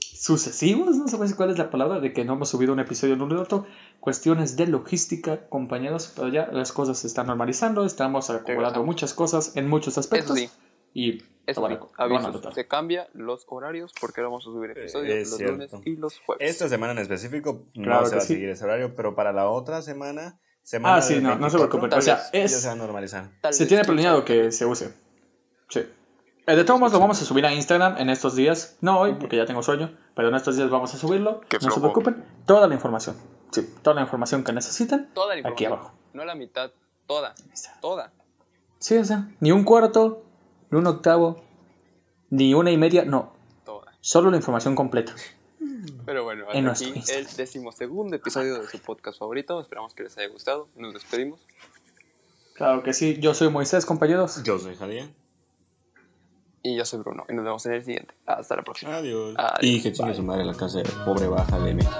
sucesivos, 0.00 0.96
no 0.96 1.06
sé 1.08 1.36
cuál 1.36 1.50
es 1.50 1.58
la 1.58 1.70
palabra, 1.70 2.00
de 2.00 2.12
que 2.12 2.24
no 2.24 2.32
hemos 2.32 2.48
subido 2.48 2.72
un 2.72 2.80
episodio 2.80 3.14
en 3.14 3.22
un 3.22 3.30
rato. 3.30 3.66
Cuestiones 4.02 4.56
de 4.56 4.66
logística, 4.66 5.46
compañeros, 5.48 6.12
pero 6.16 6.26
ya 6.26 6.48
las 6.50 6.72
cosas 6.72 6.98
se 6.98 7.06
están 7.06 7.28
normalizando, 7.28 7.84
estamos 7.84 8.30
acomodando 8.30 8.82
muchas 8.82 9.14
cosas 9.14 9.56
en 9.56 9.68
muchos 9.68 9.96
aspectos. 9.96 10.36
Eso 10.36 10.48
sí. 10.48 10.58
Y 10.92 11.22
Eso 11.46 11.64
sí, 11.68 11.74
a 11.96 12.02
avisos. 12.02 12.42
Se 12.52 12.66
cambia 12.66 13.06
los 13.14 13.44
horarios 13.46 13.92
porque 14.00 14.20
vamos 14.20 14.42
a 14.42 14.50
subir 14.50 14.72
episodios 14.72 15.14
es 15.14 15.28
los 15.30 15.36
cierto. 15.38 15.52
lunes 15.54 15.70
y 15.84 15.94
los 15.94 16.18
jueves. 16.18 16.50
Esta 16.50 16.68
semana 16.68 16.94
en 16.94 16.98
específico 16.98 17.62
no 17.74 17.84
Claro 17.84 18.06
se 18.06 18.16
va 18.16 18.22
a 18.22 18.24
sí. 18.24 18.34
seguir 18.34 18.48
ese 18.48 18.64
horario, 18.64 18.96
pero 18.96 19.14
para 19.14 19.32
la 19.32 19.48
otra 19.48 19.82
semana, 19.82 20.40
semana 20.64 20.96
Ah, 20.96 21.02
sí, 21.02 21.20
no, 21.20 21.36
no 21.36 21.48
se 21.48 21.58
24, 21.58 21.68
preocupen. 21.68 21.96
O 21.98 22.02
sea, 22.02 22.16
vez. 22.16 22.30
ya 22.32 22.38
es, 22.42 22.60
se 22.60 22.66
va 22.66 22.72
a 22.72 22.76
normalizar. 22.76 23.30
Se 23.52 23.66
tiene 23.66 23.84
planeado 23.84 24.24
que 24.24 24.50
se 24.50 24.66
use. 24.66 24.92
Sí. 25.68 25.86
Eh, 26.48 26.56
De 26.56 26.64
todos 26.64 26.80
modos, 26.80 26.92
lo 26.92 26.98
vamos 26.98 27.22
a 27.22 27.24
subir 27.24 27.46
a 27.46 27.54
Instagram 27.54 27.98
en 27.98 28.10
estos 28.10 28.34
días. 28.34 28.76
No 28.80 28.98
hoy, 28.98 29.14
porque 29.14 29.36
ya 29.36 29.46
tengo 29.46 29.62
sueño, 29.62 29.96
pero 30.14 30.28
en 30.28 30.34
estos 30.34 30.56
días 30.56 30.70
vamos 30.70 30.94
a 30.94 30.98
subirlo. 30.98 31.40
Qué 31.48 31.58
no 31.58 31.70
se 31.70 31.80
preocupen. 31.80 32.24
Toda 32.46 32.66
la 32.68 32.74
información. 32.74 33.16
Sí, 33.50 33.68
toda 33.82 33.94
la 33.94 34.02
información 34.02 34.44
que 34.44 34.52
necesiten. 34.52 35.08
Toda 35.14 35.34
la 35.34 35.40
Aquí 35.40 35.64
información. 35.64 35.72
abajo. 35.72 35.92
No 36.14 36.24
la 36.24 36.34
mitad, 36.34 36.70
toda. 37.06 37.34
Toda. 37.80 38.12
Sí, 38.78 38.96
o 38.96 39.04
sea, 39.04 39.28
ni 39.40 39.52
un 39.52 39.64
cuarto, 39.64 40.22
ni 40.70 40.78
un 40.78 40.86
octavo, 40.86 41.42
ni 42.30 42.54
una 42.54 42.70
y 42.70 42.76
media, 42.76 43.04
no. 43.04 43.32
Toda. 43.64 43.92
Solo 44.00 44.30
la 44.30 44.36
información 44.36 44.74
completa. 44.74 45.14
Pero 46.04 46.24
bueno, 46.24 46.46
hasta 46.48 46.70
aquí 46.70 47.02
el 47.12 47.26
decimosegundo 47.26 48.16
episodio 48.16 48.60
de 48.60 48.66
su 48.66 48.78
podcast 48.80 49.18
favorito. 49.18 49.60
Esperamos 49.60 49.94
que 49.94 50.02
les 50.02 50.16
haya 50.18 50.28
gustado. 50.28 50.68
Nos 50.76 50.92
despedimos. 50.94 51.40
Claro 52.54 52.82
que 52.82 52.92
sí. 52.92 53.18
Yo 53.20 53.34
soy 53.34 53.50
Moisés, 53.50 53.86
compañeros. 53.86 54.42
Yo 54.42 54.58
soy 54.58 54.74
Javier. 54.76 55.08
Y 56.62 56.76
yo 56.76 56.84
soy 56.84 57.00
Bruno. 57.00 57.24
Y 57.28 57.34
nos 57.34 57.44
vemos 57.44 57.66
en 57.66 57.72
el 57.72 57.84
siguiente. 57.84 58.14
Hasta 58.26 58.56
la 58.56 58.62
próxima. 58.62 58.96
Adiós. 58.96 59.34
Adiós. 59.36 59.58
Y 59.62 59.82
que 59.82 59.92
chingue 59.92 60.14
su 60.14 60.22
madre 60.22 60.44
la 60.44 60.54
casa 60.54 60.78
de 60.78 60.88
pobre 61.04 61.26
baja 61.26 61.58
de 61.58 61.74
México. 61.74 61.92